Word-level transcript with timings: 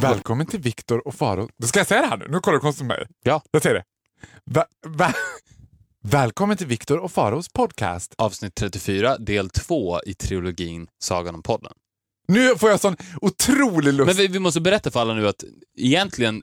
Välkommen 0.00 0.46
till 0.46 0.60
Viktor 0.60 1.06
och 1.08 1.14
Faro. 1.14 1.48
Ska 1.64 1.80
jag 1.80 1.86
säga 1.86 2.00
det 2.00 2.06
här 2.06 2.16
nu? 2.16 2.26
Nu 2.28 2.40
kollar 2.40 2.54
du 2.54 2.60
konstigt 2.60 2.82
på 2.82 2.86
mig. 2.86 3.06
Ja. 3.24 3.42
Jag 3.50 3.62
säger 3.62 3.74
det. 3.76 3.84
Va, 4.44 4.64
va, 4.86 5.12
välkommen 6.02 6.56
till 6.56 6.66
Viktor 6.66 6.98
och 6.98 7.12
Faros 7.12 7.48
podcast. 7.48 8.14
Avsnitt 8.18 8.54
34, 8.54 9.18
del 9.18 9.50
2 9.50 10.00
i 10.06 10.14
trilogin 10.14 10.86
Sagan 11.02 11.34
om 11.34 11.42
podden. 11.42 11.72
Nu 12.28 12.56
får 12.56 12.70
jag 12.70 12.80
sån 12.80 12.96
otrolig 13.20 13.92
lust. 13.92 14.06
Men 14.06 14.16
vi, 14.16 14.26
vi 14.28 14.38
måste 14.38 14.60
berätta 14.60 14.90
för 14.90 15.00
alla 15.00 15.14
nu 15.14 15.28
att 15.28 15.44
egentligen, 15.78 16.42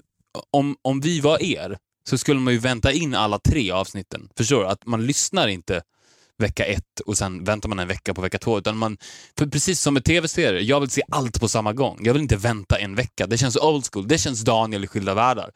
om, 0.51 0.75
om 0.81 1.01
vi 1.01 1.19
var 1.19 1.43
er, 1.43 1.77
så 2.09 2.17
skulle 2.17 2.39
man 2.39 2.53
ju 2.53 2.59
vänta 2.59 2.91
in 2.91 3.15
alla 3.15 3.39
tre 3.39 3.71
avsnitten. 3.71 4.29
Förstår 4.37 4.63
du? 4.63 4.67
Att 4.67 4.85
man 4.85 5.05
lyssnar 5.05 5.47
inte 5.47 5.81
vecka 6.37 6.65
ett 6.65 6.99
och 7.05 7.17
sen 7.17 7.43
väntar 7.43 7.69
man 7.69 7.79
en 7.79 7.87
vecka 7.87 8.13
på 8.13 8.21
vecka 8.21 8.37
två. 8.37 8.57
Utan 8.57 8.77
man, 8.77 8.97
för 9.37 9.45
precis 9.45 9.81
som 9.81 9.93
med 9.93 10.05
tv-serier, 10.05 10.61
jag 10.61 10.79
vill 10.79 10.89
se 10.89 11.01
allt 11.11 11.39
på 11.39 11.47
samma 11.47 11.73
gång. 11.73 11.99
Jag 12.01 12.13
vill 12.13 12.21
inte 12.21 12.37
vänta 12.37 12.79
en 12.79 12.95
vecka. 12.95 13.27
Det 13.27 13.37
känns 13.37 13.55
old 13.57 13.85
school. 13.91 14.07
Det 14.07 14.17
känns 14.17 14.41
Daniel 14.41 14.83
i 14.83 14.87
Skilda 14.87 15.13
Världar. 15.13 15.51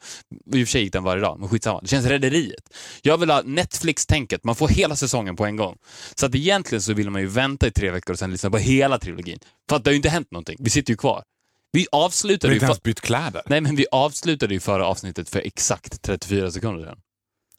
I 0.52 0.64
och 0.64 0.68
för 0.68 0.72
sig 0.72 0.82
gick 0.82 0.92
den 0.92 1.04
varje 1.04 1.22
dag, 1.22 1.40
men 1.40 1.48
skitsamma. 1.48 1.80
Det 1.80 1.88
känns 1.88 2.06
Rederiet. 2.06 2.74
Jag 3.02 3.18
vill 3.18 3.30
ha 3.30 3.42
Netflix-tänket. 3.42 4.44
Man 4.44 4.54
får 4.54 4.68
hela 4.68 4.96
säsongen 4.96 5.36
på 5.36 5.46
en 5.46 5.56
gång. 5.56 5.76
Så 6.14 6.26
att 6.26 6.34
egentligen 6.34 6.82
så 6.82 6.92
vill 6.92 7.10
man 7.10 7.20
ju 7.20 7.28
vänta 7.28 7.66
i 7.66 7.70
tre 7.70 7.90
veckor 7.90 8.12
och 8.12 8.18
sen 8.18 8.30
lyssna 8.30 8.50
på 8.50 8.58
hela 8.58 8.98
trilogin. 8.98 9.38
För 9.68 9.76
att 9.76 9.84
det 9.84 9.88
har 9.88 9.92
ju 9.92 9.96
inte 9.96 10.08
hänt 10.08 10.30
någonting. 10.30 10.56
Vi 10.60 10.70
sitter 10.70 10.92
ju 10.92 10.96
kvar. 10.96 11.22
Vi 11.72 11.86
avslutade 11.92 12.48
har 12.48 12.52
ju... 12.52 12.56
inte 12.56 12.66
ens 12.66 12.78
För... 12.78 12.84
bytt 12.84 13.00
kläder. 13.00 13.42
Nej, 13.46 13.60
men 13.60 13.76
vi 13.76 13.86
avslutade 13.92 14.54
ju 14.54 14.60
förra 14.60 14.86
avsnittet 14.86 15.28
för 15.28 15.40
exakt 15.40 16.02
34 16.02 16.50
sekunder 16.50 16.84
sedan. 16.84 16.98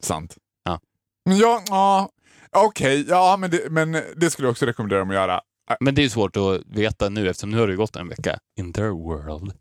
Sant. 0.03 0.35
Ja. 0.63 0.79
Ja, 1.23 1.63
ja 1.67 2.09
okej. 2.55 3.05
ja, 3.09 3.37
men 3.39 3.51
det, 3.51 3.71
men 3.71 3.91
det 4.15 4.29
skulle 4.29 4.45
jag 4.47 4.51
också 4.51 4.65
rekommendera 4.65 4.99
dem 4.99 5.09
att 5.09 5.15
göra. 5.15 5.41
Men 5.79 5.95
det 5.95 6.01
är 6.01 6.03
ju 6.03 6.09
svårt 6.09 6.37
att 6.37 6.61
veta 6.65 7.09
nu 7.09 7.29
eftersom 7.29 7.49
nu 7.49 7.59
har 7.59 7.67
det 7.67 7.75
gått 7.75 7.95
en 7.95 8.07
vecka. 8.09 8.39
In 8.59 8.73
their 8.73 8.89
world. 8.89 9.53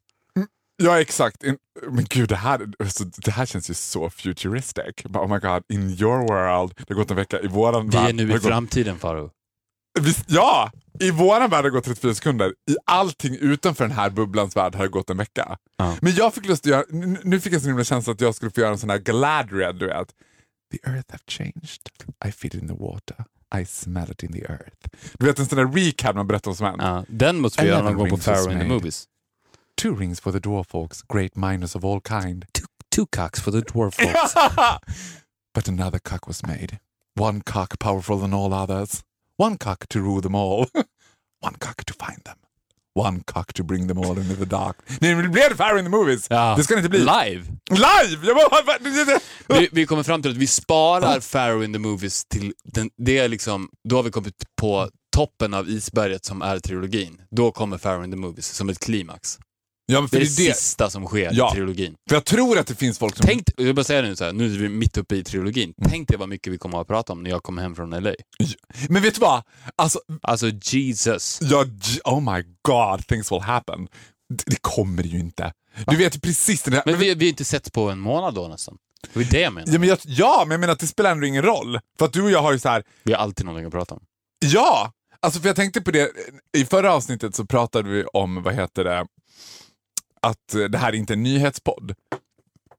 Ja, 0.83 1.01
exakt. 1.01 1.43
In, 1.45 1.57
men 1.91 2.05
gud, 2.11 2.29
det 2.29 2.37
här, 2.37 2.67
alltså, 2.79 3.05
det 3.05 3.31
här 3.31 3.47
känns 3.47 3.71
ju 3.71 3.75
så 3.75 4.11
futuristic. 4.11 4.95
Bara, 5.05 5.25
Oh 5.25 5.29
my 5.35 5.39
god, 5.39 5.63
in 5.69 5.91
your 5.91 6.19
world. 6.19 6.73
Det 6.77 6.95
har 6.95 7.01
gått 7.01 7.11
en 7.11 7.17
vecka. 7.17 7.41
I 7.41 7.47
våran 7.47 7.89
Vi 7.89 7.97
värld 7.97 8.09
är 8.09 8.13
nu 8.13 8.23
i 8.23 8.33
gått- 8.33 8.43
framtiden, 8.43 8.99
Faro. 8.99 9.31
Visst, 10.01 10.25
ja! 10.29 10.71
I 11.01 11.11
våran 11.11 11.41
värld 11.51 11.53
har 11.53 11.63
det 11.63 11.71
gått 11.71 11.85
34 11.85 12.15
sekunder. 12.15 12.49
I 12.71 12.77
allting 12.85 13.37
utanför 13.41 13.85
den 13.85 13.97
här 13.97 14.11
bubblans 14.11 14.57
värld 14.57 14.75
har 14.75 14.83
det 14.83 14.89
gått 14.89 15.11
en 15.11 15.17
vecka. 15.17 15.57
Ja. 15.77 15.97
Men 16.01 16.13
jag 16.15 16.35
fick 16.35 16.47
lust 16.49 16.67
att 16.67 16.71
göra, 16.71 16.85
nu 17.25 17.41
fick 17.41 17.53
jag 17.53 17.61
sån 17.61 17.69
himla 17.71 17.85
känsla 17.85 18.13
att 18.13 18.21
jag 18.21 18.35
skulle 18.35 18.51
få 18.51 18.61
göra 18.61 18.71
en 18.73 18.79
sån 18.79 18.91
här 18.91 18.99
Galadriel, 18.99 19.79
du 19.79 19.87
vet. 19.87 20.09
The 20.71 20.79
earth 20.85 21.11
have 21.11 21.25
changed. 21.27 21.91
I 22.25 22.31
fit 22.31 22.55
in 22.55 22.67
the 22.67 22.75
water. 22.75 23.25
I 23.61 23.65
smell 23.65 24.11
it 24.11 24.23
in 24.23 24.33
the 24.33 24.47
earth. 24.47 24.89
Du 25.19 25.27
vet 25.27 25.39
en 25.39 25.47
sån 25.47 25.59
där 25.59 25.67
recap 25.67 26.17
man 26.17 26.27
berättar 26.27 26.51
om 26.51 26.57
som 26.57 26.67
hänt. 26.67 26.83
Ja, 26.83 27.05
den 27.09 27.41
måste 27.41 27.63
vi 27.63 27.69
göra 27.69 27.83
någon 27.83 27.97
gång 27.97 28.11
på 28.11 28.17
Pharaoh 28.17 28.53
in 28.53 28.59
the. 28.59 28.65
Movies. 28.65 29.09
Two 29.77 29.95
rings 29.95 30.21
for 30.21 30.33
the 30.33 30.39
dwarf 30.39 30.67
folks, 30.69 31.03
great 31.09 31.37
miners 31.37 31.77
of 31.77 31.85
all 31.85 32.01
kind. 32.01 32.45
Two, 32.53 32.67
two 32.91 33.07
cocks 33.07 33.41
for 33.41 33.51
the 33.51 33.61
dwarf 33.61 33.95
folks. 33.95 34.35
but 35.55 35.69
another 35.69 35.99
cock 35.99 36.27
was 36.27 36.47
made. 36.47 36.79
One 37.15 37.41
cock 37.41 37.79
powerful 37.79 38.19
than 38.19 38.35
all 38.35 38.53
others. 38.53 39.03
One 39.37 39.57
cock 39.57 39.87
to 39.89 40.01
rule 40.01 40.21
them 40.21 40.35
all. 40.35 40.67
One 41.41 41.55
cock 41.59 41.85
to 41.85 41.95
find 41.95 42.21
them. 42.25 42.37
One 42.99 43.21
cock 43.27 43.53
to 43.53 43.63
bring 43.65 43.89
them 43.89 43.99
all 43.99 44.19
into 44.19 44.37
the 44.37 44.45
dark. 44.45 44.77
Nej, 45.01 45.15
men 45.15 45.25
det 45.25 45.31
blev 45.31 45.57
Fire 45.57 45.79
in 45.79 45.85
the 45.85 45.91
Movies. 45.91 46.27
Ja. 46.31 46.55
Det 46.57 46.65
ska 46.65 46.75
det 46.75 46.79
inte 46.79 46.89
bli. 46.91 46.99
Live! 46.99 47.45
Live! 47.71 48.27
Jag 48.27 48.37
bara, 48.37 48.79
Vi, 49.49 49.69
vi 49.73 49.87
kommer 49.87 50.03
fram 50.03 50.23
till 50.23 50.31
att 50.31 50.37
vi 50.37 50.47
sparar 50.47 51.21
Pharaoh 51.33 51.65
in 51.65 51.73
the 51.73 51.79
Movies 51.79 52.25
till 52.25 52.53
den, 52.65 52.91
det 52.97 53.19
är 53.19 53.29
liksom, 53.29 53.69
då 53.89 53.97
har 53.97 54.03
vi 54.03 54.11
kommit 54.11 54.35
på 54.61 54.89
toppen 55.17 55.55
av 55.55 55.69
isberget 55.69 56.25
som 56.25 56.43
är 56.43 56.59
trilogin. 56.59 57.21
Då 57.31 57.53
kommer 57.53 57.79
Pharaoh 57.79 58.05
in 58.05 58.11
the 58.11 58.17
Movies 58.17 58.47
som 58.47 58.69
ett 58.69 58.79
klimax. 58.79 59.39
Ja, 59.93 60.09
Det 60.11 60.17
är 60.17 60.21
det 60.21 60.27
sista 60.27 60.91
som 60.91 61.07
sker 61.07 61.31
Ja. 61.33 61.51
i 61.51 61.55
trilogin. 61.55 61.95
För 62.09 62.17
jag 62.17 62.25
tror 62.25 62.59
att 62.59 62.67
det 62.67 62.75
finns 62.75 62.99
folk 62.99 63.17
som... 63.17 63.27
Tänk, 63.27 63.43
jag 63.57 63.65
vill 63.65 63.75
bara 63.75 63.85
säga 63.85 64.03
det 64.03 64.09
nu 64.09 64.17
så 64.17 64.25
här, 64.25 64.33
nu 64.33 64.45
är 64.45 64.59
vi 64.59 64.69
mitt 64.69 64.97
uppe 64.97 65.17
i 65.17 65.25
trilogin. 65.25 65.75
Tänk 65.89 66.09
dig 66.09 66.19
vad 66.19 66.29
mycket 66.29 66.53
vi 66.53 66.59
kommer 66.59 66.81
att 66.81 66.87
prata 66.87 67.13
om 67.13 67.23
när 67.23 67.31
jag 67.31 67.43
kommer 67.43 67.63
hem 67.63 67.75
från 67.75 67.91
LA. 67.91 68.13
Men 68.89 69.03
vet 69.03 69.15
du 69.15 69.21
vad? 69.21 69.43
Alltså, 69.77 70.01
Alltså 70.23 70.49
Jesus. 70.63 71.39
ja, 71.43 71.65
oh 72.05 72.35
my 72.35 72.43
god, 72.63 73.07
things 73.07 73.33
will 73.33 73.41
happen. 73.41 73.89
Det, 74.35 74.43
det 74.47 74.59
kommer 74.61 75.03
ju 75.03 75.19
inte. 75.19 75.53
Du 75.87 75.97
vet 75.97 76.23
precis 76.23 76.63
det 76.63 76.71
där. 76.71 76.83
Men 76.87 76.99
vi, 76.99 77.15
vi 77.15 77.25
har 77.25 77.31
inte 77.31 77.45
sett 77.45 77.73
på 77.73 77.91
en 77.91 77.99
månad 77.99 78.35
då 78.35 78.49
nästan. 78.49 78.77
Det 79.15 79.21
är 79.21 79.25
det 79.25 79.41
jag 79.41 79.53
menar. 79.53 79.73
Ja 79.73 79.79
men, 79.79 79.89
jag, 79.89 79.99
ja, 80.05 80.45
men 80.47 80.51
jag 80.51 80.61
menar 80.61 80.73
att 80.73 80.81
det 80.81 80.87
spelar 80.87 81.11
ändå 81.11 81.27
ingen 81.27 81.43
roll. 81.43 81.79
För 81.99 82.07
att 82.07 82.13
du 82.13 82.23
och 82.23 82.31
jag 82.31 82.43
har 82.43 82.53
ju 82.53 82.59
så 82.59 82.69
här, 82.69 82.83
Vi 83.03 83.13
har 83.13 83.21
alltid 83.21 83.47
någonting 83.47 83.67
att 83.67 83.73
prata 83.73 83.95
om. 83.95 84.01
Ja! 84.45 84.93
Alltså 85.23 85.41
för 85.41 85.49
jag 85.49 85.57
tänkte 85.57 85.81
på 85.81 85.91
det, 85.91 86.11
i 86.57 86.65
förra 86.65 86.93
avsnittet 86.95 87.35
så 87.35 87.45
pratade 87.47 87.89
vi 87.91 88.05
om, 88.05 88.43
vad 88.43 88.55
heter 88.55 88.85
det, 88.85 89.07
att 90.23 90.55
eh, 90.55 90.65
det 90.65 90.79
här 90.79 90.89
är 90.93 90.97
inte 90.97 91.13
är 91.13 91.17
en 91.17 91.23
nyhetspodd. 91.23 91.95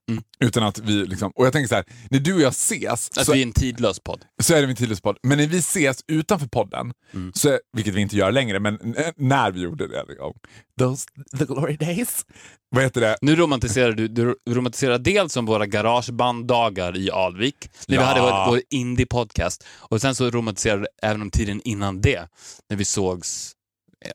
Mm. 0.09 0.23
Utan 0.39 0.63
att 0.63 0.79
vi 0.79 1.05
liksom, 1.05 1.31
och 1.35 1.45
jag 1.45 1.53
tänker 1.53 1.67
så 1.67 1.75
här, 1.75 1.85
när 2.09 2.19
du 2.19 2.33
och 2.33 2.41
jag 2.41 2.49
ses 2.49 3.09
Att 3.17 3.25
så, 3.25 3.33
vi 3.33 3.41
är 3.41 3.45
en 3.45 3.51
tidlös 3.51 3.99
podd. 3.99 4.25
så 4.43 4.53
är 4.53 4.61
det 4.61 4.67
en 4.67 4.75
tidlöspodd. 4.75 5.17
Men 5.23 5.37
när 5.37 5.47
vi 5.47 5.57
ses 5.57 6.03
utanför 6.07 6.47
podden, 6.47 6.93
Mm. 7.13 7.31
så, 7.35 7.59
vilket 7.73 7.93
vi 7.93 8.01
inte 8.01 8.15
gör 8.17 8.31
längre, 8.31 8.59
men 8.59 8.95
när 9.17 9.51
vi 9.51 9.61
gjorde 9.61 9.87
det, 9.87 10.05
liksom, 10.07 10.33
those 10.79 11.07
the 11.39 11.45
glory 11.45 11.77
days. 11.77 12.25
Vad 12.69 12.83
heter 12.83 13.01
det? 13.01 13.17
Nu 13.21 13.35
romantiserar 13.35 13.91
du, 13.91 14.07
du 14.07 14.35
romantiserar 14.49 14.97
dels 14.97 15.37
om 15.37 15.45
våra 15.45 15.65
garagebanddagar 15.65 16.97
i 16.97 17.11
Alvik, 17.11 17.55
när 17.87 17.97
vi 17.97 18.03
Ja. 18.03 18.07
hade 18.07 18.21
vår, 18.21 18.45
vår 18.51 18.61
indie-podcast. 18.69 19.63
Och 19.77 20.01
sen 20.01 20.15
så 20.15 20.29
romantiserar 20.29 20.77
du 20.77 20.87
även 21.01 21.21
om 21.21 21.31
tiden 21.31 21.61
innan 21.63 22.01
det, 22.01 22.27
när 22.69 22.77
vi 22.77 22.85
sågs 22.85 23.51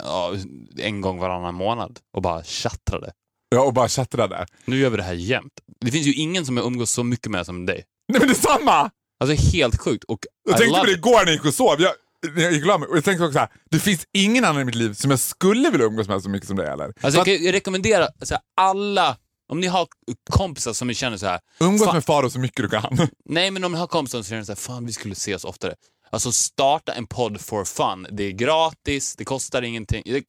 ja, 0.01 0.35
en 0.79 1.01
gång 1.01 1.19
varannan 1.19 1.55
månad 1.55 1.99
och 2.17 2.23
bara 2.23 2.45
tjattrade. 2.45 3.13
Ja, 3.49 3.61
och 3.61 3.73
bara 3.73 3.89
chattrade. 3.89 4.47
Nu 4.65 4.79
gör 4.79 4.91
vi 4.91 4.97
det 4.97 5.03
här 5.03 5.13
jämt. 5.15 5.53
Det 5.81 5.91
finns 5.91 6.07
ju 6.07 6.13
ingen 6.15 6.47
som 6.47 6.57
jag 6.57 6.67
umgås 6.67 6.91
så 6.91 7.05
mycket 7.05 7.31
med 7.31 7.47
som 7.47 7.67
dig. 7.67 7.85
Nej 8.13 8.21
men 8.21 8.29
detsamma! 8.29 8.91
Alltså 9.21 9.57
helt 9.57 9.81
sjukt. 9.81 10.05
Och 10.05 10.19
Jag 10.49 10.55
I 10.57 10.59
tänkte 10.59 10.81
på 10.81 10.87
det 10.87 10.93
igår 10.93 11.11
när 11.19 11.25
jag 11.27 11.33
gick 11.33 11.45
och 11.45 11.55
sov. 11.55 11.77
Jag, 11.81 11.93
jag 12.37 12.53
gick 12.53 12.65
och. 12.67 12.83
Och 12.91 12.97
jag 12.97 13.05
tänkte 13.05 13.25
också 13.25 13.33
så 13.33 13.39
här, 13.39 13.49
det 13.71 13.79
finns 13.79 14.05
ingen 14.13 14.45
annan 14.45 14.63
i 14.63 14.65
mitt 14.65 14.75
liv 14.75 14.95
som 14.95 15.11
jag 15.11 15.21
skulle 15.21 15.71
vilja 15.71 15.87
umgås 15.87 16.09
med 16.09 16.23
så 16.23 16.29
mycket 16.31 16.49
som 16.49 16.57
dig 16.57 16.67
eller? 16.67 16.85
Alltså, 16.85 17.11
Så 17.11 17.17
jag, 17.19 17.25
kan, 17.25 17.45
jag 17.45 17.53
rekommenderar 17.55 18.09
alltså, 18.21 18.39
alla, 18.57 19.17
om 19.53 19.61
ni 19.61 19.67
har 19.67 19.87
kompisar 20.31 20.73
som 20.73 20.89
ni 20.89 20.95
känner 20.95 21.17
så 21.17 21.27
här. 21.27 21.41
umgås 21.61 21.85
fan- 21.87 21.95
med 21.95 22.05
Faro 22.05 22.31
så 22.31 22.39
mycket 22.39 22.63
du 22.63 22.69
kan. 22.69 22.99
Nej, 23.25 23.51
men 23.51 23.65
om 23.65 23.73
ni 23.73 23.79
har 23.79 23.87
kompisar 23.87 24.19
som 24.19 24.25
känner 24.29 24.45
så 24.45 24.53
här, 24.53 24.57
fan 24.57 24.87
vi 24.87 24.93
skulle 24.93 25.13
ses 25.13 25.45
oftare. 25.45 25.75
Alltså 26.11 26.33
starta 26.33 26.95
en 26.95 27.07
podd 27.07 27.41
for 27.41 27.65
fun. 27.65 28.07
Det 28.11 28.23
är 28.23 28.31
gratis, 28.31 29.17
det 29.17 29.25
kostar 29.25 29.63
ingenting. 29.63 30.03
Det, 30.05 30.13
Vad 30.13 30.23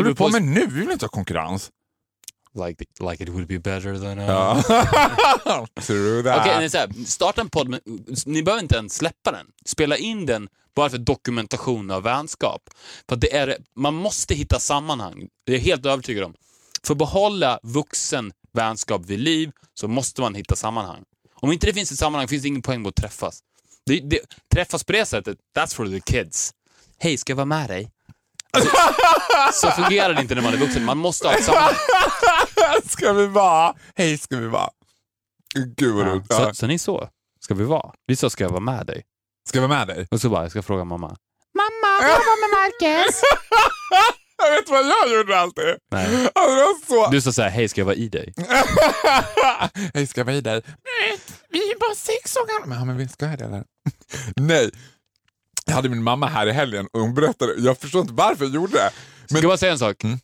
håller 0.00 0.04
beror 0.04 0.04
du 0.04 0.14
på 0.14 0.28
med 0.28 0.42
nu? 0.42 0.66
Vi 0.66 0.80
vill 0.80 0.90
inte 0.90 1.04
ha 1.04 1.10
konkurrens. 1.10 1.70
Like, 2.66 2.84
like 3.10 3.22
it 3.24 3.28
would 3.28 3.46
be 3.46 3.58
better 3.58 3.98
than... 3.98 4.18
Uh. 4.18 4.26
Ja. 5.44 5.66
True 5.80 6.22
that. 6.22 6.46
Okej, 6.46 6.70
så 6.70 6.78
här, 6.78 7.04
starta 7.06 7.40
en 7.40 7.50
podd, 7.50 7.68
men 7.68 7.80
ni 8.26 8.42
behöver 8.42 8.62
inte 8.62 8.76
ens 8.76 8.94
släppa 8.94 9.32
den. 9.32 9.46
Spela 9.64 9.96
in 9.96 10.26
den 10.26 10.48
bara 10.74 10.90
för 10.90 10.98
dokumentation 10.98 11.90
av 11.90 12.02
vänskap. 12.02 12.62
För 13.08 13.16
det 13.16 13.36
är, 13.36 13.56
man 13.76 13.94
måste 13.94 14.34
hitta 14.34 14.58
sammanhang. 14.58 15.28
Det 15.46 15.52
är 15.52 15.56
jag 15.56 15.64
helt 15.64 15.86
övertygad 15.86 16.24
om. 16.24 16.34
För 16.86 16.94
att 16.94 16.98
behålla 16.98 17.58
vuxen 17.62 18.32
vänskap 18.52 19.02
vid 19.06 19.18
liv 19.18 19.50
så 19.74 19.88
måste 19.88 20.20
man 20.20 20.34
hitta 20.34 20.56
sammanhang. 20.56 21.04
Om 21.34 21.52
inte 21.52 21.66
det 21.66 21.72
finns 21.72 21.92
ett 21.92 21.98
sammanhang 21.98 22.28
finns 22.28 22.42
det 22.42 22.48
ingen 22.48 22.62
poäng 22.62 22.82
med 22.82 22.88
att 22.88 22.96
träffas. 22.96 23.40
Det, 23.88 24.00
det, 24.00 24.20
träffas 24.54 24.84
på 24.84 24.92
det 24.92 25.06
sättet, 25.06 25.38
that's 25.56 25.74
for 25.74 25.86
the 25.86 26.00
kids. 26.00 26.52
Hej, 26.98 27.16
ska 27.18 27.30
jag 27.30 27.36
vara 27.36 27.46
med 27.46 27.68
dig? 27.68 27.90
Alltså, 29.36 29.66
så 29.66 29.82
fungerar 29.82 30.14
det 30.14 30.20
inte 30.22 30.34
när 30.34 30.42
man 30.42 30.52
är 30.54 30.56
vuxen. 30.56 30.84
Man 30.84 30.98
måste 30.98 31.28
ha 31.28 31.34
ett 31.34 31.44
sammanhang. 31.44 31.74
ska 32.88 33.12
vi 33.12 33.26
vara? 33.26 33.74
Hej 33.96 34.18
ska 34.18 34.36
vi 34.36 34.46
vara. 34.46 34.70
Gud 35.76 35.94
vad 35.94 36.06
roligt. 36.06 36.32
Så, 36.32 36.42
Ja. 36.42 36.54
så 36.54 36.66
ni 36.66 36.78
så 36.78 37.08
ska 37.40 37.54
vi 37.54 37.64
vara. 37.64 37.92
Vi 38.06 38.16
så 38.16 38.30
ska 38.30 38.44
jag 38.44 38.50
vara 38.50 38.60
med 38.60 38.86
dig. 38.86 39.04
Ska 39.48 39.58
jag 39.58 39.68
vara 39.68 39.78
med 39.78 39.96
dig? 39.96 40.06
Och 40.10 40.20
så 40.20 40.28
bara, 40.28 40.42
jag 40.42 40.50
ska 40.50 40.62
fråga 40.62 40.84
mamma. 40.84 41.08
Jag 44.42 44.50
vet 44.50 44.70
vad 44.70 44.86
jag 44.86 45.16
gjorde 45.18 45.38
alltid? 45.38 45.64
Nej. 45.90 46.28
Alltså, 46.34 46.86
så... 46.86 47.10
Du 47.10 47.20
sa 47.20 47.32
såhär, 47.32 47.50
hej 47.50 47.68
ska 47.68 47.80
jag 47.80 47.86
vara 47.86 47.96
i 47.96 48.08
dig? 48.08 48.34
Hej, 49.94 50.06
ska 50.06 50.20
jag 50.20 50.24
vara 50.24 50.36
i 50.36 50.40
dig? 50.40 50.62
Nej, 50.64 51.18
vi 51.48 51.58
är 51.70 51.78
bara 51.78 51.94
sex 51.94 52.36
år 52.36 52.46
gamla. 52.46 52.66
Men, 52.66 52.78
ja, 52.78 52.84
men 52.84 52.96
vi 52.96 53.08
ska 53.08 53.26
jag 53.26 53.38
det 53.38 53.44
eller? 53.44 53.64
Nej. 54.36 54.70
Jag 55.66 55.74
hade 55.74 55.88
min 55.88 56.02
mamma 56.02 56.26
här 56.26 56.46
i 56.46 56.52
helgen 56.52 56.88
och 56.92 57.00
hon 57.00 57.14
berättade, 57.14 57.54
jag 57.58 57.78
förstår 57.78 58.00
inte 58.00 58.12
varför 58.14 58.44
jag 58.44 58.54
gjorde 58.54 58.72
det. 58.72 58.90
Ska 59.26 59.36
jag 59.36 59.44
bara 59.44 59.56
säga 59.56 59.72
en 59.72 59.78
sak? 59.78 60.04
Mm. 60.04 60.18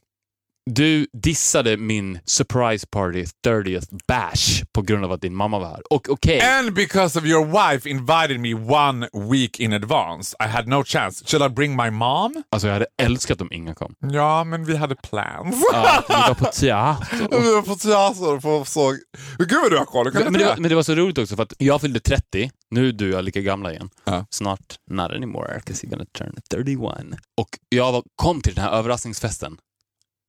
Du 0.70 1.06
dissade 1.12 1.76
min 1.76 2.18
surprise 2.24 2.86
party 2.86 3.24
30th 3.46 3.98
bash 4.08 4.64
på 4.72 4.82
grund 4.82 5.04
av 5.04 5.12
att 5.12 5.20
din 5.20 5.34
mamma 5.34 5.58
var 5.58 5.66
här. 5.68 5.92
Och 5.92 6.08
okej, 6.08 6.40
And 6.40 6.74
because 6.74 7.18
of 7.18 7.24
your 7.24 7.44
wife 7.46 7.88
invited 7.90 8.40
me 8.40 8.54
one 8.54 9.08
week 9.30 9.60
in 9.60 9.72
advance. 9.72 10.36
I 10.44 10.48
had 10.48 10.68
no 10.68 10.84
chance. 10.84 11.24
Shall 11.26 11.46
I 11.46 11.48
bring 11.48 11.76
my 11.76 11.90
mom? 11.90 12.42
alltså 12.50 12.68
jag 12.68 12.72
hade 12.72 12.86
älskat 13.02 13.40
om 13.40 13.52
Inga 13.52 13.74
kom. 13.74 13.94
Ja, 14.00 14.44
men 14.44 14.64
vi 14.64 14.76
hade 14.76 14.96
plans. 14.96 15.64
Ja, 15.72 16.04
vi 16.08 16.14
var 16.14 16.34
på 16.34 16.44
teater. 16.44 17.40
vi 17.42 17.54
var 17.54 17.62
på 17.62 17.74
teater 17.74 18.46
och 18.46 18.68
såg... 18.68 18.98
Gud 19.38 19.58
vad 19.62 19.70
du 19.70 19.78
har 19.78 19.84
koll. 19.84 20.10
Men, 20.14 20.22
men, 20.24 20.32
det 20.32 20.44
var, 20.44 20.56
men 20.56 20.68
det 20.68 20.74
var 20.74 20.82
så 20.82 20.94
roligt 20.94 21.18
också 21.18 21.36
för 21.36 21.42
att 21.42 21.52
jag 21.58 21.80
fyllde 21.80 22.00
30, 22.00 22.50
nu 22.70 22.88
är 22.88 22.92
du 22.92 23.08
och 23.12 23.18
jag 23.18 23.24
lika 23.24 23.40
gamla 23.40 23.72
igen. 23.72 23.90
Ja. 24.04 24.26
Snart, 24.30 24.74
not 24.90 25.10
anymore, 25.10 25.60
'cause 25.66 25.86
you're 25.86 25.90
gonna 25.90 26.04
turn 26.18 26.34
31. 26.50 27.18
Och 27.40 27.48
jag 27.68 27.92
var, 27.92 28.02
kom 28.16 28.40
till 28.40 28.54
den 28.54 28.64
här 28.64 28.72
överraskningsfesten 28.72 29.56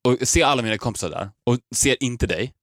och 0.06 0.28
ser 0.28 0.46
alla 0.46 0.62
mina 0.62 0.78
kompisar 0.78 1.10
där 1.10 1.30
och 1.44 1.58
ser 1.76 2.04
inte 2.04 2.28
dig. 2.28 2.54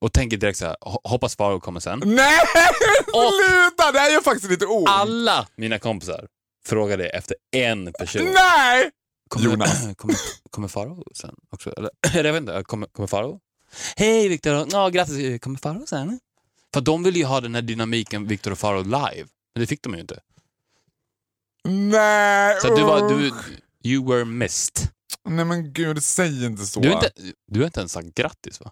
Och 0.00 0.12
tänker 0.12 0.36
direkt 0.36 0.58
så 0.58 0.64
här, 0.66 0.76
"Ho- 0.80 1.00
hoppas 1.08 1.36
Farao 1.36 1.60
kommer 1.60 1.80
sen. 1.80 2.02
Nej, 2.04 2.40
sluta! 3.04 3.92
Det 3.92 3.98
här 3.98 4.16
är 4.16 4.20
faktiskt 4.22 4.50
lite 4.50 4.66
ord. 4.66 4.88
Alla 4.88 5.46
mina 5.56 5.78
kompisar 5.78 6.26
frågade 6.66 7.08
efter 7.08 7.36
en 7.56 7.92
person. 7.98 8.22
Nej! 8.34 8.90
Kommer, 9.28 9.50
Jonas. 9.50 9.86
Kommer, 9.96 10.16
kommer 10.50 10.68
Farao 10.68 11.04
sen 11.14 11.34
också? 11.50 11.70
Eller, 11.76 11.90
jag 12.24 12.32
vet 12.32 12.40
inte, 12.40 12.62
kommer, 12.66 12.86
kommer 12.86 13.06
Farao? 13.06 13.40
Hej 13.96 14.28
Viktor, 14.28 14.66
ja, 14.72 14.88
grattis, 14.88 15.40
kommer 15.40 15.58
Farao 15.58 15.86
sen? 15.86 16.20
För 16.74 16.80
de 16.80 17.02
ville 17.02 17.18
ju 17.18 17.24
ha 17.24 17.40
den 17.40 17.54
här 17.54 17.62
dynamiken 17.62 18.26
Viktor 18.26 18.50
och 18.50 18.58
Farao 18.58 18.82
live, 18.82 19.26
men 19.54 19.60
det 19.60 19.66
fick 19.66 19.82
de 19.82 19.94
ju 19.94 20.00
inte. 20.00 20.20
Nej! 21.64 22.60
Så 22.60 22.74
du 22.76 22.82
var, 22.82 23.08
du, 23.08 23.32
you 23.84 24.08
were 24.08 24.24
missed. 24.24 24.88
Nej 25.28 25.44
men 25.44 25.72
gud, 25.72 26.02
säg 26.02 26.44
inte 26.46 26.66
så. 26.66 26.80
Du 26.80 26.88
har 26.88 26.94
inte, 26.94 27.10
du 27.52 27.60
har 27.60 27.66
inte 27.66 27.80
ens 27.80 27.92
sagt 27.92 28.14
grattis 28.14 28.60
va? 28.60 28.70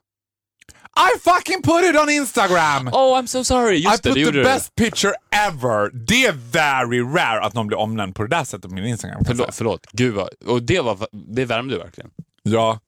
I 0.98 1.18
fucking 1.20 1.62
put 1.62 1.84
it 1.84 1.96
on 2.00 2.10
Instagram! 2.10 2.88
Oh 2.88 3.18
I'm 3.20 3.26
so 3.26 3.44
sorry, 3.44 3.76
I 3.76 3.82
just 3.82 4.02
det, 4.02 4.08
put 4.14 4.24
det 4.24 4.32
the 4.32 4.42
best 4.42 4.74
picture 4.74 5.12
ever. 5.30 5.90
Det 6.06 6.26
är 6.26 6.32
very 6.32 7.00
rare 7.02 7.40
att 7.40 7.54
någon 7.54 7.66
blir 7.66 7.78
omnämnd 7.78 8.14
på 8.14 8.22
det 8.22 8.28
där 8.28 8.44
sättet 8.44 8.68
på 8.70 8.74
min 8.74 8.84
Instagram. 8.84 9.22
Förlåt, 9.26 9.54
förlåt. 9.54 9.86
Gud 9.92 10.14
vad, 10.14 10.28
och 10.46 10.62
det, 10.62 10.80
var, 10.80 11.08
det 11.34 11.44
värmde 11.44 11.74
du 11.74 11.78
verkligen. 11.78 12.10
Ja, 12.42 12.80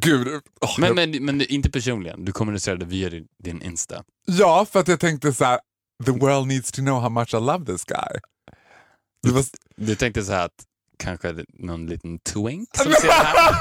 gud. 0.00 0.28
åh, 0.60 0.74
Men, 0.78 0.86
jag- 0.96 0.96
men, 0.96 1.24
men 1.24 1.40
inte 1.42 1.70
personligen, 1.70 2.24
du 2.24 2.32
kommunicerade 2.32 2.84
via 2.84 3.10
din, 3.10 3.26
din 3.44 3.62
Insta. 3.62 4.04
Ja, 4.26 4.66
för 4.72 4.80
att 4.80 4.88
jag 4.88 5.00
tänkte 5.00 5.32
så 5.32 5.44
här: 5.44 5.60
the 6.06 6.10
world 6.12 6.46
needs 6.46 6.72
to 6.72 6.80
know 6.82 7.00
how 7.00 7.08
much 7.10 7.34
I 7.34 7.36
love 7.36 7.66
this 7.66 7.84
guy. 7.84 8.20
Det 9.22 9.30
var... 9.32 9.44
Du 9.76 9.94
tänkte 9.96 10.22
så 10.24 10.32
här 10.32 10.44
att 10.44 10.64
kanske 11.00 11.44
någon 11.58 11.86
liten 11.86 12.18
twink 12.18 12.68
som 12.76 12.92
ser 13.00 13.06
det 13.06 13.12
här? 13.12 13.54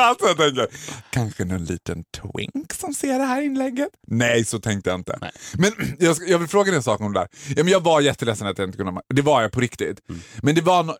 alltså 0.00 0.26
jag 0.26 0.36
tänker. 0.36 0.66
Kanske 1.10 1.44
någon 1.44 1.64
liten 1.64 2.04
twink 2.04 2.72
som 2.72 2.94
ser 2.94 3.18
det 3.18 3.24
här 3.24 3.42
inlägget? 3.42 3.88
Nej, 4.06 4.44
så 4.44 4.58
tänkte 4.60 4.90
jag 4.90 5.00
inte. 5.00 5.18
Nej. 5.20 5.30
Men 5.58 5.72
jag, 5.98 6.16
jag 6.26 6.38
vill 6.38 6.48
fråga 6.48 6.70
dig 6.70 6.76
en 6.76 6.82
sak 6.82 7.00
om 7.00 7.12
det 7.12 7.20
där. 7.20 7.28
Ja, 7.56 7.64
men 7.64 7.72
jag 7.72 7.80
var 7.82 8.00
jätteledsen 8.00 8.46
att 8.46 8.58
jag 8.58 8.68
inte 8.68 8.78
kunde... 8.78 9.02
Det 9.14 9.22
var 9.22 9.42
jag 9.42 9.52
på 9.52 9.60
riktigt. 9.60 10.00
Men 10.42 10.54
det 10.54 10.60
var... 10.60 10.82
No, 10.82 10.94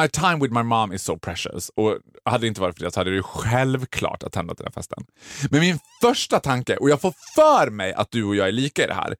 my 0.00 0.08
time 0.08 0.36
with 0.36 0.54
my 0.54 0.62
mom 0.62 0.92
is 0.92 1.02
so 1.02 1.18
precious. 1.18 1.70
Och 1.76 1.98
hade 2.24 2.38
det 2.38 2.48
inte 2.48 2.60
varit 2.60 2.78
för 2.78 2.84
det 2.84 2.92
så 2.92 3.00
hade 3.00 3.10
det 3.10 3.16
ju 3.16 3.22
självklart 3.22 4.22
attändat 4.22 4.58
den 4.58 4.66
här 4.66 4.72
festen. 4.72 5.04
Men 5.50 5.60
min 5.60 5.78
första 6.02 6.40
tanke, 6.40 6.76
och 6.76 6.90
jag 6.90 7.00
får 7.00 7.14
för 7.34 7.70
mig 7.70 7.92
att 7.92 8.10
du 8.10 8.24
och 8.24 8.36
jag 8.36 8.48
är 8.48 8.52
lika 8.52 8.84
i 8.84 8.86
det 8.86 8.94
här. 8.94 9.16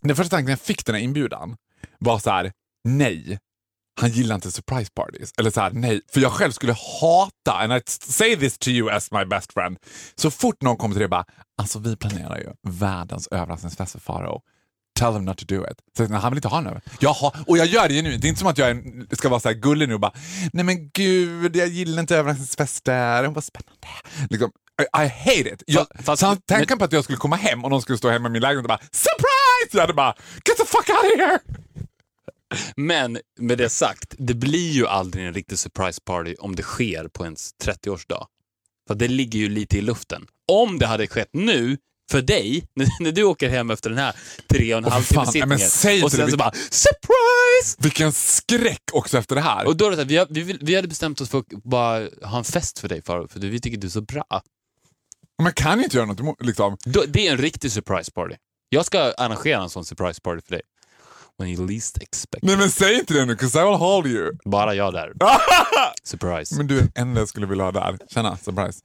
Den 0.00 0.16
första 0.16 0.30
tanken 0.30 0.44
när 0.44 0.52
jag 0.52 0.60
fick 0.60 0.86
den 0.86 0.94
här 0.94 1.02
inbjudan 1.02 1.56
var 1.98 2.18
så 2.18 2.30
här: 2.30 2.52
nej, 2.84 3.38
han 4.00 4.10
gillar 4.10 4.34
inte 4.34 4.52
surprise 4.52 4.90
parties. 4.94 5.32
Eller 5.38 5.50
så 5.50 5.60
här, 5.60 5.70
nej, 5.70 6.00
för 6.12 6.20
jag 6.20 6.32
själv 6.32 6.52
skulle 6.52 6.72
hata, 7.00 7.52
and 7.52 7.72
I 7.72 7.80
say 7.86 8.36
this 8.36 8.58
to 8.58 8.68
you 8.70 8.90
as 8.90 9.10
my 9.10 9.24
best 9.24 9.52
friend, 9.52 9.78
så 10.14 10.30
fort 10.30 10.62
någon 10.62 10.76
kommer 10.76 10.94
till 10.94 11.02
det 11.02 11.08
bara, 11.08 11.24
alltså 11.58 11.78
vi 11.78 11.96
planerar 11.96 12.38
ju 12.38 12.48
världens 12.68 13.26
överraskningsfest 13.30 13.92
för 13.92 14.00
Farao. 14.00 14.40
Tell 14.98 15.12
them 15.12 15.24
not 15.24 15.38
to 15.38 15.44
do 15.48 15.64
it. 15.70 15.76
Så, 15.96 16.02
nej, 16.06 16.20
han 16.20 16.30
vill 16.32 16.38
inte 16.38 16.48
ha 16.48 16.60
den. 16.60 16.80
Jag 17.00 17.12
har, 17.12 17.36
och 17.46 17.58
jag 17.58 17.66
gör 17.66 17.88
det 17.88 18.02
nu. 18.02 18.16
Det 18.16 18.26
är 18.26 18.28
inte 18.28 18.38
som 18.38 18.48
att 18.48 18.58
jag 18.58 18.70
är, 18.70 19.14
ska 19.16 19.28
vara 19.28 19.40
så 19.40 19.48
här 19.48 19.56
gullig 19.56 19.88
nu 19.88 19.94
och 19.94 20.00
bara, 20.00 20.12
nej 20.52 20.64
men 20.64 20.90
gud, 20.90 21.56
jag 21.56 21.68
gillar 21.68 22.00
inte 22.00 22.16
överraskningsfester. 22.16 23.24
Vad 23.28 23.44
spännande. 23.44 23.86
Liksom, 24.30 24.50
I, 24.82 25.04
I 25.04 25.08
hate 25.08 25.48
it. 25.54 25.62
Jag, 25.66 25.86
Fast- 26.04 26.20
så 26.20 26.36
tanken 26.46 26.78
på 26.78 26.84
att 26.84 26.92
jag 26.92 27.04
skulle 27.04 27.18
komma 27.18 27.36
hem 27.36 27.64
och 27.64 27.70
någon 27.70 27.82
skulle 27.82 27.98
stå 27.98 28.10
hemma 28.10 28.28
i 28.28 28.32
min 28.32 28.42
lägenhet 28.42 28.64
och 28.64 28.68
bara, 28.68 28.78
surprise! 28.92 29.72
Jag 29.72 29.80
hade 29.80 29.94
bara, 29.94 30.14
get 30.48 30.56
the 30.56 30.64
fuck 30.64 30.88
out 30.88 31.12
of 31.12 31.20
here! 31.20 31.38
Men 32.76 33.18
med 33.38 33.58
det 33.58 33.68
sagt, 33.68 34.14
det 34.18 34.34
blir 34.34 34.70
ju 34.70 34.86
aldrig 34.86 35.26
en 35.26 35.34
riktig 35.34 35.58
surprise 35.58 36.00
party 36.04 36.34
om 36.38 36.56
det 36.56 36.62
sker 36.62 37.08
på 37.08 37.24
ens 37.24 37.50
30-årsdag. 37.64 38.26
För 38.88 38.94
det 38.94 39.08
ligger 39.08 39.38
ju 39.38 39.48
lite 39.48 39.78
i 39.78 39.80
luften. 39.80 40.26
Om 40.52 40.78
det 40.78 40.86
hade 40.86 41.06
skett 41.06 41.30
nu, 41.32 41.76
för 42.10 42.22
dig, 42.22 42.64
när, 43.00 43.12
du 43.12 43.22
åker 43.22 43.48
hem 43.48 43.70
efter 43.70 43.90
den 43.90 43.98
här 43.98 44.14
tre 44.48 44.74
och 44.74 44.78
en 44.78 44.84
halv 44.84 45.02
timme 45.02 45.58
sittningen 45.58 46.04
och 46.04 46.10
sen 46.10 46.24
det. 46.24 46.30
så 46.30 46.36
bara 46.36 46.52
surprise! 46.52 47.76
Vilken 47.78 48.12
skräck 48.12 48.82
också 48.92 49.18
efter 49.18 49.34
det 49.34 49.40
här. 49.40 49.66
Och 49.66 49.76
då 49.76 49.86
är 49.86 49.90
det 49.90 49.96
så 49.96 50.02
här, 50.02 50.26
vi, 50.30 50.42
vi, 50.42 50.58
vi 50.60 50.74
hade 50.74 50.88
bestämt 50.88 51.20
oss 51.20 51.28
för 51.28 51.38
att 51.38 51.46
bara 51.64 52.08
ha 52.22 52.38
en 52.38 52.44
fest 52.44 52.78
för 52.78 52.88
dig 52.88 53.02
Farao, 53.02 53.28
för 53.28 53.40
vi 53.40 53.60
tycker 53.60 53.78
du 53.78 53.86
är 53.86 53.90
så 53.90 54.00
bra. 54.00 54.42
Man 55.42 55.52
kan 55.52 55.78
ju 55.78 55.84
inte 55.84 55.96
göra 55.96 56.06
något 56.06 56.42
liksom. 56.42 56.76
Då, 56.84 57.04
det 57.08 57.26
är 57.26 57.32
en 57.32 57.38
riktig 57.38 57.72
surprise 57.72 58.10
party. 58.10 58.34
Jag 58.68 58.86
ska 58.86 59.00
arrangera 59.00 59.62
en 59.62 59.70
sån 59.70 59.84
surprise 59.84 60.20
party 60.20 60.40
för 60.40 60.50
dig. 60.50 60.62
When 61.38 61.48
you 61.48 61.66
least 61.66 62.02
expect. 62.02 62.42
Nej 62.44 62.56
men 62.56 62.70
säg 62.70 62.98
inte 62.98 63.14
det 63.14 63.24
nu, 63.24 63.34
'cause 63.36 63.60
I 63.62 63.64
will 63.64 63.74
hold 63.74 64.06
you. 64.06 64.32
Bara 64.44 64.74
jag 64.74 64.92
där. 64.92 65.12
Surprise. 66.02 66.54
men 66.56 66.66
du 66.66 66.76
är 66.78 66.80
den 66.80 66.92
enda 66.94 67.20
jag 67.20 67.28
skulle 67.28 67.46
vilja 67.46 67.64
ha 67.64 67.72
där. 67.72 67.98
Tjena, 68.08 68.36
surprise. 68.36 68.80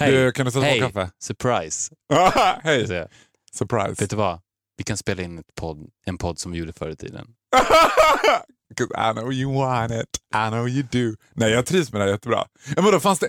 Hej. 0.00 0.12
Du, 0.12 0.32
kan 0.32 0.46
du 0.46 0.52
sätta 0.52 0.60
på 0.64 0.66
Hej. 0.70 0.80
kaffe? 0.80 1.10
Surprise. 1.18 1.92
Hej, 2.62 3.06
surprise. 3.52 3.94
Vet 4.02 4.10
du 4.10 4.16
vad? 4.16 4.40
Vi 4.76 4.84
kan 4.84 4.96
spela 4.96 5.22
in 5.22 5.38
ett 5.38 5.54
podd, 5.60 5.86
en 6.06 6.18
podd 6.18 6.38
som 6.38 6.52
vi 6.52 6.58
gjorde 6.58 6.72
förr 6.72 6.90
i 6.90 6.96
tiden. 6.96 7.26
'Cause 8.74 9.10
I 9.10 9.12
know 9.12 9.32
you 9.32 9.54
want 9.54 9.92
it, 9.92 10.18
I 10.34 10.48
know 10.50 10.68
you 10.68 10.82
do. 10.92 11.16
Nej, 11.34 11.50
jag 11.50 11.66
trivs 11.66 11.92
med 11.92 12.00
det 12.00 12.04
här 12.04 12.12
jättebra. 12.12 12.44
Ja, 12.76 12.82
men 12.82 12.92
då 12.92 13.00
fanns 13.00 13.18
det, 13.18 13.28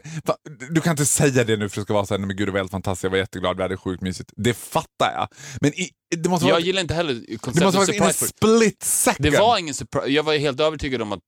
du 0.70 0.82
kan 0.82 0.92
inte 0.92 1.06
säga 1.06 1.44
det 1.44 1.58
nu 1.58 1.70
för 1.70 1.76
det 1.82 1.84
ska 1.84 1.94
vara 1.94 2.06
så 2.06 2.14
här, 2.14 2.20
men 2.20 2.36
gud 2.36 2.48
det 2.48 2.52
var 2.52 2.60
helt 2.60 2.72
fantastiskt, 2.72 3.04
jag 3.04 3.12
var 3.12 3.18
jätteglad, 3.18 3.58
vi 3.58 3.64
hade 3.64 3.78
sjukt 3.78 4.02
mysigt. 4.02 4.32
Det 4.36 4.54
fattar 4.54 5.12
jag. 5.16 5.28
Men 5.62 5.74
i, 5.74 5.90
det 6.18 6.30
måste 6.30 6.46
Jag 6.48 6.54
vara, 6.54 6.62
gillar 6.64 6.82
inte 6.82 6.94
heller 6.94 7.14
det 7.14 7.20
måste 7.22 7.38
konceptet 7.38 8.00
vara 8.00 8.08
party. 8.10 8.26
split 8.28 8.84
second. 8.84 9.32
Det 9.32 9.40
var 9.40 9.58
ingen 9.58 9.74
surprise. 9.74 10.08
Jag 10.08 10.24
var 10.24 10.34
helt 10.38 10.60
övertygad 10.60 11.02
om 11.02 11.12
att 11.12 11.20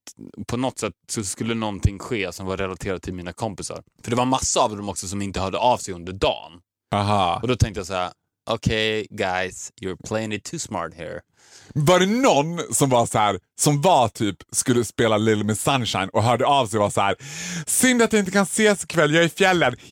på 0.47 0.57
något 0.57 0.79
sätt 0.79 0.93
så 1.09 1.23
skulle 1.23 1.53
någonting 1.53 1.99
ske 1.99 2.31
som 2.31 2.45
var 2.45 2.57
relaterat 2.57 3.01
till 3.03 3.13
mina 3.13 3.33
kompisar. 3.33 3.83
För 4.03 4.09
det 4.11 4.17
var 4.17 4.25
massa 4.25 4.59
av 4.59 4.77
dem 4.77 4.89
också 4.89 5.07
som 5.07 5.21
inte 5.21 5.39
hörde 5.39 5.57
av 5.57 5.77
sig 5.77 5.93
under 5.93 6.13
dagen. 6.13 6.51
Aha. 6.95 7.39
Och 7.41 7.47
då 7.47 7.55
tänkte 7.55 7.79
jag 7.79 7.87
så 7.87 7.93
här: 7.93 8.11
okej 8.49 9.07
guys, 9.09 9.71
you're 9.81 10.07
playing 10.07 10.33
it 10.33 10.43
too 10.43 10.59
smart 10.59 10.93
here. 10.93 11.21
Var 11.73 11.99
det 11.99 12.05
någon 12.05 12.73
som 12.73 12.89
var 12.89 13.05
så 13.05 13.17
här, 13.17 13.39
som 13.59 13.81
var 13.81 14.07
typ, 14.07 14.35
skulle 14.51 14.85
spela 14.85 15.17
Little 15.17 15.43
Miss 15.43 15.61
Sunshine 15.61 16.09
och 16.13 16.23
hörde 16.23 16.45
av 16.45 16.67
sig 16.67 16.77
och 16.77 16.83
var 16.83 16.89
så 16.89 17.01
här. 17.01 17.15
Synd 17.65 18.01
att 18.01 18.13
jag 18.13 18.19
inte 18.19 18.31
kan 18.31 18.43
ses 18.43 18.83
ikväll, 18.83 19.13
jag 19.13 19.23
är 19.23 19.27
i 19.27 19.29
fjällen. 19.29 19.75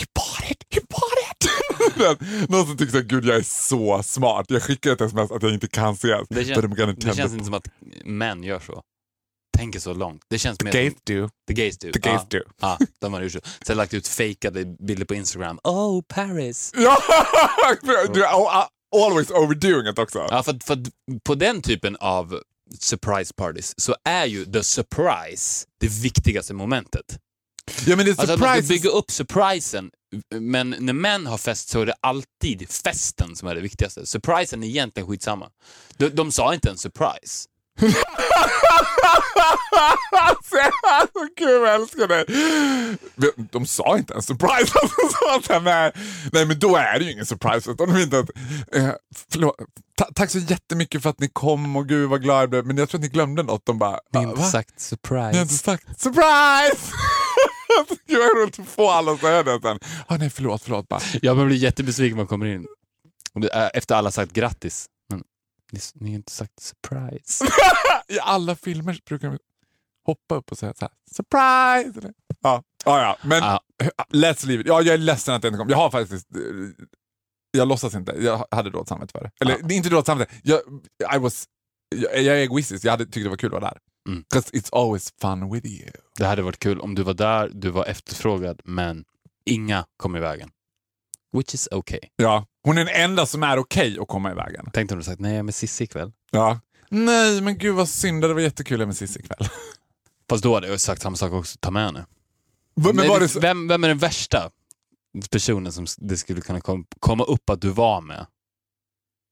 You 0.00 0.06
bought 0.14 0.50
it, 0.50 0.64
you 0.74 0.86
bought 0.88 1.18
it. 1.30 1.50
någon 2.50 2.66
som 2.66 2.88
här, 2.92 3.02
gud 3.02 3.24
jag 3.24 3.36
är 3.36 3.42
så 3.42 4.02
smart. 4.02 4.46
Jag 4.48 4.62
skickar 4.62 4.92
ett 4.92 5.00
sms 5.00 5.30
att 5.30 5.42
jag 5.42 5.54
inte 5.54 5.68
kan 5.68 5.94
ses. 5.94 6.28
Det, 6.28 6.44
kän, 6.44 6.94
det 6.96 7.16
känns 7.16 7.32
inte 7.32 7.44
som 7.44 7.54
att 7.54 7.68
män 8.04 8.42
gör 8.42 8.60
så. 8.60 8.82
Tänker 9.60 9.80
så 9.80 9.94
långt. 9.94 10.22
Det 10.28 10.38
känns 10.38 10.62
mer 10.62 10.72
gays 10.72 10.92
som... 10.92 11.14
do. 11.14 11.28
The 11.48 11.54
gays 11.54 11.78
do. 11.78 11.92
The 11.92 11.98
gays 11.98 12.22
do. 12.30 12.38
Ja, 12.60 12.78
de 13.00 13.12
har 13.12 13.22
gjort 13.22 13.32
så. 13.32 13.40
Sen 13.66 13.76
lagt 13.76 13.94
ut 13.94 14.08
fejkade 14.08 14.64
bilder 14.64 15.04
på 15.04 15.14
Instagram. 15.14 15.58
Oh, 15.64 16.02
Paris. 16.08 16.72
Always 18.96 19.30
overdoing 19.30 19.86
it 19.86 19.98
också. 19.98 20.26
Ja, 20.30 20.42
för, 20.42 20.58
för 20.64 20.84
på 21.24 21.34
den 21.34 21.62
typen 21.62 21.96
av 21.96 22.40
surprise 22.78 23.34
parties 23.34 23.74
så 23.76 23.96
är 24.04 24.26
ju 24.26 24.44
the 24.44 24.62
surprise 24.62 25.66
det 25.80 25.88
viktigaste 25.88 26.54
momentet. 26.54 27.18
Ja, 27.86 27.96
men 27.96 28.06
det 28.06 28.10
är 28.10 28.20
Alltså 28.20 28.34
att 28.34 28.40
man 28.40 28.62
ska 28.62 28.68
bygga 28.68 28.90
upp 28.90 29.10
surprisen, 29.10 29.90
men 30.34 30.74
när 30.78 30.92
män 30.92 31.26
har 31.26 31.38
fest 31.38 31.68
så 31.68 31.80
är 31.80 31.86
det 31.86 31.94
alltid 32.00 32.70
festen 32.70 33.36
som 33.36 33.48
är 33.48 33.54
det 33.54 33.60
viktigaste. 33.60 34.06
Surprisen 34.06 34.62
är 34.62 34.68
egentligen 34.68 35.08
skitsamma. 35.08 35.50
De, 35.96 36.08
de 36.08 36.32
sa 36.32 36.54
inte 36.54 36.70
en 36.70 36.78
surprise. 36.78 37.46
Alltså, 40.12 41.20
Gud, 41.36 41.48
jag 41.62 41.74
älskar 41.74 42.08
dig. 42.08 42.24
De 43.50 43.66
sa 43.66 43.98
inte 43.98 44.14
en 44.14 44.22
surprise. 44.22 44.72
De 44.82 45.08
sa 45.12 45.40
så 45.46 45.52
här, 45.52 45.60
nej, 45.60 45.92
nej, 46.32 46.46
men 46.46 46.58
då 46.58 46.76
är 46.76 46.98
det 46.98 47.04
ju 47.04 47.12
ingen 47.12 47.26
surprise. 47.26 47.70
Utan 47.70 47.92
de 47.94 48.00
inte 48.02 48.18
att, 48.18 48.28
eh, 48.76 48.90
förlåt, 49.32 49.56
ta, 49.96 50.04
tack 50.14 50.30
så 50.30 50.38
jättemycket 50.38 51.02
för 51.02 51.10
att 51.10 51.20
ni 51.20 51.28
kom 51.28 51.76
och 51.76 51.88
gud 51.88 52.08
vad 52.08 52.22
glad 52.22 52.42
jag 52.42 52.50
blev. 52.50 52.66
Men 52.66 52.76
jag 52.76 52.88
tror 52.88 52.98
att 52.98 53.02
ni 53.02 53.08
glömde 53.08 53.42
något. 53.42 53.66
De 53.66 53.78
bara, 53.78 54.00
Ni 54.12 54.18
har 54.18 54.26
"Va? 54.26 54.30
inte 54.32 54.42
sagt 54.50 54.80
surprise. 54.80 55.30
Ni 55.30 55.36
har 55.36 55.42
inte 55.42 55.54
sagt 55.54 56.00
surprise! 56.00 56.92
Gud 58.06 58.18
vad 58.18 58.36
roligt 58.42 58.58
att 58.58 58.68
få 58.68 58.90
alla 58.90 59.12
att 59.12 59.20
säga 59.20 59.42
det 59.42 59.60
sen. 59.62 59.78
Ah, 60.06 60.16
nej, 60.16 60.30
förlåt, 60.30 60.62
förlåt. 60.62 60.88
Bara. 60.88 61.00
Ja, 61.22 61.34
man 61.34 61.46
blir 61.46 61.56
jättebesviken 61.56 62.16
när 62.16 62.22
man 62.22 62.26
kommer 62.26 62.46
in. 62.46 62.66
Efter 63.74 63.94
alla 63.94 64.10
sagt 64.10 64.32
grattis. 64.32 64.86
Ni, 65.72 65.80
ni 65.94 66.10
har 66.10 66.14
inte 66.14 66.32
sagt 66.32 66.60
surprise. 66.60 67.44
I 68.08 68.18
alla 68.20 68.56
filmer 68.56 69.00
brukar 69.06 69.28
de 69.30 69.38
hoppa 70.06 70.34
upp 70.34 70.52
och 70.52 70.58
säga 70.58 70.74
så 70.74 70.84
här, 70.84 70.92
surprise! 71.14 72.12
Ja, 72.40 72.62
ja, 72.84 73.00
ja. 73.02 73.16
men 73.28 73.38
Ja. 73.42 73.60
let's 74.12 74.46
leave 74.46 74.60
it. 74.60 74.66
Ja, 74.66 74.82
jag 74.82 74.94
är 74.94 74.98
ledsen 74.98 75.34
att 75.34 75.42
det 75.42 75.48
inte 75.48 75.58
kom. 75.58 75.68
Jag 75.68 75.76
har 75.76 75.90
faktiskt, 75.90 76.36
eh, 76.36 76.40
jag 77.50 77.68
låtsas 77.68 77.94
inte. 77.94 78.12
Jag 78.12 78.46
hade 78.50 78.70
dåligt 78.70 78.88
samvete 78.88 79.12
för 79.12 79.20
det. 79.24 79.30
Eller 79.40 79.54
är 79.54 79.72
inte 79.72 79.88
dåligt 79.88 80.06
samvete. 80.06 80.34
Jag, 80.42 80.60
I 81.14 81.18
was, 81.18 81.44
jag, 81.96 82.22
jag 82.22 82.36
är 82.36 82.40
egoistisk. 82.40 82.84
Jag 82.84 82.90
hade 82.90 83.04
tyckt 83.06 83.24
det 83.24 83.28
var 83.30 83.36
kul 83.36 83.54
att 83.54 83.62
vara 83.62 83.70
där. 83.72 83.78
Mm. 84.08 84.24
'Cause 84.34 84.50
it's 84.56 84.68
always 84.72 85.12
fun 85.20 85.52
with 85.52 85.66
you. 85.66 85.90
Det 86.18 86.26
hade 86.26 86.42
varit 86.42 86.58
kul 86.58 86.80
om 86.80 86.94
du 86.94 87.02
var 87.02 87.14
där, 87.14 87.48
du 87.54 87.70
var 87.70 87.84
efterfrågad, 87.84 88.60
men 88.64 89.04
inga 89.44 89.84
kom 89.96 90.16
i 90.16 90.20
vägen. 90.20 90.50
Which 91.32 91.54
is 91.54 91.68
okay. 91.72 92.00
Ja, 92.16 92.46
hon 92.64 92.78
är 92.78 92.84
den 92.84 92.94
enda 92.94 93.26
som 93.26 93.42
är 93.42 93.58
okej 93.58 93.98
att 94.00 94.08
komma 94.08 94.30
i 94.30 94.34
vägen. 94.34 94.70
Tänkte 94.72 94.94
du 94.96 95.02
sagt 95.02 95.20
nej, 95.20 95.30
jag 95.32 95.38
är 95.38 95.42
med 95.42 95.54
Cissi 95.54 95.84
ikväll. 95.84 96.12
Ja. 96.30 96.60
Nej, 96.88 97.40
men 97.40 97.58
gud 97.58 97.74
vad 97.74 97.88
synd. 97.88 98.22
Det 98.22 98.34
var 98.34 98.40
jättekul 98.40 98.86
med 98.86 98.96
Cissi 98.96 99.20
ikväll. 99.20 99.48
Fast 100.30 100.42
då 100.42 100.54
hade 100.54 100.68
jag 100.68 100.80
sagt 100.80 101.02
samma 101.02 101.16
sak 101.16 101.32
också, 101.32 101.58
ta 101.60 101.70
med 101.70 101.84
henne. 101.84 102.06
Men 102.76 102.96
Nej, 102.96 103.08
det- 103.20 103.36
vem, 103.40 103.68
vem 103.68 103.84
är 103.84 103.88
den 103.88 103.98
värsta 103.98 104.50
personen 105.30 105.72
som 105.72 105.86
det 105.98 106.16
skulle 106.16 106.40
kunna 106.40 106.60
kom, 106.60 106.84
komma 107.00 107.24
upp 107.24 107.50
att 107.50 107.60
du 107.60 107.68
var 107.68 108.00
med? 108.00 108.26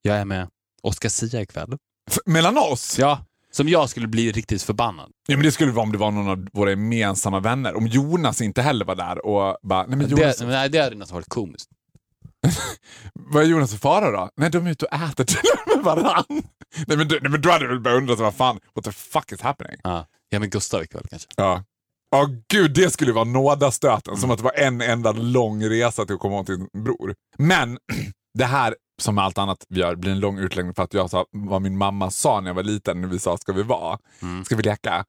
Jag 0.02 0.16
är 0.16 0.24
med 0.24 0.48
Oscar 0.82 1.08
Sia 1.08 1.42
ikväll. 1.42 1.72
f- 2.10 2.18
mellan 2.26 2.58
oss? 2.58 2.98
Ja, 2.98 3.24
som 3.50 3.68
jag 3.68 3.90
skulle 3.90 4.06
bli 4.08 4.32
riktigt 4.32 4.62
förbannad. 4.62 5.10
Ja, 5.26 5.36
men 5.36 5.44
det 5.44 5.52
skulle 5.52 5.72
vara 5.72 5.82
om 5.82 5.92
det 5.92 5.98
var 5.98 6.10
någon 6.10 6.28
av 6.28 6.48
våra 6.52 6.70
gemensamma 6.70 7.40
vänner. 7.40 7.74
Om 7.76 7.86
Jonas 7.86 8.40
inte 8.40 8.62
heller 8.62 8.84
var 8.84 8.94
där 8.96 9.26
och 9.26 9.56
bara, 9.62 9.86
nej 9.86 9.96
men 9.98 10.08
Jonas, 10.08 10.36
Det, 10.38 10.46
nej, 10.46 10.68
det 10.70 10.78
hade 10.78 10.96
nästan 10.96 11.14
varit 11.14 11.28
komiskt. 11.28 11.70
Vad 13.12 13.42
är 13.42 13.46
Jonas 13.46 13.74
och 13.74 13.80
Farao 13.80 14.10
då? 14.12 14.30
Nej, 14.36 14.50
de 14.50 14.66
är 14.66 14.70
ute 14.70 14.86
och 14.86 14.92
äter 14.92 15.24
till 15.24 15.38
med 15.74 15.84
varann. 15.84 16.24
Nej 16.86 16.96
men, 16.96 17.08
du, 17.08 17.20
nej, 17.20 17.30
men 17.30 17.40
då 17.40 17.50
hade 17.50 17.64
du 17.64 17.68
väl 17.68 17.80
börjat 17.80 17.98
undra, 17.98 18.14
vad 18.14 18.34
fan, 18.34 18.60
what 18.74 18.84
the 18.84 18.92
fuck 18.92 19.32
is 19.32 19.40
happening? 19.40 19.76
Ja, 19.82 20.06
jag 20.28 20.36
är 20.36 20.40
med 20.40 20.52
Gustav 20.52 20.82
ikväll 20.82 21.06
kanske. 21.10 21.28
Ja. 21.36 21.64
Ja, 22.10 22.28
gud, 22.48 22.74
det 22.74 22.90
skulle 22.90 23.12
vara 23.12 23.24
nådastöten. 23.24 24.16
Som 24.16 24.30
att 24.30 24.38
det 24.38 24.44
var 24.44 24.52
en 24.52 24.80
enda 24.80 25.12
lång 25.12 25.64
resa 25.64 26.06
till 26.06 26.14
att 26.14 26.20
komma 26.20 26.40
åt 26.40 26.46
din 26.46 26.68
bror. 26.84 27.14
Men 27.38 27.78
det 28.38 28.44
här, 28.44 28.74
som 28.98 29.14
med 29.14 29.24
allt 29.24 29.38
annat 29.38 29.64
vi 29.68 29.80
gör, 29.80 29.96
blir 29.96 30.12
en 30.12 30.20
lång 30.20 30.38
utläggning 30.38 30.74
för 30.74 30.82
att 30.82 30.94
jag 30.94 31.10
sa 31.10 31.26
vad 31.30 31.62
min 31.62 31.78
mamma 31.78 32.10
sa 32.10 32.40
när 32.40 32.50
jag 32.50 32.54
var 32.54 32.62
liten, 32.62 33.00
när 33.00 33.08
vi 33.08 33.18
sa 33.18 33.36
ska 33.36 33.52
vi 33.52 33.62
vara? 33.62 33.98
Ska 34.44 34.56
vi 34.56 34.62
leka? 34.62 35.04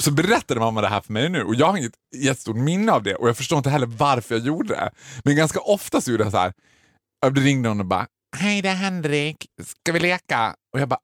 Så 0.00 0.10
berättade 0.10 0.60
mamma 0.60 0.80
det 0.80 0.88
här 0.88 1.00
för 1.00 1.12
mig 1.12 1.28
nu 1.28 1.42
och 1.42 1.54
jag 1.54 1.66
har 1.66 1.78
inget 1.78 1.94
jättestort 2.16 2.56
minne 2.56 2.92
av 2.92 3.02
det 3.02 3.14
och 3.14 3.28
jag 3.28 3.36
förstår 3.36 3.58
inte 3.58 3.70
heller 3.70 3.86
varför 3.86 4.34
jag 4.34 4.46
gjorde 4.46 4.68
det. 4.68 4.90
Men 5.24 5.36
ganska 5.36 5.60
ofta 5.60 6.00
så 6.00 6.10
gjorde 6.10 6.24
jag 6.24 6.32
så 6.32 6.38
här, 6.38 6.52
jag 7.20 7.46
ringde 7.46 7.68
någon 7.68 7.80
och 7.80 7.86
bara 7.86 8.06
Hej 8.36 8.62
det 8.62 8.68
är 8.68 8.74
Henrik, 8.74 9.46
ska 9.62 9.92
vi 9.92 10.00
leka? 10.00 10.54
Och 10.72 10.80
jag 10.80 10.88
bara 10.88 11.00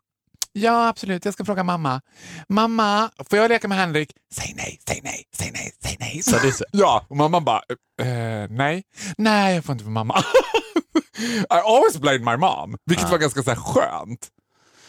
Ja, 0.59 0.88
absolut. 0.88 1.25
Jag 1.25 1.35
ska 1.35 1.45
fråga 1.45 1.65
mamma. 1.65 2.00
Mamma, 2.49 3.11
får 3.31 3.38
jag 3.38 3.49
leka 3.49 3.69
med 3.69 3.79
Henrik? 3.79 4.12
Säg 4.33 4.55
nej, 4.57 4.81
säg 4.88 5.00
nej, 5.05 5.25
säg 5.37 5.50
nej, 5.53 5.73
säg 5.83 5.97
nej. 6.00 6.23
Så 6.23 6.38
det 6.38 6.53
så. 6.53 6.65
Ja, 6.73 7.07
och 7.09 7.17
mamma 7.17 7.41
bara, 7.41 7.62
eh, 8.03 8.50
nej. 8.50 8.83
Nej, 9.19 9.55
jag 9.55 9.65
får 9.65 9.73
inte 9.73 9.85
för 9.85 9.91
mamma. 9.91 10.19
I 11.19 11.45
always 11.65 11.99
blamed 11.99 12.25
my 12.25 12.37
mom, 12.37 12.77
vilket 12.87 13.11
var 13.11 13.19
ganska 13.19 13.43
så 13.43 13.50
här 13.50 13.57
skönt. 13.57 14.29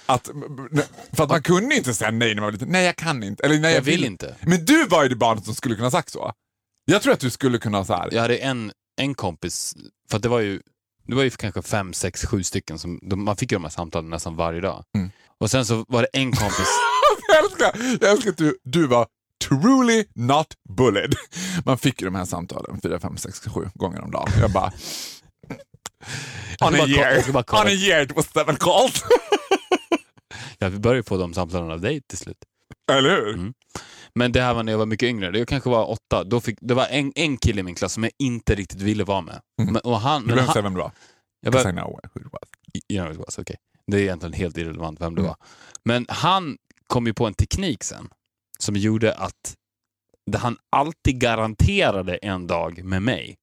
Att, 0.05 0.29
för 1.13 1.23
att 1.23 1.29
man 1.29 1.43
kunde 1.43 1.75
inte 1.75 1.93
säga 1.93 2.11
nej 2.11 2.35
när 2.35 2.41
man 2.41 2.43
var 2.43 2.51
liten. 2.51 2.67
Nej, 2.69 2.85
jag 2.85 2.95
kan 2.95 3.23
inte. 3.23 3.43
Eller 3.45 3.59
nej, 3.59 3.71
jag, 3.71 3.77
Jag 3.77 3.85
vill 3.85 4.05
inte. 4.05 4.35
Men 4.41 4.65
du 4.65 4.85
var 4.87 5.03
ju 5.03 5.09
det 5.09 5.15
barnet 5.15 5.45
som 5.45 5.55
skulle 5.55 5.75
kunna 5.75 5.91
sagt 5.91 6.09
så. 6.09 6.33
Jag 6.85 7.01
tror 7.01 7.13
att 7.13 7.19
du 7.19 7.29
skulle 7.29 7.57
kunna 7.57 7.77
ha 7.77 7.85
så 7.85 7.93
här. 7.93 8.09
Jag 8.11 8.21
hade 8.21 8.37
en, 8.37 8.71
en 9.01 9.15
kompis, 9.15 9.75
för 10.09 10.17
att 10.17 10.23
det 10.23 10.29
var 10.29 10.39
ju 10.39 10.61
det 11.09 11.15
var 11.15 11.23
ju 11.23 11.29
kanske 11.29 11.61
fem, 11.61 11.93
sex, 11.93 12.25
sju 12.25 12.43
stycken. 12.43 12.79
Som, 12.79 12.99
de, 13.01 13.23
man 13.23 13.35
fick 13.35 13.51
ju 13.51 13.55
de 13.55 13.63
här 13.63 13.71
samtalen 13.71 14.09
nästan 14.09 14.35
varje 14.35 14.61
dag. 14.61 14.83
Mm. 14.95 15.11
Och 15.39 15.51
sen 15.51 15.65
så 15.65 15.85
var 15.87 16.01
det 16.01 16.07
en 16.13 16.31
kompis 16.31 16.67
jag 17.27 17.45
älskar, 17.45 17.71
jag 18.01 18.11
älskar 18.11 18.29
att 18.31 18.37
du, 18.37 18.57
du 18.63 18.87
var 18.87 19.07
truly 19.47 20.05
not 20.15 20.47
bullied. 20.69 21.15
Man 21.65 21.77
fick 21.77 22.01
ju 22.01 22.07
de 22.07 22.15
här 22.15 22.25
samtalen 22.25 22.81
fyra, 22.81 22.99
fem, 22.99 23.17
sex, 23.17 23.39
sju 23.39 23.69
gånger 23.73 24.01
om 24.01 24.11
dagen. 24.11 24.27
Jag 24.39 24.51
bara... 24.51 24.71
On 26.61 26.75
a 26.75 26.87
year, 26.87 27.23
jag 27.27 27.35
on 27.35 27.67
a 27.67 27.71
year 27.71 28.01
it 28.01 28.15
was 28.15 28.27
seven 28.33 28.55
calls. 28.55 29.03
Ja, 30.57 30.69
vi 30.69 30.79
började 30.79 31.03
få 31.03 31.17
de 31.17 31.33
samtalen 31.33 31.71
av 31.71 31.81
dig 31.81 32.01
till 32.01 32.17
slut. 32.17 32.37
Eller 32.91 33.09
hur? 33.09 33.33
Mm. 33.33 33.53
Men 34.15 34.31
det 34.31 34.41
här 34.41 34.53
var 34.53 34.63
när 34.63 34.71
jag 34.71 34.79
var 34.79 34.85
mycket 34.85 35.07
yngre. 35.09 35.31
Det 35.31 35.45
kanske 35.45 35.69
var 35.69 35.89
åtta. 35.89 36.23
Då 36.23 36.39
fick, 36.41 36.57
det 36.61 36.73
var 36.73 36.87
en, 36.87 37.11
en 37.15 37.37
kille 37.37 37.59
i 37.59 37.63
min 37.63 37.75
klass 37.75 37.93
som 37.93 38.03
jag 38.03 38.11
inte 38.19 38.55
riktigt 38.55 38.81
ville 38.81 39.03
vara 39.03 39.21
med. 39.21 39.41
Mm. 39.61 39.73
Men, 39.73 39.81
och 39.81 39.99
han, 39.99 40.21
Du 40.21 40.27
behöver 40.27 40.45
han, 40.45 40.53
säga 40.53 40.63
vem 40.63 40.73
det 40.73 40.79
var. 40.79 40.91
jag 41.41 41.53
bara, 41.53 41.69
I 41.69 41.71
know 41.71 41.99
who 42.13 42.21
it 42.21 42.27
was. 42.31 42.41
you 42.89 43.03
know 43.03 43.13
it 43.13 43.19
was, 43.19 43.39
okay. 43.39 43.55
Det 43.91 43.97
är 43.97 44.01
egentligen 44.01 44.33
helt 44.33 44.57
irrelevant 44.57 45.01
vem 45.01 45.15
det 45.15 45.21
Mm. 45.21 45.27
var. 45.29 45.37
Men 45.85 46.05
han 46.09 46.57
kom 46.87 47.07
ju 47.07 47.13
på 47.13 47.25
en 47.27 47.33
teknik 47.33 47.83
sen 47.83 48.09
som 48.59 48.75
gjorde 48.75 49.13
att 49.13 49.55
det 50.31 50.37
han 50.37 50.57
alltid 50.69 51.19
garanterade 51.19 52.15
en 52.17 52.47
dag 52.47 52.83
med 52.83 53.01
mig. 53.01 53.35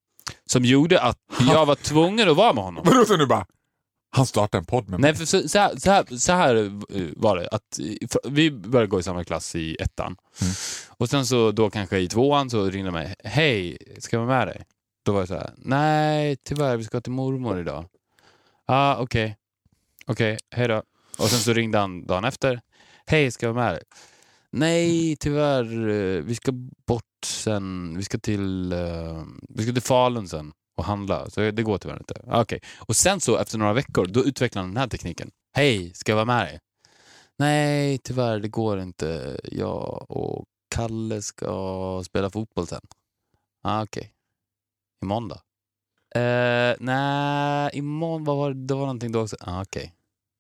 Som 0.47 0.65
gjorde 0.65 1.01
att 1.01 1.19
jag 1.51 1.67
var 1.67 1.75
tvungen 1.75 2.29
att 2.31 2.37
vara 2.37 2.53
med 2.53 2.65
honom. 2.65 2.85
Vadå 2.87 3.05
så 3.05 3.17
nu 3.17 3.27
bara, 3.27 3.47
han 4.11 4.27
startade 4.27 4.59
en 4.61 4.65
podd 4.65 4.89
med 4.89 5.01
mig? 5.01 5.11
Nej, 5.11 5.19
för 5.19 5.25
så, 5.25 5.49
så, 5.49 5.59
här, 5.59 5.77
så, 5.77 5.91
här, 5.91 6.17
så 6.19 6.33
här 6.33 6.55
eh, 6.57 7.09
var 7.17 7.37
det. 7.37 7.49
Att, 7.49 7.79
eh, 7.79 8.31
vi 8.31 8.51
började 8.51 8.87
gå 8.91 9.01
i 9.01 9.03
samma 9.03 9.25
klass 9.25 9.55
i 9.57 9.75
ettan. 9.81 10.17
Mm. 10.43 10.53
Och 10.89 11.09
sen 11.11 11.27
så 11.27 11.51
då 11.53 11.71
kanske 11.71 11.99
i 11.99 12.09
tvåan 12.09 12.51
så 12.51 12.65
ringde 12.71 12.89
de 12.89 12.93
mig. 12.93 13.15
Hej, 13.25 13.79
ska 13.99 14.17
jag 14.17 14.27
vara 14.27 14.39
med 14.39 14.47
dig? 14.49 14.65
Då 15.05 15.13
var 15.13 15.19
jag 15.21 15.29
så 15.29 15.35
här. 15.35 15.51
Nej, 15.57 16.37
tyvärr, 16.45 16.77
vi 16.77 16.85
ska 16.85 17.01
till 17.01 17.13
mormor 17.13 17.61
idag. 17.61 17.85
ah, 18.67 18.97
okej. 18.97 19.37
Okej, 20.07 20.39
hej 20.51 20.69
då. 20.69 20.83
Och 21.19 21.29
sen 21.29 21.39
så 21.39 21.53
ringde 21.53 21.79
han 21.79 22.07
dagen 22.07 22.25
efter. 22.25 22.61
Hej, 23.07 23.31
ska 23.31 23.47
jag 23.47 23.53
vara 23.53 23.65
med 23.65 23.75
dig? 23.75 23.83
Nej, 24.51 25.17
tyvärr. 25.17 25.89
Eh, 25.89 26.23
vi 26.23 26.35
ska 26.35 26.53
bort 26.87 27.03
sen. 27.25 27.95
Vi 27.97 28.05
ska 28.05 28.19
till, 28.19 28.73
eh, 28.73 29.25
vi 29.49 29.63
ska 29.63 29.73
till 29.73 29.83
Falun 29.83 30.29
sen 30.29 30.53
och 30.77 30.85
handla. 30.85 31.31
Så 31.31 31.51
det 31.51 31.63
går 31.63 31.79
tyvärr 31.79 31.97
inte. 31.97 32.15
Okej. 32.25 32.41
Okej. 32.41 32.61
Och 32.79 32.97
sen 32.97 33.21
så 33.21 33.37
efter 33.37 33.59
några 33.59 33.73
veckor, 33.73 34.07
då 34.07 34.25
utvecklade 34.25 34.63
han 34.67 34.75
den 34.75 34.81
här 34.81 34.89
tekniken. 34.89 35.31
Hej, 35.57 35.95
ska 35.95 36.13
jag 36.13 36.17
vara 36.17 36.25
med 36.25 36.47
dig? 36.47 36.61
Nej, 37.39 37.99
tyvärr, 37.99 38.41
det 38.41 38.49
går 38.49 38.81
inte. 38.81 39.41
Jag 39.45 40.11
och 40.11 40.45
Kalle 40.75 41.23
ska 41.23 42.03
spela 42.07 42.31
fotboll 42.31 42.67
sen. 42.67 42.81
Ah, 43.63 43.83
Okej. 43.83 44.13
Imorgon 45.03 45.29
då? 45.29 45.35
Eh, 46.21 46.77
nej, 46.81 47.71
imorgon, 47.73 48.25
vad 48.25 48.37
var 48.37 48.51
det? 48.55 48.67
Det 48.67 48.75
var 48.75 48.81
någonting 48.81 49.13
då 49.13 49.23
också. 49.23 49.37
Ah, 49.41 49.63
Okej. 49.63 49.93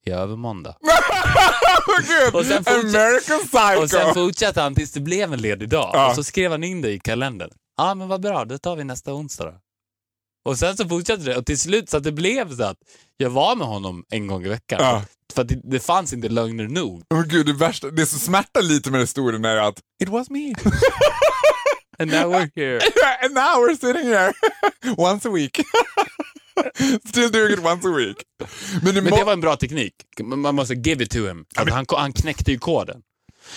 I 0.06 0.10
övermåndag. 0.10 0.76
Och 2.32 2.46
sen 2.46 2.64
American 2.66 3.40
Psycho! 3.40 3.82
Och 3.82 3.90
sen 3.90 4.14
fortsatte 4.14 4.60
han 4.60 4.74
tills 4.74 4.92
det 4.92 5.00
blev 5.00 5.32
en 5.32 5.40
ledig 5.40 5.68
dag. 5.68 5.90
Ja. 5.92 6.08
Och 6.08 6.14
så 6.14 6.24
skrev 6.24 6.50
han 6.50 6.64
in 6.64 6.82
det 6.82 6.90
i 6.90 6.98
kalendern. 6.98 7.50
Ja, 7.76 7.90
ah, 7.90 7.94
men 7.94 8.08
vad 8.08 8.20
bra, 8.22 8.44
då 8.44 8.58
tar 8.58 8.76
vi 8.76 8.84
nästa 8.84 9.14
onsdag 9.14 9.44
då. 9.44 9.54
Och 10.46 10.58
sen 10.58 10.76
så 10.76 10.88
fortsatte 10.88 11.22
det 11.22 11.36
och 11.36 11.46
till 11.46 11.58
slut 11.58 11.90
så 11.90 11.96
att 11.96 12.04
det 12.04 12.12
blev 12.12 12.56
så 12.56 12.62
att 12.62 12.78
jag 13.16 13.30
var 13.30 13.56
med 13.56 13.66
honom 13.66 14.04
en 14.10 14.26
gång 14.26 14.44
i 14.44 14.48
veckan. 14.48 14.78
Ja. 14.80 15.02
För 15.34 15.44
det, 15.44 15.60
det 15.64 15.80
fanns 15.80 16.12
inte 16.12 16.28
lögner 16.28 16.68
nog. 16.68 17.02
Oh, 17.14 17.22
gud, 17.22 17.46
det, 17.46 17.52
värsta, 17.52 17.90
det 17.90 18.06
som 18.06 18.18
smärtar 18.18 18.62
lite 18.62 18.90
med 18.90 19.00
historien 19.00 19.44
är 19.44 19.56
att 19.56 19.80
it 20.02 20.08
was 20.08 20.30
me. 20.30 20.54
And 21.98 22.10
now 22.10 22.32
we're 22.32 22.50
here. 22.54 22.80
And 23.24 23.34
now 23.34 23.60
we're 23.60 23.76
sitting 23.76 24.06
here 24.06 24.32
once 24.96 25.28
a 25.28 25.32
week. 25.32 25.60
Still 27.08 27.30
doing 27.32 27.52
it 27.52 27.58
once 27.64 27.88
a 27.88 27.92
week. 27.96 28.16
Men, 28.82 28.94
det 28.94 29.02
Men 29.02 29.12
det 29.12 29.24
var 29.24 29.32
en 29.32 29.40
bra 29.40 29.56
teknik. 29.56 29.92
Man 30.22 30.54
måste 30.54 30.74
give 30.74 31.04
it 31.04 31.10
to 31.10 31.18
him. 31.26 31.44
Att 31.56 31.70
han, 31.70 31.86
han 31.88 32.12
knäckte 32.12 32.52
ju 32.52 32.58
koden. 32.58 33.00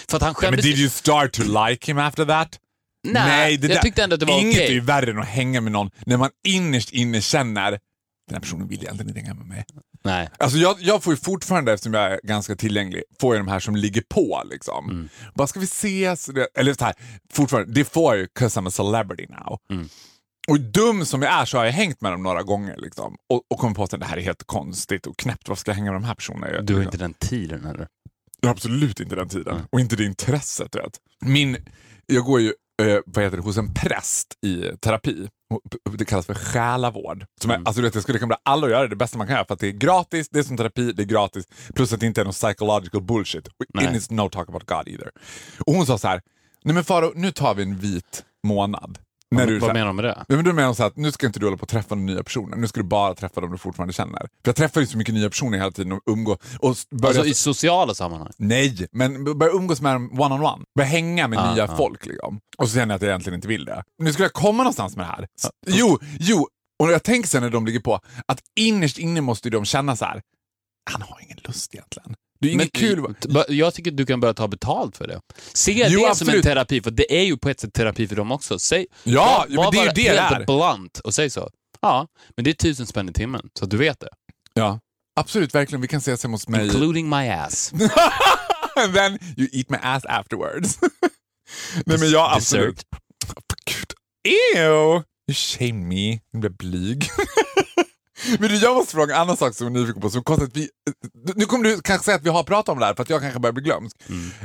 För 0.09 0.17
att 0.17 0.23
han 0.23 0.35
Ja, 0.41 0.51
men 0.51 0.59
did 0.59 0.77
you 0.79 0.89
start 0.89 1.33
to 1.33 1.41
like 1.43 1.85
him 1.91 1.97
after 1.97 2.25
that? 2.25 2.59
Nej, 3.07 3.57
det 3.57 3.67
jag 3.67 3.81
tyckte 3.81 4.03
ändå 4.03 4.13
att 4.13 4.19
det 4.19 4.25
var 4.25 4.39
Inget 4.41 4.55
okej. 4.55 4.67
är 4.67 4.71
ju 4.71 4.79
värre 4.79 5.11
än 5.11 5.19
att 5.19 5.27
hänga 5.27 5.61
med 5.61 5.71
någon 5.71 5.89
när 6.05 6.17
man 6.17 6.29
innerst 6.47 6.91
inne 6.91 7.21
känner 7.21 7.71
den 7.71 7.79
här 8.33 8.39
personen 8.39 8.67
vill 8.67 8.79
egentligen 8.83 9.07
inte 9.09 9.19
hänga 9.21 9.33
med 9.33 9.47
mig. 9.47 9.65
Nej. 10.03 10.29
Alltså 10.39 10.57
jag, 10.57 10.75
jag 10.79 11.03
får 11.03 11.13
ju 11.13 11.17
fortfarande, 11.17 11.73
eftersom 11.73 11.93
jag 11.93 12.03
är 12.13 12.19
ganska 12.23 12.55
tillgänglig, 12.55 13.03
får 13.19 13.35
jag 13.35 13.45
de 13.45 13.51
här 13.51 13.59
som 13.59 13.75
ligger 13.75 14.03
på. 14.09 14.43
Liksom. 14.51 14.89
Mm. 14.89 15.09
Bara, 15.35 15.47
ska 15.47 15.59
vi 15.59 15.65
ses? 15.65 16.29
Eller 16.57 16.73
så 16.73 16.85
här, 16.85 16.93
fortfarande, 17.33 17.73
det 17.73 17.85
får 17.85 18.15
jag 18.15 18.21
ju 18.21 18.27
'cause 18.39 18.59
I'm 18.59 18.67
a 18.67 18.71
celebrity 18.71 19.25
now. 19.29 19.57
Mm. 19.71 19.89
Och 20.49 20.59
dum 20.59 21.05
som 21.05 21.21
jag 21.21 21.33
är 21.33 21.45
så 21.45 21.57
har 21.57 21.65
jag 21.65 21.71
hängt 21.71 22.01
med 22.01 22.11
dem 22.11 22.23
några 22.23 22.43
gånger. 22.43 22.77
Liksom. 22.77 23.15
Och, 23.29 23.41
och 23.49 23.59
kommit 23.59 23.77
på 23.77 23.83
att 23.83 23.91
det 23.91 24.05
här 24.05 24.17
är 24.17 24.21
helt 24.21 24.43
konstigt 24.43 25.07
och 25.07 25.17
knäppt. 25.17 25.47
Varför 25.49 25.59
ska 25.59 25.71
jag 25.71 25.75
hänga 25.75 25.91
med 25.91 26.01
de 26.01 26.07
här 26.07 26.15
personerna? 26.15 26.47
Du 26.47 26.53
har 26.53 26.61
Liksom. 26.61 26.81
inte 26.81 26.97
den 26.97 27.13
tiden 27.13 27.65
heller. 27.65 27.87
Jag 28.41 28.49
har 28.49 28.53
absolut 28.53 28.99
inte 28.99 29.15
den 29.15 29.29
tiden 29.29 29.53
Mm. 29.53 29.65
och 29.71 29.79
inte 29.79 29.95
det 29.95 30.05
intresset. 30.05 30.75
Vet. 30.75 30.97
Min, 31.25 31.57
jag 32.05 32.23
går 32.25 32.39
ju 32.41 32.53
eh, 32.81 32.99
vad 33.05 33.23
heter 33.23 33.37
det, 33.37 33.43
hos 33.43 33.57
en 33.57 33.73
präst 33.73 34.27
i 34.45 34.61
terapi. 34.81 35.27
Det 35.97 36.05
kallas 36.05 36.25
för 36.25 36.33
själavård. 36.33 37.25
Som 37.41 37.51
är, 37.51 37.55
Mm. 37.55 37.67
alltså, 37.67 37.81
du 37.81 37.87
vet, 37.87 37.93
jag 37.95 38.03
skulle 38.03 38.15
rekommendera 38.15 38.39
alla 38.45 38.65
att 38.67 38.71
göra 38.71 38.81
det, 38.81 38.87
det 38.87 38.95
bästa 38.95 39.17
man 39.17 39.27
kan 39.27 39.35
göra 39.35 39.45
för 39.45 39.53
att 39.53 39.59
det 39.59 39.67
är 39.67 39.71
gratis, 39.71 40.29
det 40.29 40.39
är 40.39 40.43
som 40.43 40.57
terapi, 40.57 40.91
det 40.91 41.03
är 41.03 41.05
gratis. 41.05 41.45
Plus 41.75 41.93
att 41.93 41.99
det 41.99 42.05
inte 42.05 42.21
är 42.21 42.25
någon 42.25 42.33
psychological 42.33 43.01
bullshit. 43.01 43.47
Nej. 43.73 43.87
And 43.87 43.95
it's 43.95 44.13
no 44.13 44.29
talk 44.29 44.49
about 44.49 44.65
God 44.65 44.87
either. 44.87 45.09
Och 45.59 45.73
hon 45.73 45.85
sa 45.85 45.97
så 45.97 46.07
här, 46.07 46.21
nej 46.63 46.75
men 46.75 46.83
Faro, 46.83 47.11
nu 47.15 47.31
tar 47.31 47.55
vi 47.55 47.63
en 47.63 47.77
vit 47.77 48.23
månad. 48.47 48.97
När 49.35 49.47
du, 49.47 49.59
Vad 49.59 49.73
menar 49.73 49.87
du 49.87 49.93
med 49.93 50.05
det? 50.05 50.25
Ja, 50.27 50.35
men 50.35 50.45
då 50.45 50.53
menar 50.53 50.65
hon 50.65 50.75
så 50.75 50.83
här 50.83 50.87
att 50.87 50.97
nu 50.97 51.11
ska 51.11 51.27
inte 51.27 51.39
du 51.39 51.45
hålla 51.45 51.57
på 51.57 51.63
att 51.63 51.69
träffa 51.69 51.95
nya 51.95 52.23
personer. 52.23 52.57
Nu 52.57 52.67
ska 52.67 52.79
du 52.79 52.87
bara 52.87 53.15
träffa 53.15 53.41
dem 53.41 53.51
du 53.51 53.57
fortfarande 53.57 53.93
känner. 53.93 54.19
För 54.19 54.27
jag 54.43 54.55
träffar 54.55 54.81
ju 54.81 54.87
så 54.87 54.97
mycket 54.97 55.13
nya 55.13 55.29
personer 55.29 55.57
hela 55.57 55.71
tiden 55.71 55.91
och 55.91 56.01
umgås. 56.05 56.37
Och 56.59 56.75
börjar 56.91 57.15
Alltså 57.15 57.25
i 57.25 57.33
sociala 57.33 57.93
sammanhang? 57.93 58.31
Nej, 58.37 58.87
men 58.91 59.37
börja 59.39 59.53
umgås 59.53 59.81
med 59.81 59.95
dem 59.95 60.11
one-on-one. 60.21 60.63
Börja 60.75 60.89
hänga 60.89 61.27
med 61.27 61.39
Ah, 61.39 61.53
nya 61.53 61.63
ah. 61.63 61.77
folk. 61.77 62.05
Liksom. 62.05 62.39
Och 62.57 62.69
så 62.69 62.73
känner 62.75 62.93
jag 62.93 62.95
att 62.95 63.01
jag 63.01 63.09
egentligen 63.09 63.35
inte 63.35 63.47
vill 63.47 63.65
det. 63.65 63.83
Nu 64.03 64.13
skulle 64.13 64.25
jag 64.25 64.33
komma 64.33 64.57
någonstans 64.63 64.95
med 64.95 65.05
det 65.05 65.09
här. 65.09 65.27
Jo, 65.67 65.99
jo. 66.19 66.47
Och 66.83 66.91
jag 66.91 67.03
tänker 67.03 67.29
sen 67.29 67.43
när 67.43 67.49
de 67.49 67.65
ligger 67.65 67.79
på 67.79 67.99
att 68.25 68.39
innerst 68.59 68.97
inne 68.97 69.21
måste 69.21 69.49
de 69.49 69.65
känna 69.65 69.95
så 69.95 70.05
här. 70.05 70.21
Han 70.91 71.01
har 71.01 71.19
ingen 71.21 71.37
lust 71.43 71.75
egentligen. 71.75 72.15
Det 72.41 72.47
är 72.47 72.51
inget 72.51 72.71
kul. 72.73 73.15
Jag 73.49 73.73
tycker 73.73 73.91
att 73.91 73.97
du 73.97 74.05
kan 74.05 74.19
börja 74.19 74.33
ta 74.33 74.47
betalt 74.47 74.97
för 74.97 75.07
det. 75.07 75.21
Se 75.53 75.71
Jo, 75.71 75.81
det 75.83 75.89
som 75.89 76.01
en 76.05 76.11
absolut. 76.11 76.43
terapi, 76.43 76.81
för 76.81 76.91
det 76.91 77.19
är 77.19 77.23
ju 77.23 77.37
på 77.37 77.49
ett 77.49 77.59
sätt 77.59 77.73
terapi 77.73 78.07
för 78.07 78.15
dem 78.15 78.31
också. 78.31 78.59
Säg, 78.59 78.85
Ja, 79.03 79.45
var- 79.49 79.63
men 79.63 79.71
det 79.71 79.77
är 79.79 79.83
ju 79.83 79.89
det 79.89 80.11
det 80.13 80.35
är. 80.35 80.45
blunt 80.45 80.99
och 80.99 81.13
säg 81.13 81.29
så. 81.29 81.49
Ja, 81.81 82.07
men 82.35 82.43
det 82.43 82.49
är 82.51 82.53
tusen 82.53 82.85
spänn 82.87 83.09
i 83.09 83.13
timmen, 83.13 83.49
så 83.59 83.65
att 83.65 83.71
du 83.71 83.77
vet 83.77 83.99
det. 83.99 84.09
Ja, 84.53 84.79
absolut, 85.19 85.55
verkligen. 85.55 85.81
Vi 85.81 85.87
kan 85.87 85.97
ses 85.97 86.23
hemma 86.23 86.33
hos 86.33 86.47
mig. 86.47 86.65
Including 86.65 87.09
my 87.09 87.27
ass. 87.29 87.73
And 88.75 88.93
then 88.95 89.19
you 89.37 89.47
eat 89.51 89.69
my 89.69 89.77
ass 89.81 90.05
afterwards. 90.05 90.79
Nej 91.85 91.99
men 91.99 92.09
jag 92.09 92.31
absolut. 92.35 92.75
Dessert. 92.75 92.85
Gud. 93.65 93.93
Ew! 94.55 95.03
You 95.27 95.33
shame 95.35 95.73
me. 95.87 96.19
Jag 96.31 96.41
blir 96.41 96.49
blyg. 96.49 97.09
Men 98.39 98.49
du, 98.49 98.55
jag 98.55 98.75
måste 98.75 98.93
fråga 98.93 99.15
en 99.15 99.21
annan 99.21 99.37
sak 99.37 99.55
som 99.55 99.67
jag 99.67 99.75
är 99.75 99.79
nyfiken 99.79 100.01
på. 100.01 100.09
Som 100.09 100.23
att 100.27 100.57
vi, 100.57 100.69
nu 101.35 101.45
kommer 101.45 101.63
du 101.63 101.81
kanske 101.81 102.05
säga 102.05 102.17
att 102.17 102.23
vi 102.23 102.29
har 102.29 102.43
pratat 102.43 102.69
om 102.73 102.79
det 102.79 102.85
här 102.85 102.93
för 102.93 103.03
att 103.03 103.09
jag 103.09 103.21
kanske 103.21 103.39
börjar 103.39 103.53
bli 103.53 103.63
glömsk. 103.63 103.97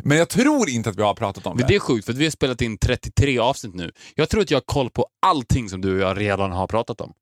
Men 0.04 0.18
jag 0.18 0.28
tror 0.28 0.68
inte 0.68 0.90
att 0.90 0.96
vi 0.96 1.02
har 1.02 1.14
pratat 1.14 1.46
om 1.46 1.52
Mm. 1.52 1.56
Men 1.56 1.66
det. 1.66 1.72
det 1.72 1.76
är 1.76 1.80
sjukt, 1.80 2.06
för 2.06 2.12
vi 2.12 2.24
har 2.24 2.30
spelat 2.30 2.60
in 2.62 2.78
33 2.78 3.38
avsnitt 3.38 3.74
nu. 3.74 3.92
Jag 4.14 4.28
tror 4.28 4.40
att 4.40 4.50
jag 4.50 4.56
har 4.56 4.64
koll 4.66 4.90
på 4.90 5.06
allting 5.26 5.68
som 5.68 5.80
du 5.80 5.94
och 5.94 6.00
jag 6.00 6.20
redan 6.20 6.52
har 6.52 6.66
pratat 6.66 7.00
om. 7.00 7.12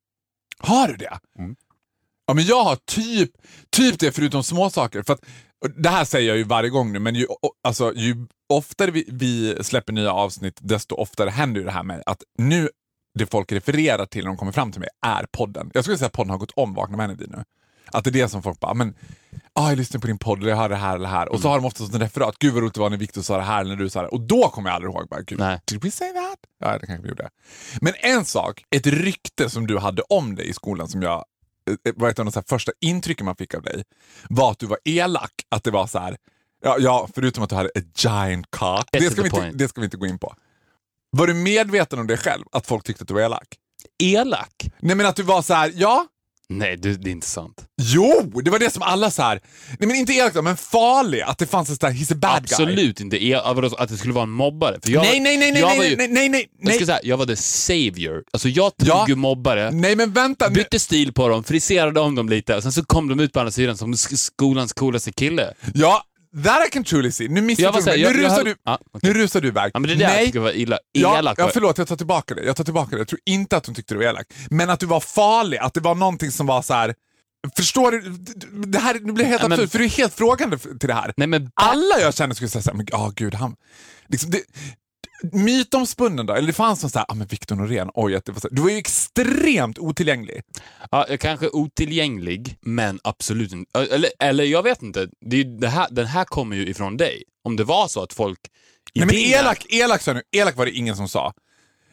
Har 0.59 0.87
du 0.87 0.95
det? 0.95 1.19
Mm. 1.39 1.55
Ja, 2.27 2.33
men 2.33 2.45
jag 2.45 2.63
har 2.63 2.75
typ, 2.75 3.31
typ 3.69 3.99
det 3.99 4.11
förutom 4.11 4.43
små 4.43 4.69
saker. 4.69 5.03
För 5.03 5.13
att, 5.13 5.25
det 5.77 5.89
här 5.89 6.05
säger 6.05 6.27
jag 6.27 6.37
ju 6.37 6.43
varje 6.43 6.69
gång 6.69 6.93
nu, 6.93 6.99
men 6.99 7.15
ju, 7.15 7.27
alltså, 7.63 7.93
ju 7.95 8.27
oftare 8.49 8.91
vi, 8.91 9.05
vi 9.07 9.57
släpper 9.61 9.93
nya 9.93 10.13
avsnitt, 10.13 10.57
desto 10.61 10.95
oftare 10.95 11.29
händer 11.29 11.61
ju 11.61 11.65
det 11.65 11.71
här 11.71 11.83
med 11.83 12.03
att 12.05 12.23
nu 12.37 12.69
det 13.13 13.31
folk 13.31 13.51
refererar 13.51 14.05
till 14.05 14.23
när 14.23 14.27
de 14.27 14.37
kommer 14.37 14.51
fram 14.51 14.71
till 14.71 14.79
mig 14.79 14.89
är 15.05 15.25
podden. 15.31 15.71
Jag 15.73 15.83
skulle 15.83 15.97
säga 15.97 16.07
att 16.07 16.13
podden 16.13 16.29
har 16.29 16.37
gått 16.37 16.51
om 16.55 16.73
Vakna 16.73 16.97
med 16.97 17.09
nu. 17.19 17.43
Att 17.85 18.03
det 18.03 18.09
är 18.09 18.11
det 18.11 18.29
som 18.29 18.43
folk 18.43 18.59
bara, 18.59 18.73
men 18.73 18.95
ah, 19.53 19.69
jag 19.69 19.77
lyssnar 19.77 20.01
på 20.01 20.07
din 20.07 20.17
podd, 20.17 20.39
eller 20.39 20.49
jag 20.49 20.57
hör 20.57 20.69
det 20.69 20.75
här 20.75 20.95
eller 20.95 21.05
det 21.05 21.15
här. 21.15 21.29
Och 21.29 21.39
så 21.39 21.49
har 21.49 21.55
de 21.55 21.65
oftast 21.65 21.93
en 21.93 21.99
referat. 21.99 22.35
Gud 22.39 22.53
vad 22.53 22.63
roligt 22.63 22.73
det 22.73 22.79
var 22.79 22.89
när 22.89 22.97
Viktor 22.97 23.21
sa 23.21 23.37
det 23.37 23.43
här 23.43 23.61
eller 23.61 23.75
när 23.75 23.83
du 23.83 23.89
sa 23.89 24.01
det. 24.01 24.07
Och 24.07 24.21
då 24.21 24.49
kommer 24.49 24.69
jag 24.69 24.75
aldrig 24.75 24.93
ihåg. 24.93 25.07
Bara, 25.09 25.21
Gud, 25.21 25.39
Nej. 25.39 25.59
Did 25.65 25.83
we 25.83 25.91
say 25.91 26.13
that? 26.13 26.39
Ja, 26.59 26.77
det 26.77 26.87
kanske 26.87 27.03
vi 27.03 27.09
gjorde. 27.09 27.29
Men 27.81 27.93
en 27.99 28.25
sak, 28.25 28.63
ett 28.75 28.87
rykte 28.87 29.49
som 29.49 29.67
du 29.67 29.77
hade 29.77 30.01
om 30.01 30.35
dig 30.35 30.49
i 30.49 30.53
skolan 30.53 30.87
som 30.87 31.01
jag 31.01 31.25
eh, 31.85 31.93
var 31.95 32.09
ett 32.09 32.19
av 32.19 32.25
de 32.25 32.43
första 32.43 32.71
intrycken 32.81 33.25
man 33.25 33.35
fick 33.35 33.53
av 33.53 33.61
dig 33.61 33.83
var 34.29 34.51
att 34.51 34.59
du 34.59 34.65
var 34.65 34.77
elak. 34.85 35.33
Att 35.49 35.63
det 35.63 35.71
var 35.71 35.87
så 35.87 35.99
här, 35.99 36.17
ja, 36.63 36.77
ja 36.79 37.07
förutom 37.15 37.43
att 37.43 37.49
du 37.49 37.55
hade 37.55 37.69
a 37.75 37.81
giant 37.95 38.45
cock. 38.49 38.87
Det 38.91 39.11
ska, 39.11 39.25
inte, 39.25 39.51
det 39.53 39.67
ska 39.67 39.81
vi 39.81 39.85
inte 39.85 39.97
gå 39.97 40.05
in 40.05 40.19
på. 40.19 40.35
Var 41.15 41.27
du 41.27 41.33
medveten 41.33 41.99
om 41.99 42.07
det 42.07 42.17
själv, 42.17 42.43
att 42.51 42.67
folk 42.67 42.83
tyckte 42.83 43.01
att 43.01 43.07
du 43.07 43.13
var 43.13 43.21
elak? 43.21 43.47
Elak? 44.03 44.53
Nej 44.81 44.95
men 44.95 45.05
att 45.05 45.15
du 45.15 45.23
var 45.23 45.41
så 45.41 45.53
här, 45.53 45.71
ja, 45.75 46.05
Nej, 46.49 46.77
det, 46.77 46.93
det 47.03 47.09
är 47.09 47.11
inte 47.11 47.27
sant. 47.27 47.65
jo, 47.81 48.31
det 48.43 48.51
var 48.51 48.59
det 48.59 48.73
som 48.73 48.81
alla 48.81 49.11
så 49.11 49.21
här, 49.21 49.41
nej 49.79 49.87
men 49.87 49.95
inte 49.95 50.13
elak 50.13 50.33
då, 50.33 50.41
men 50.41 50.57
farlig. 50.57 51.21
Att 51.21 51.37
det 51.37 51.45
fanns 51.47 51.69
en 51.69 51.75
sån 51.75 51.87
här, 51.91 51.97
he's 51.97 52.13
a 52.13 52.15
bad 52.15 52.47
guy. 52.47 52.53
Absolut 52.55 52.99
inte 53.01 53.25
el- 53.25 53.41
att 53.77 53.89
det 53.89 53.97
skulle 53.97 54.13
vara 54.13 54.23
en 54.23 54.29
mobbare. 54.29 54.79
För 54.83 54.91
jag, 54.91 55.01
Nej, 55.03 55.19
nej, 55.19 55.37
nej, 55.37 55.51
nej, 55.51 55.61
jag 55.61 55.67
nej, 55.69 55.77
var 55.77 55.85
ju- 55.85 55.95
nej, 55.97 56.07
nej, 56.07 56.29
nej, 56.29 56.47
Jag, 56.59 56.69
ska 56.73 56.77
nej. 56.77 56.85
säga, 56.85 56.99
jag 57.03 57.17
var 57.17 57.25
the 57.25 57.35
savior. 57.35 58.23
Alltså 58.33 58.49
jag 58.49 58.77
tog 58.77 58.87
Ja. 58.87 59.05
ju 59.07 59.15
mobbare, 59.15 59.71
Nej 59.71 59.95
men 59.95 60.13
vänta. 60.13 60.47
nu- 60.47 60.53
bytte 60.55 60.79
stil 60.79 61.13
på 61.13 61.27
dem, 61.27 61.43
friserade 61.43 61.99
om 61.99 62.15
dem 62.15 62.29
lite 62.29 62.55
och 62.55 62.63
sen 62.63 62.71
så 62.71 62.85
kom 62.85 63.07
de 63.07 63.19
ut 63.19 63.33
på 63.33 63.39
andra 63.39 63.51
sidan 63.51 63.77
som 63.77 63.93
sk- 63.93 64.15
skolans 64.15 64.73
coolaste 64.73 65.11
kille. 65.11 65.53
Ja, 65.73 66.03
that 66.43 66.67
I 66.67 66.69
can 66.71 66.83
truly 66.83 67.11
see. 67.11 67.27
Nu 67.27 67.41
Jag 67.57 67.73
här, 67.73 67.81
du 67.81 67.89
jag- 67.91 67.97
Nu 67.97 68.01
jag 68.21 68.25
rusar 68.25 68.35
höll- 68.35 68.45
du, 68.45 68.55
Ja, 68.63 68.79
okej. 68.93 69.13
nu 69.13 69.19
rusar 69.19 69.41
du 69.41 69.47
iväg. 69.47 69.71
Ja, 69.73 69.79
men 69.79 69.87
det 69.87 69.93
är 69.93 69.97
det 69.97 70.03
jag 70.03 70.11
Nej. 70.11 70.25
tycker 70.25 70.39
var 70.39 70.51
illa, 70.51 70.79
Ja, 70.91 71.17
elak. 71.17 71.39
ja, 71.39 71.43
var- 71.45 71.51
förlåt, 71.51 71.77
jag 71.77 71.87
tar 71.87 71.95
tillbaka 71.95 72.35
det. 72.35 72.43
Jag 72.43 72.55
tar 72.55 72.63
tillbaka 72.63 72.89
det. 72.95 72.97
Jag 72.97 73.07
tror 73.07 73.19
inte 73.25 73.57
att 73.57 73.65
hon 73.65 73.75
tyckte 73.75 73.93
du 73.93 73.97
var 73.97 74.05
elak. 74.05 74.25
Men 74.49 74.69
att 74.69 74.79
du 74.79 74.85
var 74.85 74.99
farlig, 74.99 75.57
att 75.57 75.73
det 75.73 75.79
var 75.81 75.95
någonting 75.95 76.31
som 76.31 76.45
var 76.45 76.61
så 76.61 76.73
här. 76.73 76.95
Förstår 77.55 77.91
du? 77.91 78.01
Det 78.67 78.79
här 78.79 78.99
nu 79.01 79.11
blir 79.13 79.25
helt 79.25 79.41
Ja, 79.41 79.47
men- 79.47 79.59
absurt, 79.59 79.71
för 79.71 79.79
du 79.79 79.85
är 79.85 79.89
helt 79.89 80.13
frågande 80.13 80.57
till 80.57 80.87
det 80.87 80.93
här. 80.93 81.13
Nej, 81.17 81.27
men 81.27 81.49
Alla 81.55 81.99
jag 82.01 82.13
känner 82.13 82.35
skulle 82.35 82.49
säga 82.49 82.61
såhär, 82.61 82.77
men 82.77 82.85
oh, 82.91 83.11
gud, 83.15 83.33
han... 83.35 83.55
Liksom, 84.07 84.29
det, 84.31 84.41
mytomspunnen 85.31 86.25
då? 86.25 86.33
Eller 86.33 86.47
det 86.47 86.53
fanns 86.53 86.83
någon 86.83 86.89
såhär, 86.89 87.05
ah, 87.09 87.13
men 87.13 87.27
Victor 87.27 87.55
Norén, 87.55 87.89
oj, 87.93 88.15
att 88.15 88.25
det 88.25 88.31
var 88.31 88.39
så, 88.39 88.47
du 88.51 88.61
var 88.61 88.69
ju 88.69 88.77
extremt 88.77 89.79
otillgänglig. 89.79 90.41
Ja, 90.91 91.05
jag 91.09 91.19
kanske 91.19 91.49
otillgänglig, 91.49 92.57
men 92.61 92.99
absolut 93.03 93.51
inte. 93.51 93.79
Eller, 93.79 94.09
eller 94.19 94.43
jag 94.43 94.63
vet 94.63 94.81
inte. 94.81 95.07
Det 95.21 95.39
är, 95.39 95.43
det 95.43 95.67
här, 95.67 95.87
den 95.91 96.05
här 96.05 96.25
kommer 96.25 96.55
ju 96.55 96.67
ifrån 96.67 96.97
dig. 96.97 97.23
Om 97.43 97.55
det 97.55 97.63
var 97.63 97.87
så 97.87 98.03
att 98.03 98.13
folk... 98.13 98.39
Nej 98.95 99.05
men 99.05 99.15
elak, 99.15 99.65
elak 99.69 100.01
sa 100.01 100.13
nu, 100.13 100.21
elak 100.31 100.55
var 100.55 100.65
det 100.65 100.71
ingen 100.71 100.95
som 100.95 101.09
sa. 101.09 101.33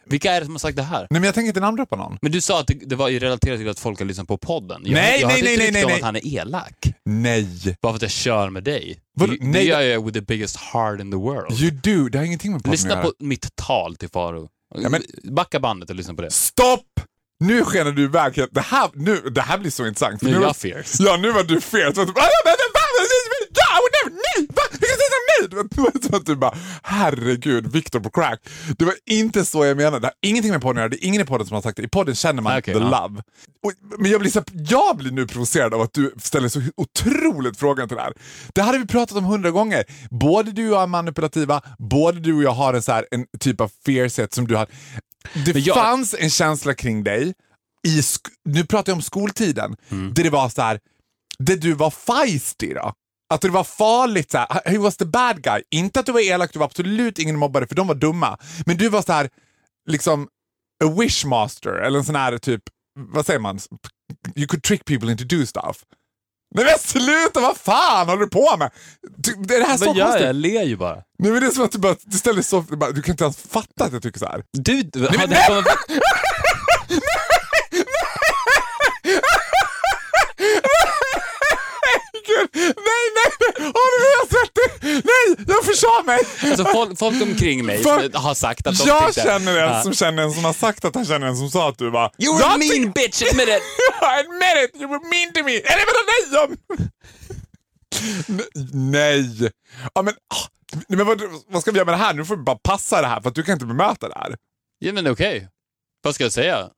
Vilka 0.05 0.31
är 0.31 0.39
det 0.39 0.45
som 0.45 0.53
har 0.53 0.59
sagt 0.59 0.75
det 0.77 0.83
här? 0.83 0.99
Nej 0.99 1.07
men 1.09 1.23
jag 1.23 1.33
tänker 1.33 1.47
inte 1.47 1.59
namndroppa 1.59 1.95
någon. 1.95 2.17
Men 2.21 2.31
du 2.31 2.41
sa 2.41 2.59
att 2.59 2.67
det, 2.67 2.73
det 2.73 2.95
var 2.95 3.09
ju 3.09 3.19
relaterat 3.19 3.59
till 3.59 3.69
att 3.69 3.79
folk 3.79 3.99
har 3.99 4.05
lyssnat 4.05 4.27
på 4.27 4.37
podden. 4.37 4.81
Jag, 4.85 4.93
Nej, 4.93 5.21
jag 5.21 5.27
nej, 5.27 5.41
nej, 5.41 5.57
nej, 5.57 5.71
nej, 5.71 5.83
om 5.83 5.89
nej. 5.89 5.97
att 5.99 6.05
han 6.05 6.15
är 6.15 6.27
elak. 6.37 6.75
Nej. 7.05 7.47
Bara 7.81 7.93
för 7.93 7.95
att 7.95 8.01
jag 8.01 8.11
kör 8.11 8.49
med 8.49 8.63
dig. 8.63 8.99
Vadå? 9.19 9.31
Det, 9.33 9.37
det 9.39 9.45
Nej, 9.47 9.67
gör 9.67 9.81
jag 9.81 10.05
with 10.05 10.13
the 10.19 10.21
biggest 10.25 10.55
heart 10.55 10.99
in 10.99 11.11
the 11.11 11.17
world. 11.17 11.59
You 11.61 11.71
do, 11.71 12.09
det 12.09 12.17
har 12.17 12.25
ingenting 12.25 12.51
med 12.51 12.63
podden 12.63 12.69
att 12.73 12.79
Lyssna 12.79 12.89
göra. 12.89 13.01
på 13.03 13.13
mitt 13.19 13.55
tal 13.55 13.95
till 13.95 14.09
Faro. 14.09 14.49
Ja, 14.75 14.89
men- 14.89 15.03
Backa 15.23 15.59
bandet 15.59 15.89
och 15.89 15.95
lyssna 15.95 16.13
på 16.13 16.21
det. 16.21 16.31
Stopp! 16.31 16.87
Nu 17.43 17.65
skenar 17.65 17.91
du 17.91 18.03
iväg. 18.03 18.33
Det 18.51 18.61
här, 18.61 18.89
nu, 18.93 19.15
det 19.35 19.41
här 19.41 19.57
blir 19.57 19.71
så 19.71 19.87
intressant. 19.87 20.21
Nu 20.21 20.29
är 20.29 20.39
var- 20.39 20.45
jag 20.45 20.55
fierce. 20.55 21.03
Ja, 21.03 21.17
nu 21.17 21.31
var 21.31 21.43
du 21.43 21.61
fierce. 21.61 22.05
Du 22.05 22.13
bara, 22.13 22.25
"Ah, 22.25 22.41
men, 22.45 22.55
men, 22.75 22.81
men, 22.97 23.07
men, 23.31 23.43
ja, 23.61 23.69
och 23.83 23.89
nej, 23.95 24.19
nej, 24.35 24.47
va? 24.57 24.63
Vilka 24.71 24.95
var 25.49 26.01
som 26.07 26.15
att 26.15 26.25
du 26.25 26.35
bara, 26.35 26.57
herregud, 26.83 27.71
Victor 27.71 27.99
på 27.99 28.09
crack. 28.09 28.39
Det 28.77 28.85
var 28.85 28.93
inte 29.05 29.45
så 29.45 29.65
jag 29.65 29.77
menade. 29.77 29.99
Det 29.99 30.07
har 30.07 30.13
ingenting 30.21 30.51
med 30.51 30.61
podden 30.61 30.77
att 30.77 30.81
göra. 30.81 30.89
Det 30.89 31.05
är 31.05 31.07
ingen 31.07 31.21
i 31.21 31.25
podden 31.25 31.47
som 31.47 31.55
har 31.55 31.61
sagt 31.61 31.77
det. 31.77 31.83
I 31.83 31.87
podden 31.87 32.15
känner 32.15 32.41
man 32.41 32.57
Okej, 32.57 32.73
the 32.73 32.79
ja. 32.79 33.07
love. 33.07 33.21
Och, 33.63 33.71
men 33.99 34.11
jag 34.11 34.21
blir, 34.21 34.31
så, 34.31 34.43
jag 34.53 34.97
blir 34.97 35.11
nu 35.11 35.27
provocerad 35.27 35.73
av 35.73 35.81
att 35.81 35.93
du 35.93 36.13
ställer 36.17 36.49
så 36.49 36.61
otroligt 36.77 37.57
frågan 37.57 37.87
till 37.87 37.97
det 37.97 38.03
här. 38.03 38.13
Det 38.53 38.61
hade 38.61 38.77
vi 38.77 38.87
pratat 38.87 39.17
om 39.17 39.23
hundra 39.25 39.51
gånger. 39.51 39.83
Både 40.09 40.51
du 40.51 40.67
och 40.69 40.73
jag 40.75 40.83
är 40.83 40.87
manipulativa, 40.87 41.61
både 41.79 42.19
du 42.19 42.33
och 42.33 42.43
jag 42.43 42.51
har 42.51 42.73
en, 42.73 42.81
så 42.81 42.91
här, 42.91 43.05
en 43.11 43.25
typ 43.39 43.61
av 43.61 43.71
fiercehet 43.85 44.33
som 44.33 44.47
du 44.47 44.55
har. 44.55 44.67
Det 45.45 45.59
jag- 45.59 45.75
fanns 45.75 46.15
en 46.19 46.29
känsla 46.29 46.73
kring 46.73 47.03
dig, 47.03 47.33
i 47.87 48.01
nu 48.45 48.65
pratar 48.65 48.91
jag 48.91 48.95
om 48.97 49.01
skoltiden, 49.01 49.75
Mm. 49.91 50.13
där 50.13 50.23
det 50.23 50.29
var 50.29 50.49
så 50.49 50.61
här, 50.61 50.79
där 51.39 51.55
du 51.55 51.73
var 51.73 51.91
feisty 51.91 52.73
då. 52.73 52.93
Att 53.31 53.41
det 53.41 53.49
var 53.49 53.63
farligt, 53.63 54.31
så 54.31 54.37
här, 54.37 54.47
he 54.71 54.77
was 54.77 54.97
the 54.97 55.05
bad 55.05 55.43
guy. 55.43 55.61
Inte 55.71 55.99
att 55.99 56.05
du 56.05 56.11
var 56.11 56.19
elak, 56.19 56.53
du 56.53 56.59
var 56.59 56.65
absolut 56.65 57.19
ingen 57.19 57.35
mobbare 57.37 57.67
för 57.67 57.75
de 57.75 57.87
var 57.87 57.95
dumma. 57.95 58.37
Men 58.65 58.77
du 58.77 58.89
var 58.89 59.01
så 59.01 59.13
här, 59.13 59.29
liksom 59.89 60.27
a 60.83 60.87
wishmaster 60.99 61.69
eller 61.73 61.99
en 61.99 62.05
sån 62.05 62.15
här 62.15 62.37
typ, 62.37 62.61
vad 62.99 63.25
säger 63.25 63.39
man? 63.39 63.59
You 64.35 64.47
could 64.47 64.63
trick 64.63 64.85
people 64.85 65.11
into 65.11 65.23
do 65.23 65.45
stuff. 65.45 65.77
Nej 66.55 66.65
men 66.65 66.79
sluta, 66.79 67.39
vad 67.41 67.57
fan 67.57 68.07
håller 68.09 68.21
du 68.21 68.27
på 68.29 68.57
med? 68.57 68.71
Du- 69.17 69.35
Det 69.43 69.55
är 69.55 69.59
det 69.59 69.65
här 69.65 69.77
så 69.77 69.85
Vad 69.85 69.95
gör 69.95 70.03
jag? 70.03 70.09
konstigt. 70.11 70.25
Jag 70.27 70.35
ler 70.35 70.63
ju 70.63 70.77
bara. 70.77 70.95
Nej 71.19 71.31
men 71.31 71.41
det 71.41 71.47
är 71.47 71.51
som 71.51 71.63
att 71.65 71.71
du 71.71 71.77
bara, 71.79 71.95
du 72.05 72.17
ställer 72.17 72.41
så, 72.41 72.65
du, 72.69 72.75
bara, 72.75 72.91
du 72.91 73.01
kan 73.01 73.13
inte 73.13 73.23
ens 73.23 73.37
fatta 73.37 73.83
att 73.85 73.93
jag 73.93 74.03
tycker 74.03 74.19
så 74.19 74.25
här. 74.25 74.43
Du, 74.51 74.73
har 74.99 75.17
men 75.17 75.29
nej! 75.29 75.47
kommit- 75.47 75.65
Gud, 82.27 82.49
nej, 82.55 83.03
Åh, 83.65 83.87
nu 83.99 84.05
är 84.05 84.17
jag 84.19 84.27
svettig! 84.29 85.03
Nej, 85.05 85.45
jag 85.47 85.65
försa 85.65 86.03
mig! 86.05 86.19
alltså, 86.51 86.65
folk, 86.65 86.99
folk 86.99 87.21
omkring 87.21 87.65
mig 87.65 87.83
För- 87.83 88.17
har 88.17 88.33
sagt 88.33 88.67
att 88.67 88.77
de 88.77 88.87
Jag 88.87 89.05
tyckte... 89.05 89.21
känner 89.21 89.57
en 89.57 89.69
Ja. 89.73 89.83
som 89.83 89.93
känner 89.93 90.23
en 90.23 90.31
som 90.31 90.45
har 90.45 90.53
sagt 90.53 90.85
att 90.85 90.95
han 90.95 91.05
känner 91.05 91.27
en 91.27 91.37
som 91.37 91.49
sa 91.49 91.69
att 91.69 91.77
du 91.77 91.89
var... 91.89 92.11
You 92.17 92.37
were 92.37 92.45
a 92.45 92.57
mean 92.57 92.91
bitch, 92.91 93.21
admit 93.31 93.47
it! 93.47 93.61
admit 94.01 94.69
it, 94.75 94.81
you 94.81 94.89
were 94.89 94.99
mean 95.09 95.33
to 95.33 95.43
me! 95.43 95.55
Eller 95.55 95.85
vadå 95.85 96.01
nej 96.07 96.57
Nej! 98.73 99.51
Ja, 99.93 100.01
men, 100.01 100.13
ah, 100.13 100.47
men 100.87 101.05
vad, 101.07 101.21
vad 101.49 101.61
ska 101.61 101.71
vi 101.71 101.77
göra 101.77 101.85
med 101.85 101.93
det 101.93 101.97
här? 102.05 102.13
Nu 102.13 102.25
får 102.25 102.35
vi 102.35 102.43
bara 102.43 102.57
passa 102.63 103.01
det 103.01 103.07
här 103.07 103.21
för 103.21 103.29
att 103.29 103.35
du 103.35 103.43
kan 103.43 103.53
inte 103.53 103.65
bemöta 103.65 104.07
det 104.09 104.15
här. 104.19 104.35
Ja 104.79 104.93
men 104.93 105.07
okej. 105.11 105.47
Vad 106.03 106.15
ska 106.15 106.23
jag 106.23 106.31
säga? 106.33 106.69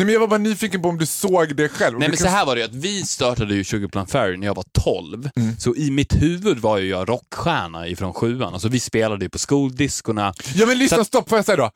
Nej, 0.00 0.04
men 0.06 0.12
jag 0.12 0.20
var 0.20 0.28
bara 0.28 0.38
nyfiken 0.38 0.82
på 0.82 0.88
om 0.88 0.98
du 0.98 1.06
såg 1.06 1.56
det 1.56 1.68
själv. 1.68 1.98
Nej 1.98 2.08
men 2.08 2.16
kan- 2.16 2.26
så 2.26 2.32
här 2.32 2.46
var 2.46 2.54
det 2.54 2.60
ju 2.60 2.64
att 2.66 2.74
vi 2.74 3.02
startade 3.02 3.54
ju 3.54 3.64
Sugarplum 3.64 4.06
Fairy 4.06 4.36
när 4.36 4.46
jag 4.46 4.54
var 4.54 4.64
12. 4.84 5.30
Mm. 5.36 5.56
Så 5.58 5.74
i 5.76 5.90
mitt 5.90 6.22
huvud 6.22 6.58
var 6.58 6.78
ju 6.78 6.88
jag 6.88 7.08
rockstjärna 7.08 7.88
ifrån 7.88 8.12
sjuan. 8.14 8.52
Alltså 8.52 8.68
vi 8.68 8.80
spelade 8.80 9.24
ju 9.24 9.28
på 9.30 9.38
skoldiskorna. 9.38 10.34
Ja 10.54 10.66
men 10.66 10.78
lyssna, 10.78 10.96
Så 10.96 11.04
stopp 11.04 11.28
får 11.28 11.38
jag 11.38 11.44
säga 11.44 11.56
då. 11.56 11.70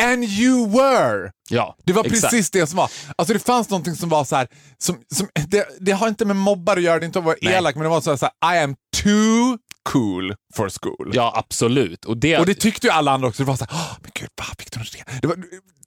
And 0.00 0.24
you 0.24 0.70
were! 0.70 1.30
Ja, 1.50 1.76
Det 1.84 1.92
var 1.92 2.04
exakt. 2.04 2.22
precis 2.22 2.50
det 2.50 2.66
som 2.66 2.76
var. 2.76 2.90
Alltså 3.16 3.32
det 3.34 3.40
fanns 3.40 3.70
någonting 3.70 3.94
som 3.94 4.08
var 4.08 4.24
så 4.24 4.36
här, 4.36 4.48
som, 4.78 4.96
som, 5.14 5.28
det, 5.48 5.66
det 5.80 5.92
har 5.92 6.08
inte 6.08 6.24
med 6.24 6.36
mobbar 6.36 6.76
att 6.76 6.82
göra, 6.82 6.98
det 6.98 7.04
är 7.04 7.06
inte 7.06 7.18
att 7.18 7.24
vara 7.24 7.36
Nej. 7.42 7.54
elak, 7.54 7.74
men 7.74 7.82
det 7.82 7.88
var 7.90 8.00
så 8.00 8.10
här, 8.10 8.16
så 8.16 8.28
här, 8.40 8.54
I 8.56 8.64
am 8.64 8.74
too 9.02 9.58
cool 9.82 10.34
for 10.54 10.70
school. 10.82 11.12
Ja, 11.14 11.32
absolut. 11.36 12.04
Och 12.04 12.16
det, 12.16 12.38
Och 12.38 12.46
det 12.46 12.54
tyckte 12.54 12.86
ju 12.86 12.90
alla 12.92 13.10
andra 13.12 13.28
också. 13.28 13.42
Det 13.42 13.46
var 13.48 13.56
så 13.56 13.64
här, 13.70 13.74
"Åh, 13.76 13.96
men 14.02 14.10
gud, 14.14 14.28
vad 14.36 14.46
fick 14.58 14.72
du 14.72 14.80
det? 14.80 15.18
det 15.22 15.26
var, 15.28 15.36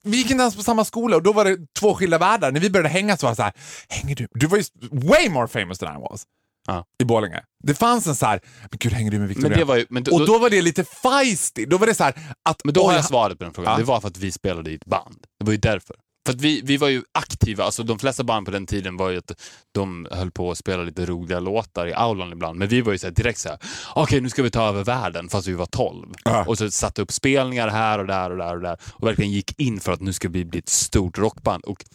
vi 0.03 0.17
gick 0.17 0.31
inte 0.31 0.41
ens 0.41 0.55
på 0.55 0.63
samma 0.63 0.85
skola 0.85 1.15
och 1.15 1.23
då 1.23 1.33
var 1.33 1.45
det 1.45 1.57
två 1.79 1.95
skilda 1.95 2.17
världar. 2.17 2.51
När 2.51 2.59
vi 2.59 2.69
började 2.69 2.89
hänga 2.89 3.17
så 3.17 3.25
var 3.25 3.31
det 3.31 3.35
så 3.35 3.43
här, 3.43 3.53
hänger 3.89 4.15
du? 4.15 4.27
Du 4.31 4.47
var 4.47 4.57
ju 4.57 4.63
way 4.91 5.29
more 5.29 5.47
famous 5.47 5.79
than 5.79 5.95
I 5.95 6.01
was. 6.01 6.23
Ja. 6.67 6.85
I 6.99 7.05
Borlänge. 7.05 7.43
Det 7.63 7.73
fanns 7.73 8.07
en 8.07 8.15
så 8.15 8.25
här, 8.25 8.41
men 8.61 8.77
gud 8.79 8.93
hänger 8.93 9.11
du 9.11 9.19
med 9.19 9.27
Victoria? 9.27 9.49
men 9.49 9.59
det 9.59 9.65
var 9.65 9.75
ju, 9.75 9.85
men 9.89 10.03
då, 10.03 10.15
och 10.15 10.27
då 10.27 10.37
var 10.37 10.49
det 10.49 10.61
lite 10.61 10.83
feisty. 10.83 11.65
Då 11.65 11.77
var 11.77 11.87
det 11.87 11.95
så 11.95 12.03
här 12.03 12.13
att... 12.43 12.61
Men 12.63 12.73
då 12.73 12.85
har 12.87 12.93
jag 12.93 13.05
svaret 13.05 13.37
på 13.37 13.43
den 13.43 13.53
frågan. 13.53 13.71
Ja. 13.71 13.77
Det 13.77 13.83
var 13.83 14.01
för 14.01 14.07
att 14.07 14.17
vi 14.17 14.31
spelade 14.31 14.71
i 14.71 14.75
ett 14.75 14.85
band. 14.85 15.17
Det 15.39 15.45
var 15.45 15.51
ju 15.51 15.57
därför. 15.57 15.95
För 16.25 16.33
vi, 16.33 16.62
vi 16.63 16.77
var 16.77 16.88
ju 16.88 17.03
aktiva, 17.12 17.63
alltså 17.63 17.83
de 17.83 17.99
flesta 17.99 18.23
band 18.23 18.45
på 18.45 18.51
den 18.51 18.65
tiden 18.65 18.97
var 18.97 19.09
ju 19.09 19.17
att 19.17 19.31
de 19.71 20.07
höll 20.12 20.31
på 20.31 20.51
att 20.51 20.57
spela 20.57 20.83
lite 20.83 21.05
roliga 21.05 21.39
låtar 21.39 21.88
i 21.88 21.93
aulan 21.93 22.31
ibland. 22.31 22.59
Men 22.59 22.67
vi 22.67 22.81
var 22.81 22.91
ju 22.91 22.97
så 22.97 23.09
direkt 23.09 23.39
så 23.39 23.49
här, 23.49 23.57
okej 23.95 24.21
nu 24.21 24.29
ska 24.29 24.43
vi 24.43 24.51
ta 24.51 24.69
över 24.69 24.83
världen 24.83 25.29
fast 25.29 25.47
vi 25.47 25.53
var 25.53 25.65
12. 25.65 26.13
Ja. 26.23 26.45
Och 26.47 26.57
så 26.57 26.71
satte 26.71 27.01
upp 27.01 27.12
spelningar 27.12 27.67
här 27.67 27.99
och 27.99 28.07
där 28.07 28.29
och 28.29 28.38
där 28.38 28.55
och 28.55 28.62
där. 28.62 28.77
Och 28.93 29.07
verkligen 29.07 29.31
gick 29.31 29.59
in 29.59 29.79
för 29.79 29.91
att 29.91 30.01
nu 30.01 30.13
ska 30.13 30.29
vi 30.29 30.45
bli 30.45 30.59
ett 30.59 30.69
stort 30.69 31.17
rockband. 31.17 31.63
Och 31.63 31.86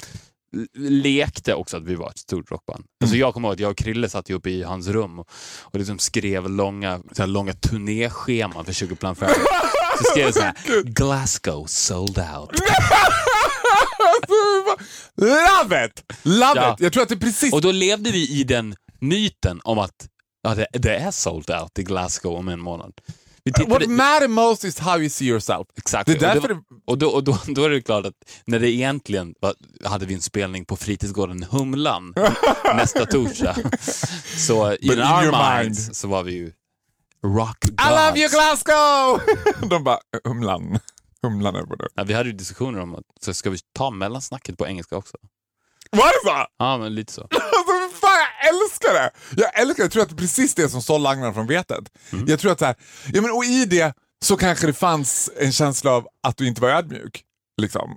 lekte 0.77 1.55
också 1.55 1.77
att 1.77 1.85
vi 1.85 1.95
var 1.95 2.11
ett 2.11 2.19
stort 2.19 2.51
rockband. 2.51 2.85
Alltså 3.01 3.17
jag 3.17 3.35
kommer 3.35 3.49
ihåg 3.49 3.55
att 3.55 3.61
jag 3.61 3.71
och 3.71 3.77
Krille 3.77 4.09
satt 4.09 4.31
ju 4.31 4.35
uppe 4.35 4.51
i 4.51 4.63
hans 4.63 4.89
rum 4.89 5.19
och, 5.19 5.29
och 5.61 5.79
liksom 5.79 5.99
skrev 5.99 6.51
långa, 6.51 7.01
så 7.13 7.23
här 7.23 7.27
långa 7.27 7.53
turnéscheman 7.53 8.65
för 8.65 8.73
20 8.73 8.97
plan 8.97 9.17
Fairy. 9.17 9.35
Så 9.99 10.05
skrev 10.05 10.25
jag 10.25 10.35
så 10.35 10.41
här, 10.41 10.83
Glasgow 10.85 11.67
sold 11.67 12.19
out. 12.19 12.51
Love 15.17 15.85
it! 15.85 16.05
Love 16.23 16.53
Ja. 16.61 16.75
it! 16.75 16.81
Jag 16.81 16.93
tror 16.93 17.03
att 17.03 17.09
det 17.09 17.15
är 17.15 17.19
precis... 17.21 17.53
Och 17.53 17.61
då 17.61 17.73
levde 17.73 18.11
vi 18.11 18.41
i 18.41 18.45
den 18.45 18.75
myten 19.01 19.61
om 19.65 19.79
att 19.79 20.09
ja, 20.43 20.55
det, 20.55 20.67
det 20.73 20.97
är 20.97 21.11
sold 21.11 21.51
out 21.51 21.79
i 21.79 21.83
Glasgow 21.83 22.37
om 22.39 22.49
en 22.49 22.61
månad. 22.61 22.93
What 23.45 23.55
tittade, 23.55 23.89
matter 23.89 24.29
most 24.29 24.65
is 24.65 24.79
how 24.79 24.99
you 24.99 25.09
see 25.09 25.25
yourself. 25.25 25.67
exakt. 25.77 26.07
Det 26.07 26.13
är 26.13 26.35
därför 26.35 26.51
och, 26.51 26.57
det, 26.57 26.63
och, 26.87 26.99
då, 26.99 27.09
och 27.09 27.25
då, 27.25 27.39
då 27.55 27.65
är 27.65 27.71
det 27.71 27.81
klart 27.83 28.07
att 28.07 28.15
när 28.45 28.59
det 28.59 28.71
egentligen 28.71 29.35
var, 29.41 29.55
hade 29.85 30.07
vi 30.07 30.15
en 30.15 30.21
spelning 30.21 30.65
på 30.65 30.77
fritidsgården 30.77 31.43
Humlan 31.51 32.15
nästa 32.77 33.07
torsdag. 33.07 33.57
Så 34.37 34.69
But 34.69 34.81
in 34.83 34.91
our 34.91 35.25
your 35.25 35.61
minds 35.63 35.87
mind. 35.87 35.97
så 35.97 36.09
var 36.09 36.23
vi 36.23 36.33
ju 36.33 36.53
rock 37.25 37.61
gods. 37.61 37.87
I 37.87 37.91
love 37.91 38.19
you 38.19 38.29
Glasgow! 38.29 39.21
De 39.71 39.85
bara, 39.85 39.99
humlan. 40.25 40.79
Humlan 41.27 41.57
är 41.57 41.63
på 41.63 41.77
det. 41.77 41.89
Ja, 41.95 42.05
vi 42.05 42.15
hade 42.15 42.29
ju 42.29 42.35
diskussioner 42.35 42.81
om 42.81 42.95
att 42.95 43.05
så 43.21 43.35
ska 43.35 43.51
vi 43.51 43.59
ta 43.75 43.91
mellansnacket 43.91 44.59
på 44.59 44.67
engelska 44.67 44.97
också. 44.97 45.17
Var 45.91 46.07
det 46.07 46.31
så? 46.31 46.47
Ja, 46.59 46.79
men 46.79 46.95
lite 46.95 47.13
så. 47.13 47.21
Alltså, 47.31 47.97
fan, 48.01 48.11
jag 48.43 48.49
älskar 48.55 48.93
det! 48.95 49.11
Jag 49.43 49.61
älskar 49.61 49.77
det. 49.77 49.85
Jag 49.85 49.93
tror 49.93 50.03
att 50.03 50.09
det 50.09 50.15
är 50.15 50.17
precis 50.17 50.55
det 50.55 50.69
som 50.69 50.83
sålde 50.83 51.09
agnarna 51.09 51.33
från 51.35 51.47
vetet. 51.47 51.89
Mm. 52.13 52.25
Jag 52.29 52.39
tror 52.41 52.53
att 52.53 52.59
så 52.59 52.65
här, 52.65 52.75
ja, 53.13 53.21
men, 53.23 53.31
och 53.31 53.45
i 53.45 53.65
det 53.65 53.95
så 54.25 54.37
kanske 54.37 54.67
det 54.67 54.73
fanns 54.73 55.31
en 55.37 55.53
känsla 55.53 55.91
av 55.91 56.09
att 56.23 56.37
du 56.37 56.47
inte 56.49 56.61
var 56.61 56.69
ödmjuk. 56.69 57.23
Liksom. 57.61 57.97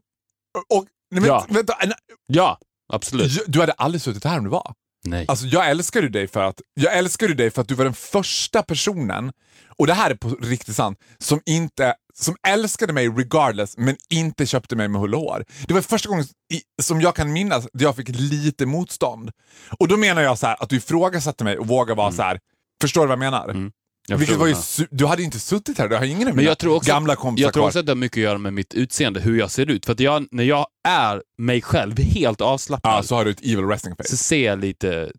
Och, 0.69 0.85
nej, 1.11 1.21
men, 1.21 1.25
Ja. 1.29 1.45
vänta, 1.49 1.73
en- 1.73 1.93
Ja, 2.27 2.59
absolut. 2.93 3.43
du 3.47 3.59
hade 3.59 3.71
aldrig 3.71 4.01
suttit 4.01 4.23
här 4.23 4.37
om 4.37 4.43
du 4.43 4.49
var. 4.49 4.73
Nej. 5.03 5.25
Alltså 5.27 5.45
jag 5.45 5.69
älskar 5.69 6.01
ju 6.01 6.09
dig 6.09 6.27
för 6.27 6.43
att 6.43 6.61
jag 6.73 6.97
älskar 6.97 7.27
ju 7.27 7.33
dig 7.33 7.51
för 7.51 7.61
att 7.61 7.67
du 7.67 7.75
var 7.75 7.85
den 7.85 7.93
första 7.93 8.63
personen, 8.63 9.31
och 9.77 9.87
det 9.87 9.93
här 9.93 10.11
är 10.11 10.15
på 10.15 10.29
riktigt 10.29 10.75
sant, 10.75 10.99
som 11.17 11.41
inte 11.45 11.95
som 12.13 12.35
älskade 12.47 12.93
mig 12.93 13.09
regardless 13.09 13.77
men 13.77 13.97
inte 14.09 14.45
köpte 14.45 14.75
mig 14.75 14.87
med 14.87 15.01
hull 15.01 15.15
och 15.15 15.21
hår. 15.21 15.45
Det 15.67 15.73
var 15.73 15.81
första 15.81 16.09
gången 16.09 16.25
i, 16.53 16.61
som 16.81 17.01
jag 17.01 17.15
kan 17.15 17.33
minnas 17.33 17.67
där 17.73 17.85
jag 17.85 17.95
fick 17.95 18.09
lite 18.09 18.65
motstånd. 18.65 19.31
Och 19.79 19.87
då 19.87 19.97
menar 19.97 20.21
jag 20.21 20.37
så 20.37 20.47
här 20.47 20.63
att 20.63 20.69
du 20.69 20.75
ifrågasatte 20.75 21.43
mig 21.43 21.57
och 21.57 21.67
vågade 21.67 21.97
vara 21.97 22.11
så 22.11 22.21
här. 22.21 22.39
förstår 22.81 23.01
du 23.01 23.07
vad 23.07 23.11
jag 23.13 23.19
menar? 23.19 23.49
Mm. 23.49 23.71
Jag 24.11 24.17
Vilket 24.17 24.37
var 24.37 24.47
ju, 24.47 24.55
du 24.91 25.05
hade 25.05 25.21
ju 25.21 25.25
inte 25.25 25.39
suttit 25.39 25.77
här, 25.77 25.87
du 25.89 25.95
har 25.95 26.03
ingen 26.05 26.27
av 26.27 26.35
mina 26.35 26.49
jag 26.49 26.57
tror 26.57 26.75
också, 26.75 26.87
gamla 26.91 27.15
kompisar 27.15 27.47
jag 27.47 27.53
tror 27.53 27.61
kvar. 27.61 27.67
också 27.67 27.79
att 27.79 27.85
det 27.85 27.91
har 27.91 27.95
mycket 27.97 28.17
att 28.17 28.23
göra 28.23 28.37
med 28.37 28.53
mitt 28.53 28.73
utseende, 28.73 29.19
hur 29.19 29.39
jag 29.39 29.51
ser 29.51 29.69
ut. 29.69 29.85
För 29.85 29.93
att 29.93 29.99
jag, 29.99 30.27
när 30.31 30.43
jag 30.43 30.67
är 30.87 31.23
mig 31.37 31.61
själv, 31.61 31.99
helt 31.99 32.41
avslappnad, 32.41 32.93
Ja, 32.97 33.03
så 33.03 33.15
har 33.15 33.25
du 33.25 33.31
ett 33.31 33.41
evil 33.41 33.65
resting 33.65 33.95
face. 33.95 34.07
så 34.09 34.17
ser 34.17 34.45
jag 34.45 34.59
lite... 34.59 35.11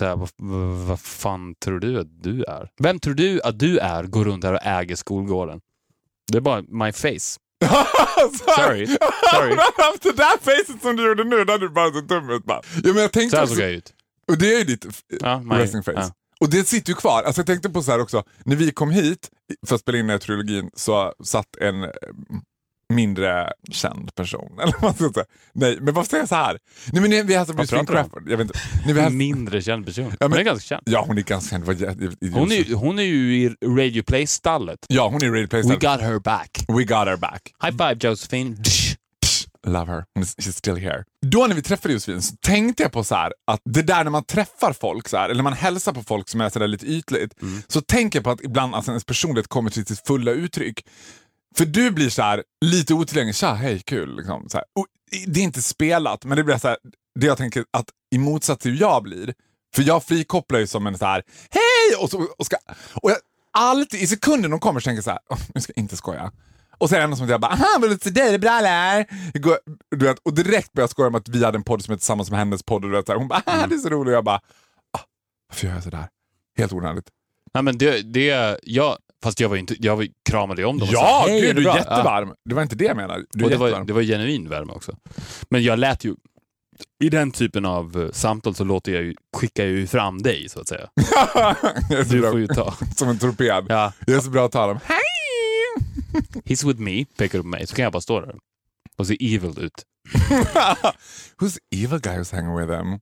Här, 0.00 0.16
vad, 0.16 0.28
vad, 0.86 1.00
fan 1.00 1.54
tror 1.54 1.80
du 1.80 2.00
att 2.00 2.22
du 2.22 2.44
är? 2.44 2.68
Vem 2.82 3.00
tror 3.00 3.14
du 3.14 3.40
att 3.44 3.58
du 3.58 3.78
är, 3.78 4.04
går 4.04 4.24
runt 4.24 4.44
här 4.44 4.52
och 4.52 4.62
äger 4.66 4.96
skolgården? 4.96 5.60
Det 6.32 6.38
är 6.38 6.42
bara 6.42 6.62
my 6.62 6.92
face. 6.92 7.38
Sorry. 8.56 8.86
Sorry. 9.34 9.56
det 10.02 10.12
där 10.16 10.38
facet 10.38 10.82
som 10.82 10.96
du 10.96 11.06
gjorde 11.08 11.24
nu, 11.24 11.44
där 11.44 11.58
du 11.58 11.68
bara 11.68 11.92
så 11.92 12.00
dum 12.00 12.30
ut 12.30 12.44
bara. 12.44 12.60
Ja, 12.74 12.80
men 12.92 12.96
jag 12.96 13.04
Så 13.04 13.08
tänkte 13.12 13.36
här 13.36 13.44
också, 13.44 13.54
såg 13.54 13.64
jag 13.64 13.70
ut. 13.72 13.92
och 14.30 14.38
det 14.38 14.54
är 14.54 14.58
ju 14.58 14.64
ditt 14.64 14.86
Ja, 15.20 15.40
my, 15.40 15.54
resting 15.56 15.82
face. 15.82 15.92
ja. 15.96 16.10
Och 16.40 16.50
det 16.50 16.68
sitter 16.68 16.90
ju 16.90 16.96
kvar. 16.96 17.22
Alltså 17.22 17.40
jag 17.40 17.46
tänkte 17.46 17.70
på 17.70 17.82
så 17.82 17.90
här 17.90 18.00
också, 18.00 18.22
när 18.44 18.56
vi 18.56 18.70
kom 18.70 18.90
hit 18.90 19.30
för 19.66 19.74
att 19.74 19.80
spela 19.80 19.98
in 19.98 20.06
den 20.06 20.10
här 20.10 20.18
trilogin 20.18 20.70
så 20.76 21.12
satt 21.24 21.56
en 21.60 21.84
eh, 21.84 21.90
mindre 22.94 23.52
känd 23.70 24.14
person. 24.14 24.58
Eller 24.62 24.74
vad 24.80 24.94
ska 24.94 25.04
säga. 25.14 25.26
Nej, 25.52 25.78
men 25.80 25.94
vad 25.94 26.06
säger 26.06 26.22
jag 26.22 26.28
så 26.28 26.34
här? 26.34 26.58
Nej, 26.92 27.02
men 27.02 27.26
vi 27.26 27.34
du 27.72 27.80
om? 27.80 27.86
Crawford. 27.86 28.28
Jag 28.30 28.36
vet 28.36 28.46
inte. 28.46 28.58
Nej, 28.84 28.94
vi 28.94 29.00
hälsade, 29.00 29.16
Mindre 29.16 29.62
känd 29.62 29.86
person. 29.86 30.12
men- 30.20 30.30
Hon 30.30 30.38
är 30.38 30.42
ganska 30.44 30.66
känd. 30.68 30.82
ja, 30.86 31.04
hon 31.06 31.18
är 31.18 31.22
ganska 31.22 31.50
känd. 31.50 31.68
I- 31.82 32.26
i- 32.26 32.30
Hon 32.30 32.52
är, 32.52 32.74
hon 32.74 32.98
är 32.98 33.02
ju 33.02 33.42
i 33.44 33.48
Radio 33.64 34.02
Play-stallet. 34.02 34.78
Ja, 34.88 35.08
hon 35.08 35.22
är 35.24 35.28
Radio 35.30 35.46
Play 35.46 35.62
We 35.62 35.74
got 35.74 36.00
her 36.00 36.18
back. 36.18 36.64
We 36.68 36.84
got 36.84 37.08
her 37.08 37.16
back. 37.16 37.52
High 37.62 37.72
five 37.76 37.96
Josephine. 38.08 38.56
Love 39.66 39.92
her. 39.92 40.04
She's 40.18 40.52
still 40.52 40.76
here. 40.76 41.04
Då 41.26 41.46
när 41.46 41.54
vi 41.54 41.62
träffade 41.62 41.94
Josefin 41.94 42.22
så 42.22 42.36
tänkte 42.40 42.82
jag 42.82 42.92
på 42.92 43.04
så 43.04 43.14
här 43.14 43.32
att 43.46 43.60
det 43.64 43.82
där 43.82 44.04
när 44.04 44.10
man 44.10 44.24
träffar 44.24 44.72
folk 44.72 45.08
så 45.08 45.16
här, 45.16 45.24
eller 45.24 45.34
när 45.34 45.42
man 45.50 45.52
hälsar 45.52 45.92
på 45.92 46.02
folk 46.02 46.28
som 46.28 46.40
är 46.40 46.50
så 46.50 46.58
där 46.58 46.68
lite 46.68 46.86
ytligt, 46.86 47.34
så 47.68 47.80
tänker 47.80 48.18
jag 48.18 48.24
på 48.24 48.30
att 48.30 48.40
ibland 48.40 48.74
alltså, 48.74 48.90
ens 48.90 49.04
personlighet 49.04 49.48
kommer 49.48 49.70
till 49.70 49.86
sitt 49.86 50.06
fulla 50.06 50.30
uttryck. 50.30 50.86
För 51.56 51.64
du 51.66 51.90
blir 51.90 52.10
så 52.10 52.22
här 52.22 52.42
lite 52.64 52.94
otillgänglig. 52.94 53.34
Tja, 53.34 53.54
hej, 53.54 53.82
kul. 53.86 54.16
Liksom, 54.16 54.48
så 54.48 54.62
det 55.26 55.40
är 55.40 55.44
inte 55.44 55.62
spelat, 55.62 56.24
men 56.24 56.36
det 56.36 56.44
blir 56.44 56.58
så 56.58 56.68
här, 56.68 56.76
det 57.20 57.26
jag 57.26 57.38
tänker 57.38 57.64
att 57.70 57.86
i 58.14 58.18
motsats 58.18 58.62
till 58.62 58.70
hur 58.72 58.80
jag 58.80 59.02
blir, 59.02 59.34
för 59.74 59.82
jag 59.82 60.04
frikopplar 60.04 60.58
ju 60.58 60.66
som 60.66 60.86
en 60.86 60.98
så 60.98 61.04
här, 61.04 61.22
hej! 61.50 62.02
Och, 62.02 62.10
så, 62.10 62.26
och, 62.38 62.46
ska, 62.46 62.56
och 62.94 63.10
jag, 63.10 63.18
alltid, 63.52 64.00
i 64.02 64.06
sekunden 64.06 64.50
de 64.50 64.60
kommer 64.60 64.80
så 64.80 64.84
tänker 64.84 64.96
jag 64.96 65.04
så 65.04 65.10
här, 65.10 65.20
"Åh, 65.30 65.38
nu 65.54 65.60
ska 65.60 65.72
jag 65.76 65.82
inte 65.82 65.96
skoja. 65.96 66.32
Och 66.78 66.88
sen 66.88 66.98
är 66.98 67.00
det 67.02 67.06
något 67.06 67.18
som 67.18 67.28
jag 67.28 67.40
bara, 67.40 67.52
aha, 67.52 67.78
vill 67.80 67.90
du 67.90 67.98
se 68.02 68.10
dig, 68.10 68.28
det 68.28 68.34
är 68.34 68.38
bra 68.38 68.58
eller? 68.58 69.06
Du 69.96 70.06
vet, 70.06 70.18
och 70.18 70.34
direkt 70.34 70.72
börjar 70.72 70.82
jag 70.82 70.90
skoja 70.90 71.08
om 71.08 71.14
att 71.14 71.28
vi 71.28 71.44
hade 71.44 71.56
en 71.58 71.64
podd 71.64 71.84
som 71.84 71.92
är 71.92 71.96
tillsammans 71.98 72.30
med 72.30 72.38
hennes 72.38 72.62
podd. 72.62 72.84
Och 72.84 72.90
du 72.90 72.96
vet, 72.96 73.06
så 73.06 73.12
här, 73.12 73.18
hon 73.18 73.28
bara, 73.28 73.42
aha, 73.46 73.66
det 73.66 73.74
är 73.74 73.78
så 73.78 73.88
roligt. 73.88 74.08
Och 74.08 74.16
jag 74.16 74.24
bara, 74.24 74.40
ah, 74.98 75.00
varför 75.48 75.66
gör 75.66 75.74
jag 75.74 75.82
sådär? 75.84 76.08
Helt 76.58 76.72
onödigt. 76.72 77.08
Nej, 77.54 77.62
men 77.62 77.78
det, 77.78 78.02
det, 78.12 78.58
jag, 78.62 78.96
fast 79.22 79.40
jag 79.40 79.48
var 79.48 79.56
inte, 79.56 79.74
jag 79.78 79.96
var, 79.96 80.06
kramade 80.30 80.62
ju 80.62 80.66
om 80.68 80.78
dem 80.78 80.88
och 80.88 80.94
Ja, 80.94 81.00
sa, 81.24 81.30
hej, 81.30 81.40
gud, 81.40 81.56
du 81.56 81.60
är 81.60 81.64
bra?" 81.64 81.76
jättevarm. 81.76 82.34
Det 82.44 82.54
var 82.54 82.62
inte 82.62 82.76
det 82.76 82.84
jag 82.84 82.96
menade. 82.96 83.24
Du 83.30 83.38
Ja. 83.40 83.44
Och 83.44 83.50
det, 83.50 83.56
var, 83.56 83.84
det 83.84 83.92
var 83.92 84.02
genuin 84.02 84.48
värme 84.48 84.72
också. 84.72 84.96
Men 85.50 85.62
jag 85.62 85.78
lät 85.78 86.04
ju, 86.04 86.14
i 87.04 87.08
den 87.08 87.30
typen 87.30 87.64
av 87.64 88.02
eh, 88.02 88.12
samtal 88.12 88.54
så 88.54 88.64
låter 88.64 88.92
jag 88.92 89.02
ju, 89.02 89.14
skickar 89.36 89.64
jag 89.64 89.72
ju 89.72 89.86
fram 89.86 90.22
dig 90.22 90.48
så 90.48 90.60
att 90.60 90.68
säga. 90.68 90.88
Du 92.10 92.20
bra, 92.20 92.30
får 92.30 92.40
ju 92.40 92.46
ta. 92.46 92.74
Som 92.96 93.08
en 93.08 93.18
torped. 93.18 93.66
Ja, 93.68 93.92
Jag 94.06 94.16
är 94.16 94.20
så 94.20 94.30
bra 94.30 94.46
att 94.46 94.52
tala 94.52 94.72
om. 94.72 94.78
Hej! 94.84 94.98
He's 96.44 96.66
with 96.66 96.80
me, 96.80 97.04
pekar 97.04 97.38
upp 97.38 97.46
mig, 97.46 97.66
så 97.66 97.74
kan 97.74 97.82
jag 97.82 97.92
bara 97.92 98.00
stå 98.00 98.20
där 98.20 98.38
och 98.96 99.06
se 99.06 99.16
evil 99.34 99.58
ut. 99.58 99.84
Who's 101.38 101.58
the 101.58 101.84
evil 101.84 102.00
guy 102.00 102.18
who's 102.18 102.32
hanging 102.32 102.56
with 102.56 102.68
them? 102.68 103.00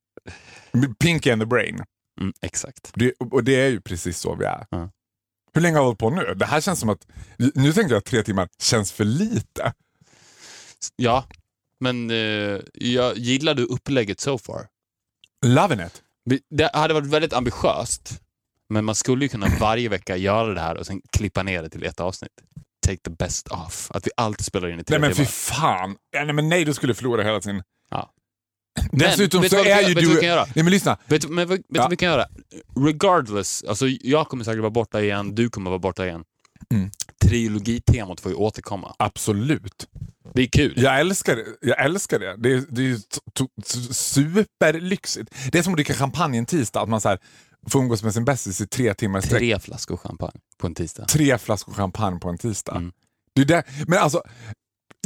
Pinky 0.98 1.30
and 1.30 1.42
the 1.42 1.46
brain. 1.46 1.84
Mm, 2.20 2.32
exakt. 2.42 2.92
Det, 2.94 3.12
och 3.12 3.44
det 3.44 3.54
är 3.54 3.68
ju 3.68 3.80
precis 3.80 4.18
så 4.18 4.34
vi 4.34 4.44
är. 4.44 4.66
Ja. 4.70 4.90
Hur 5.52 5.60
länge 5.60 5.76
har 5.76 5.82
vi 5.82 5.86
hållit 5.86 5.98
på 5.98 6.10
nu? 6.10 6.34
Det 6.34 6.46
här 6.46 6.60
känns 6.60 6.80
som 6.80 6.88
att, 6.88 7.06
nu 7.54 7.72
tänker 7.72 7.94
jag 7.94 7.98
att 7.98 8.04
tre 8.04 8.22
timmar 8.22 8.48
känns 8.58 8.92
för 8.92 9.04
lite. 9.04 9.72
Ja, 10.96 11.24
men 11.80 12.10
eh, 12.10 12.60
jag 12.74 13.18
gillade 13.18 13.62
upplägget 13.62 14.20
so 14.20 14.38
far. 14.38 14.66
Loving 15.46 15.80
it. 15.80 16.02
Det 16.50 16.70
hade 16.74 16.94
varit 16.94 17.06
väldigt 17.06 17.32
ambitiöst, 17.32 18.20
men 18.68 18.84
man 18.84 18.94
skulle 18.94 19.24
ju 19.24 19.28
kunna 19.28 19.46
varje 19.60 19.88
vecka 19.88 20.16
göra 20.16 20.54
det 20.54 20.60
här 20.60 20.76
och 20.76 20.86
sen 20.86 21.00
klippa 21.12 21.42
ner 21.42 21.62
det 21.62 21.70
till 21.70 21.84
ett 21.84 22.00
avsnitt. 22.00 22.42
Take 22.86 22.98
the 23.04 23.10
best 23.10 23.48
off. 23.48 23.90
Att 23.90 24.06
vi 24.06 24.10
alltid 24.16 24.44
spelar 24.44 24.68
in 24.68 24.80
i 24.80 24.84
tre 24.84 24.98
Nej 24.98 25.08
men 25.08 25.16
fy 25.16 25.24
fan. 25.24 25.96
Nej, 26.14 26.32
men 26.32 26.48
nej, 26.48 26.64
du 26.64 26.74
skulle 26.74 26.94
förlora 26.94 27.22
hela 27.22 27.40
sin... 27.40 27.62
Ja. 27.90 28.12
Dessutom 28.92 29.42
vet 29.42 29.50
så 29.50 29.56
vad 29.56 29.66
är 29.66 29.80
ju 29.80 29.94
vet 29.94 29.94
du 29.94 30.00
du... 30.00 30.06
vad 30.06 30.14
vi 30.14 30.20
kan 30.20 30.28
göra? 30.28 30.44
Nej 30.54 30.62
men 30.64 30.70
lyssna. 30.70 30.98
Vet 31.06 31.28
men, 31.28 31.48
vet 31.48 31.60
du 31.68 31.76
Ja. 31.76 31.82
vad 31.82 31.90
vi 31.90 31.96
kan 31.96 32.08
göra? 32.08 32.26
Regardless, 32.86 33.64
alltså 33.64 33.86
jag 33.88 34.28
kommer 34.28 34.44
säkert 34.44 34.60
vara 34.60 34.70
borta 34.70 35.00
igen, 35.02 35.34
du 35.34 35.50
kommer 35.50 35.70
vara 35.70 35.78
borta 35.78 36.06
igen. 36.06 36.24
Mm. 36.74 36.90
Trilogitemat 37.24 38.20
får 38.20 38.32
ju 38.32 38.36
återkomma. 38.36 38.94
Absolut. 38.98 39.88
Det 40.34 40.42
är 40.42 40.46
kul. 40.46 40.72
Jag 40.76 41.00
älskar 41.00 41.36
det. 41.36 41.44
Jag 41.60 41.84
älskar 41.84 42.18
det. 42.18 42.36
Det 42.38 42.52
är, 42.52 42.62
det 42.68 42.82
är 42.82 42.98
superlyxigt. 43.92 45.34
Det 45.52 45.58
är 45.58 45.62
som 45.62 45.72
att 45.72 45.76
dricka 45.76 45.94
champagne 45.94 46.38
en 46.38 46.46
tisdag. 46.46 46.80
Att 46.80 46.88
man 46.88 47.00
så 47.00 47.08
här, 47.08 47.18
får 47.68 47.80
umgås 47.80 48.02
med 48.02 48.14
sin 48.14 48.24
bästis 48.24 48.60
i 48.60 48.66
tre 48.66 48.94
timmar 48.94 49.18
i. 49.18 49.22
Tre 49.22 49.58
flaskor 49.60 49.96
champagne 49.96 50.40
på 50.58 50.66
en 50.66 50.74
tisdag. 50.74 51.04
tre 51.04 51.38
flaskor 51.38 51.72
champagne 51.72 52.18
på 52.20 52.28
en 52.28 52.38
tisdag. 52.38 52.76
Mm. 52.76 52.92
Det 53.34 53.40
är 53.40 53.44
det. 53.44 53.64
Men 53.86 53.98
alltså, 53.98 54.22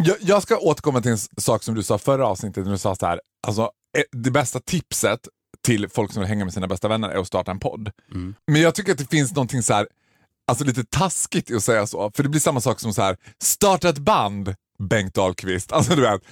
jag, 0.02 0.16
jag 0.20 0.42
ska 0.42 0.58
återkomma 0.58 1.00
till 1.00 1.10
en 1.10 1.18
sak 1.18 1.62
som 1.62 1.74
du 1.74 1.82
sa 1.82 1.98
förra 1.98 2.26
avsnittet 2.26 2.64
när 2.64 2.72
du 2.72 2.78
sa 2.78 2.96
så 2.96 3.06
här. 3.06 3.20
Alltså, 3.46 3.62
eh, 3.96 4.02
det 4.12 4.30
bästa 4.30 4.60
tipset 4.60 5.20
till 5.62 5.88
folk 5.88 6.12
som 6.12 6.20
vill 6.20 6.28
hänga 6.28 6.44
med 6.44 6.54
sina 6.54 6.66
bästa 6.66 6.88
vänner 6.88 7.08
är 7.08 7.18
att 7.18 7.26
starta 7.26 7.50
en 7.50 7.58
podd. 7.58 7.90
Mm. 8.12 8.34
Men 8.46 8.60
jag 8.60 8.74
tycker 8.74 8.92
att 8.92 8.98
det 8.98 9.10
finns 9.10 9.34
någonting 9.34 9.62
så 9.62 9.74
här, 9.74 9.88
alltså 10.46 10.64
lite 10.64 10.84
taskigt 10.84 11.50
i 11.50 11.54
att 11.56 11.64
säga 11.64 11.86
så. 11.86 12.10
För 12.14 12.22
det 12.22 12.28
blir 12.28 12.40
samma 12.40 12.60
sak 12.60 12.80
som 12.80 12.94
så 12.94 13.02
här, 13.02 13.16
starta 13.42 13.88
ett 13.88 13.98
band, 13.98 14.54
Bengt 14.78 15.14
Dahlqvist. 15.14 15.72
Alltså 15.72 15.96
du 15.96 16.02
vet. 16.02 16.22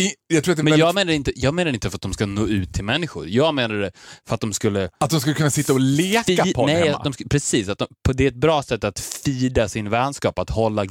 I, 0.00 0.14
jag 0.26 0.44
tror 0.44 0.52
att 0.52 0.56
det 0.56 0.62
Men 0.62 0.70
väldigt, 0.70 0.86
jag 0.86 0.94
menar, 0.94 1.12
inte, 1.12 1.32
jag 1.34 1.54
menar 1.54 1.72
inte 1.72 1.90
för 1.90 1.96
att 1.96 2.02
de 2.02 2.12
ska 2.12 2.26
nå 2.26 2.46
ut 2.46 2.74
till 2.74 2.84
människor. 2.84 3.28
Jag 3.28 3.54
menar 3.54 3.74
det 3.74 3.92
för 4.28 4.34
att 4.34 4.40
de 4.40 4.52
skulle... 4.52 4.90
att 4.98 5.10
de 5.10 5.20
skulle 5.20 5.34
kunna 5.34 5.50
sitta 5.50 5.72
och 5.72 5.80
leka 5.80 6.44
Fi- 6.44 6.54
podd 6.54 6.66
nej, 6.66 6.88
hemma. 6.88 7.02
de, 7.18 7.28
precis. 7.28 7.68
Att 7.68 7.78
de, 7.78 7.86
på, 8.04 8.12
det 8.12 8.24
är 8.24 8.28
ett 8.28 8.34
bra 8.34 8.62
sätt 8.62 8.84
att 8.84 9.00
fida 9.00 9.68
sin 9.68 9.90
vänskap, 9.90 10.38
att 10.38 10.50
hålla 10.50 10.86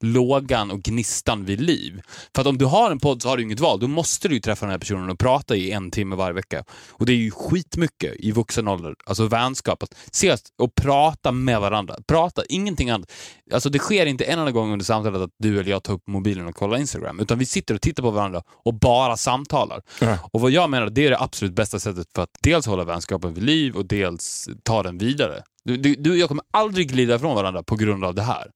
lågan 0.00 0.70
och 0.70 0.82
gnistan 0.82 1.44
vid 1.44 1.60
liv. 1.60 2.00
För 2.34 2.40
att 2.40 2.46
om 2.46 2.58
du 2.58 2.64
har 2.64 2.90
en 2.90 2.98
podd 2.98 3.22
så 3.22 3.28
har 3.28 3.36
du 3.36 3.42
inget 3.42 3.60
val. 3.60 3.80
Då 3.80 3.88
måste 3.88 4.28
du 4.28 4.34
ju 4.34 4.40
träffa 4.40 4.66
den 4.66 4.70
här 4.70 4.78
personen 4.78 5.10
och 5.10 5.18
prata 5.18 5.56
i 5.56 5.70
en 5.70 5.90
timme 5.90 6.16
varje 6.16 6.34
vecka. 6.34 6.64
Och 6.90 7.06
det 7.06 7.12
är 7.12 7.16
ju 7.16 7.30
skitmycket 7.30 8.14
i 8.18 8.32
vuxen 8.32 8.68
ålder. 8.68 8.94
Alltså 9.06 9.26
vänskap. 9.26 9.82
Att 9.82 9.94
ses 10.12 10.40
och 10.58 10.74
prata 10.74 11.32
med 11.32 11.60
varandra. 11.60 11.96
Prata, 12.06 12.42
ingenting 12.48 12.90
annat. 12.90 13.12
Alltså 13.52 13.70
det 13.70 13.78
sker 13.78 14.06
inte 14.06 14.24
en 14.24 14.38
enda 14.38 14.50
gång 14.52 14.72
under 14.72 14.84
samtalet 14.84 15.20
att 15.20 15.30
du 15.38 15.60
eller 15.60 15.70
jag 15.70 15.82
tar 15.82 15.94
upp 15.94 16.06
mobilen 16.06 16.46
och 16.46 16.54
kollar 16.54 16.78
Instagram. 16.78 17.20
Utan 17.20 17.38
vi 17.38 17.46
sitter 17.46 17.74
och 17.74 17.80
tittar 17.80 18.02
på 18.02 18.10
varandra 18.10 18.42
och 18.48 18.74
bara 18.74 19.16
samtalar. 19.16 19.82
Ja. 20.00 20.18
Och 20.32 20.40
vad 20.40 20.50
jag 20.50 20.70
menar, 20.70 20.90
det 20.90 21.06
är 21.06 21.10
det 21.10 21.20
absolut 21.20 21.54
bästa 21.54 21.78
sättet 21.78 22.08
för 22.14 22.22
att 22.22 22.30
dels 22.42 22.66
hålla 22.66 22.84
vänskapen 22.84 23.34
vid 23.34 23.44
liv 23.44 23.76
och 23.76 23.86
dels 23.86 24.48
ta 24.62 24.82
den 24.82 24.98
vidare. 24.98 25.42
Du, 25.64 25.76
du, 25.76 25.94
du 25.94 26.18
jag 26.18 26.28
kommer 26.28 26.44
aldrig 26.50 26.88
glida 26.88 27.14
ifrån 27.14 27.34
varandra 27.34 27.62
på 27.62 27.76
grund 27.76 28.04
av 28.04 28.14
det 28.14 28.22
här. 28.22 28.50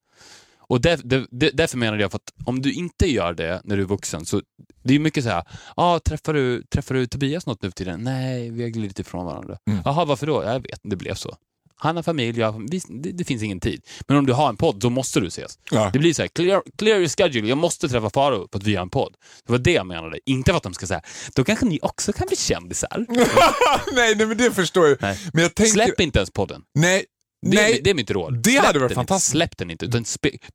Och 0.69 0.81
där, 0.81 1.01
där, 1.05 1.27
där, 1.31 1.51
därför 1.55 1.79
menar 1.79 1.99
jag 1.99 2.11
för 2.11 2.17
att 2.17 2.49
om 2.49 2.63
du 2.63 2.73
inte 2.73 3.13
gör 3.13 3.35
det 3.35 3.61
när 3.65 3.77
du 3.77 3.83
är 3.83 3.87
vuxen 3.87 4.27
så 4.27 4.43
det 4.83 4.95
är 4.95 4.99
mycket 4.99 5.25
så 5.25 5.31
här, 5.31 5.45
ah, 5.75 5.99
träffar, 5.99 6.35
du, 6.35 6.63
träffar 6.63 6.95
du 6.95 7.07
Tobias 7.07 7.47
något 7.47 7.63
nu 7.63 7.69
för 7.69 7.75
tiden? 7.75 8.01
Nej, 8.01 8.51
vi 8.51 8.63
har 8.63 8.71
glidit 8.71 8.99
ifrån 8.99 9.27
varandra. 9.27 9.59
Mm. 9.71 9.83
Jaha, 9.85 10.05
varför 10.05 10.27
då? 10.27 10.43
Jag 10.45 10.61
vet 10.61 10.65
inte, 10.65 10.81
det 10.83 10.97
blev 10.97 11.15
så. 11.15 11.37
Han 11.81 11.97
har 11.97 12.03
familj, 12.03 12.41
jag, 12.41 12.71
det, 12.71 13.13
det 13.13 13.25
finns 13.25 13.43
ingen 13.43 13.61
tid. 13.61 13.83
Men 14.09 14.17
om 14.17 14.27
du 14.27 14.33
har 14.33 14.49
en 14.49 14.57
podd, 14.57 14.77
då 14.81 14.91
måste 14.91 15.21
du 15.21 15.27
ses. 15.27 15.59
Ja. 15.71 15.91
Det 15.93 15.99
blir 15.99 16.15
så 16.15 16.23
här, 16.23 16.29
clear, 16.29 16.63
clear 16.79 16.99
your 16.99 17.09
schedule, 17.09 17.49
jag 17.49 17.59
måste 17.59 17.89
träffa 17.89 18.11
Faro 18.11 18.49
för 18.53 18.59
att 18.59 18.65
vi 18.65 18.75
har 18.75 18.83
en 18.83 18.91
podd. 18.91 19.15
Det 19.47 19.53
var 19.53 19.59
det 19.59 19.73
jag 19.73 19.87
menade. 19.87 20.19
Inte 20.27 20.51
för 20.51 20.57
att 20.57 20.63
de 20.63 20.75
ska 20.75 20.87
säga, 20.87 21.03
då 21.35 21.45
kanske 21.45 21.67
ni 21.67 21.79
också 21.83 22.13
kan 22.13 22.27
bli 22.27 22.37
kändisar. 22.37 23.07
nej, 23.95 24.15
nej, 24.17 24.27
men 24.27 24.37
det 24.37 24.51
förstår 24.51 24.89
jag. 24.89 24.99
Nej. 25.01 25.19
Men 25.33 25.43
jag 25.43 25.55
tänker... 25.55 25.73
Släpp 25.73 26.01
inte 26.01 26.19
ens 26.19 26.31
podden. 26.31 26.63
Nej, 26.75 27.05
Det, 27.43 27.57
nej. 27.57 27.79
är, 27.79 27.83
det 27.83 27.91
är 27.91 27.95
mitt 27.95 28.11
råd. 28.11 28.43
Det 28.43 28.51
Släpp 28.51 28.65
hade 28.65 28.79
varit 28.79 28.89
den 28.89 28.95
fantastiskt. 28.95 29.35
Inte. 29.35 29.39
Släpp 29.47 29.59
den 29.59 29.71
inte, 29.71 29.87
utan 29.87 30.05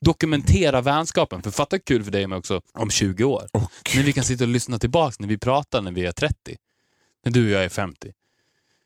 dokumentera 0.02 0.82
vänskapen. 0.82 1.42
För 1.42 1.52
fatta 1.52 1.80
kul 1.80 2.04
för 2.04 2.12
dig 2.12 2.28
med 2.28 2.38
också 2.38 2.62
om 2.74 2.90
20 2.90 3.24
år. 3.24 3.48
Gud. 3.54 3.96
när 3.96 4.04
vi 4.04 4.14
kan 4.14 4.24
sitta 4.24 4.44
och 4.44 4.48
lyssna 4.48 4.80
tillbaka 4.80 5.16
när 5.20 5.28
vi 5.28 5.38
pratar 5.38 5.82
när 5.82 5.92
vi 5.92 6.06
är 6.06 6.12
30. 6.12 6.36
När 7.26 7.32
du 7.32 7.46
och 7.46 7.52
jag 7.52 7.64
är 7.64 7.70
50. 7.70 8.12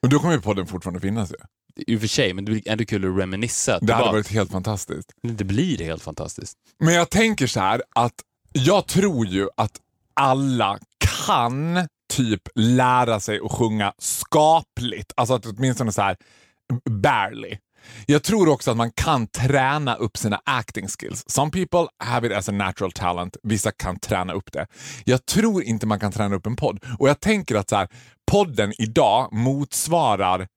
Men 0.02 0.12
då 0.12 0.20
kommer 0.20 0.34
ju 0.34 0.42
podden 0.42 0.68
fortfarande 0.68 1.00
finnas 1.00 1.32
ju. 1.32 1.36
I 1.78 1.96
och 1.98 2.00
för 2.02 2.08
sig, 2.08 2.34
men 2.34 2.46
det 2.46 2.52
blir 2.52 2.68
ändå 2.70 2.86
kul 2.86 3.06
att 3.12 3.18
reminisca. 3.22 3.80
Det 3.82 3.94
hade 3.94 4.04
bara- 4.04 4.12
varit 4.12 4.28
helt 4.28 4.52
fantastiskt. 4.52 5.12
det 5.24 5.44
blir 5.44 5.78
helt 5.78 6.04
fantastiskt. 6.04 6.58
Men 6.80 6.94
jag 6.94 7.10
tänker 7.10 7.48
så 7.48 7.60
här 7.60 7.82
att 7.96 8.14
jag 8.54 8.88
tror 8.88 9.26
ju 9.28 9.48
att 9.58 9.72
alla 10.14 10.80
kan 11.26 11.88
typ 12.14 12.42
lära 12.56 13.20
sig 13.20 13.40
att 13.44 13.52
sjunga 13.52 13.94
skapligt. 13.98 15.12
Alltså 15.18 15.34
att 15.34 15.46
åtminstone 15.46 15.92
så 15.92 16.02
här 16.02 16.18
barely. 16.90 17.58
Jag 18.06 18.24
tror 18.24 18.50
också 18.50 18.72
att 18.72 18.78
man 18.78 18.92
kan 18.92 19.28
träna 19.28 19.96
upp 19.96 20.18
sina 20.18 20.42
acting 20.46 20.88
skills. 20.88 21.24
Some 21.28 21.52
people 21.52 21.88
have 22.04 22.28
it 22.28 22.34
as 22.34 22.50
a 22.50 22.52
natural 22.52 22.92
talent. 22.92 23.38
Vissa 23.44 23.72
kan 23.72 24.00
träna 24.00 24.34
upp 24.34 24.52
det. 24.52 24.68
Jag 25.06 25.26
tror 25.26 25.64
inte 25.64 25.86
man 25.88 26.00
kan 26.00 26.12
träna 26.12 26.36
upp 26.36 26.46
en 26.46 26.56
podd. 26.56 26.80
Och 27.00 27.10
jag 27.10 27.20
tänker 27.20 27.56
att 27.56 27.70
så 27.70 27.76
här, 27.76 27.88
podden 28.32 28.74
idag 28.78 29.30
motsvarar 29.34 30.48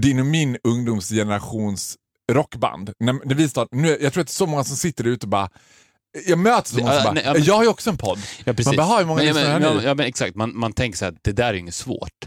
din 0.00 0.20
och 0.20 0.26
min 0.26 0.58
ungdomsgenerations 0.64 1.96
rockband. 2.32 2.92
När, 2.98 3.12
när 3.24 3.34
vi 3.34 3.48
start, 3.48 3.68
nu, 3.72 3.88
jag 4.00 4.12
tror 4.12 4.20
att 4.20 4.26
det 4.26 4.30
är 4.30 4.34
så 4.34 4.46
många 4.46 4.64
som 4.64 4.76
sitter 4.76 5.04
ute 5.06 5.26
och 5.26 5.30
bara 5.30 5.48
jag 6.26 6.38
möter 6.38 6.68
så 6.70 6.78
många 6.80 6.92
som 6.94 7.04
bara, 7.04 7.12
nej, 7.12 7.22
ja, 7.26 7.32
men- 7.32 7.44
jag 7.44 7.54
har 7.54 7.62
ju 7.62 7.68
också 7.68 7.90
en 7.90 7.96
podd. 7.96 8.18
Ja, 8.44 8.52
precis. 8.52 8.66
Man 8.66 8.76
bara, 8.76 8.86
"Ha, 8.86 8.98
hur 8.98 9.06
många 9.06 9.22
lyssnare 9.22 9.58
men, 9.58 9.62
ja, 9.62 9.74
ni?" 9.74 9.84
ja, 9.84 9.94
men 9.94 10.06
exakt, 10.06 10.36
man, 10.36 10.58
man 10.58 10.72
tänker 10.72 10.98
så 10.98 11.04
här, 11.04 11.14
det 11.22 11.32
där 11.32 11.44
är 11.48 11.54
inget 11.54 11.74
svårt. 11.74 12.26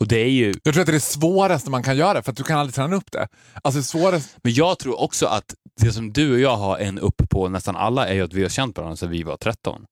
Och 0.00 0.08
det 0.08 0.18
är 0.18 0.28
ju, 0.30 0.54
Jag 0.64 0.74
tror 0.74 0.80
att 0.80 0.86
det 0.86 0.90
är 0.90 0.94
det 0.94 1.00
svåraste 1.00 1.70
man 1.70 1.82
kan 1.82 1.96
göra 1.96 2.22
för 2.22 2.30
att 2.30 2.36
du 2.36 2.42
kan 2.42 2.58
aldrig 2.58 2.74
träna 2.74 2.96
upp 2.96 3.12
det. 3.12 3.28
Alltså 3.62 3.78
det 3.78 3.84
svåraste... 3.84 4.28
men 4.42 4.52
jag 4.54 4.78
tror 4.78 5.00
också 5.00 5.26
att 5.26 5.54
det 5.80 5.92
som 5.92 6.12
du 6.12 6.32
och 6.32 6.40
jag 6.40 6.56
har 6.56 6.78
en 6.78 6.98
upp 6.98 7.22
på 7.30 7.48
nästan 7.48 7.76
alla 7.76 8.08
är 8.08 8.14
ju 8.14 8.22
att 8.24 8.32
vi 8.32 8.42
har 8.42 8.48
känt 8.48 8.76
varandra 8.78 8.96
sedan 8.96 9.10
vi 9.10 9.22
var 9.22 9.36
13. 9.36 9.84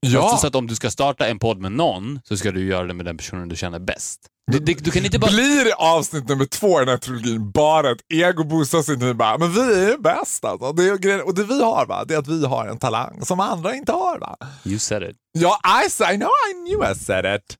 Ja, 0.00 0.22
Alltså, 0.22 0.36
så 0.36 0.46
att 0.46 0.54
om 0.54 0.66
du 0.66 0.74
ska 0.74 0.90
starta 0.90 1.26
en 1.28 1.38
podd 1.38 1.58
med 1.58 1.72
någon 1.72 2.20
så 2.24 2.36
ska 2.36 2.50
du 2.50 2.66
göra 2.66 2.86
det 2.86 2.94
med 2.94 3.06
den 3.06 3.16
personen 3.16 3.48
du 3.48 3.56
känner 3.56 3.78
bäst. 3.78 4.20
Du, 4.46 4.58
du, 4.58 4.74
du 4.74 4.90
kan 4.90 5.04
inte 5.04 5.18
bara... 5.18 5.30
blir 5.30 5.72
avsnitt 5.78 6.28
nummer 6.28 6.44
två 6.44 6.76
i 6.76 6.84
den 6.84 6.88
här 6.88 6.96
trilogin 6.96 7.50
bara 7.50 7.90
ett 7.90 8.00
ego-bostadsavsnitt 8.08 8.98
nu 8.98 9.14
bara, 9.14 9.38
men 9.38 9.52
vi 9.52 9.60
är 9.60 9.88
ju 9.90 9.98
bäst 9.98 10.44
alltså. 10.44 10.72
Det 10.72 10.84
är, 10.88 11.22
och 11.26 11.34
det 11.34 11.44
vi 11.44 11.62
har 11.62 11.86
va, 11.86 12.04
det 12.04 12.14
är 12.14 12.18
att 12.18 12.28
vi 12.28 12.46
har 12.46 12.66
en 12.66 12.78
talang 12.78 13.24
som 13.24 13.40
andra 13.40 13.74
inte 13.74 13.92
har 13.92 14.18
va. 14.18 14.36
You 14.64 14.78
said 14.78 15.02
it. 15.02 15.16
Ja, 15.32 15.60
I, 15.82 16.14
I 16.14 16.16
know 16.16 16.30
I 16.50 16.52
knew 16.66 16.92
I 16.92 16.94
said 16.94 17.36
it. 17.36 17.56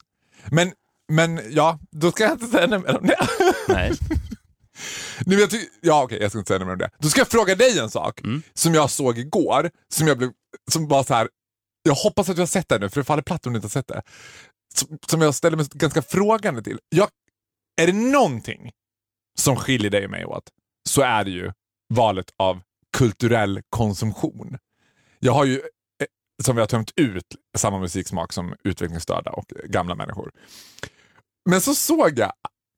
Men, 0.51 0.73
men 1.13 1.41
ja, 1.51 1.79
då 1.91 2.11
ska 2.13 2.23
jag 2.25 2.33
inte 2.33 2.47
säga 2.47 2.67
något 2.67 2.83
mer 2.87 2.97
om 2.99 3.07
det. 3.07 3.27
Nej. 3.69 3.93
Nu, 5.27 5.41
jag 5.41 5.51
ja, 5.81 6.03
okej, 6.03 6.19
jag 6.21 6.31
ska 6.31 6.39
inte 6.39 6.49
säga 6.49 6.59
något 6.59 6.67
mer 6.67 6.73
om 6.73 6.79
det. 6.79 6.91
Då 6.99 7.09
ska 7.09 7.21
jag 7.21 7.29
fråga 7.29 7.55
dig 7.55 7.79
en 7.79 7.91
sak 7.91 8.21
Mm. 8.21 8.43
som 8.55 8.75
jag 8.75 8.91
såg 8.91 9.19
igår, 9.19 9.71
som 9.95 10.07
jag 10.09 10.19
blev, 10.19 10.31
som 10.71 10.89
var 10.89 11.05
så 11.05 11.15
här. 11.15 11.29
jag 11.83 11.95
hoppas 11.95 12.29
att 12.29 12.37
du 12.37 12.43
har 12.43 12.47
sett 12.47 12.69
det 12.69 12.79
nu, 12.79 12.89
för 12.91 13.01
det 13.01 13.05
faller 13.05 13.23
platt 13.23 13.47
om 13.47 13.53
du 13.53 13.57
inte 13.57 13.65
har 13.65 13.71
sett 13.71 13.89
det. 13.89 14.03
Som, 15.09 15.21
jag 15.21 15.35
ställer 15.35 15.57
mig 15.57 15.67
ganska 15.73 16.03
frågande 16.03 16.63
till. 16.63 16.79
Jag, 16.89 17.09
är 17.81 17.87
det 17.87 17.93
någonting 17.93 18.71
som 19.39 19.57
skiljer 19.57 19.91
dig 19.91 20.05
och 20.05 20.11
mig 20.11 20.25
åt, 20.25 20.45
så 20.89 21.03
är 21.03 21.25
det 21.25 21.31
ju 21.31 21.53
valet 21.95 22.33
av 22.39 22.63
kulturell 22.97 23.61
konsumtion. 23.71 24.59
Jag 25.19 25.33
har 25.33 25.45
ju, 25.45 25.55
eh, 25.55 26.07
som 26.43 26.57
vi 26.57 26.61
har 26.61 26.67
tömt 26.67 26.93
ut, 26.97 27.27
samma 27.59 27.79
musiksmak 27.79 28.33
som 28.33 28.55
utvecklingsstörda 28.65 29.31
och 29.31 29.45
gamla 29.49 29.95
människor. 29.95 30.33
Men 31.51 31.61
så 31.61 31.75
såg 31.75 32.19
jag, 32.19 32.33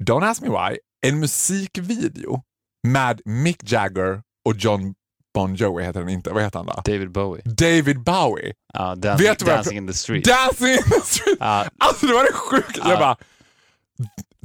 don't 0.05 0.31
ask 0.31 0.43
me 0.43 0.49
why, 0.49 0.79
en 1.07 1.21
musikvideo 1.21 2.43
med 2.89 3.21
Mick 3.25 3.73
Jagger 3.73 4.23
och 4.45 4.57
John 4.57 4.95
Bon 5.35 5.55
Jovi 5.55 5.85
heter 5.85 6.01
den 6.01 6.09
inte. 6.09 6.31
Vad 6.31 6.43
heter 6.43 6.59
han 6.59 6.67
då? 6.67 6.83
David 6.85 7.11
Bowie. 7.13 7.43
David 7.45 8.01
Bowie. 8.01 8.53
Ja, 8.73 8.95
dan- 8.95 9.17
Vet 9.19 9.39
du 9.39 9.45
vad 9.45 9.53
jag 9.55 9.59
Dancing 9.59 9.77
in 9.77 9.87
the 9.87 9.95
street. 9.95 10.25
Dancing 10.25 10.69
in 10.69 10.83
the 10.91 11.01
street. 11.01 11.39
Alltså 11.79 12.07
det 12.07 12.13
var 12.13 12.25
det 12.25 12.33
sjukt. 12.33 12.79
Ja. 12.83 12.91
Jag 12.91 12.99
bara, 12.99 13.17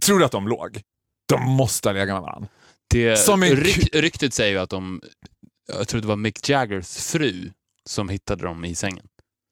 tror 0.01 0.19
du 0.19 0.25
att 0.25 0.31
de 0.31 0.47
låg? 0.47 0.81
De 1.29 1.41
måste 1.49 1.89
ha 1.89 1.93
legat 1.93 2.15
med 2.15 2.21
varandra. 2.21 2.49
Det, 2.89 3.15
Som 3.19 3.43
en 3.43 3.55
ryk, 3.55 3.95
ryktet 3.95 4.33
säger 4.33 4.51
ju 4.51 4.57
att 4.59 4.69
de, 4.69 5.01
jag 5.77 5.87
tror 5.87 6.01
det 6.01 6.07
var 6.07 6.15
Mick 6.15 6.49
Jaggers 6.49 6.97
fru 6.97 7.51
som 7.85 8.09
hittade 8.09 8.43
dem 8.43 8.65
i 8.65 8.75
sängen. 8.75 9.05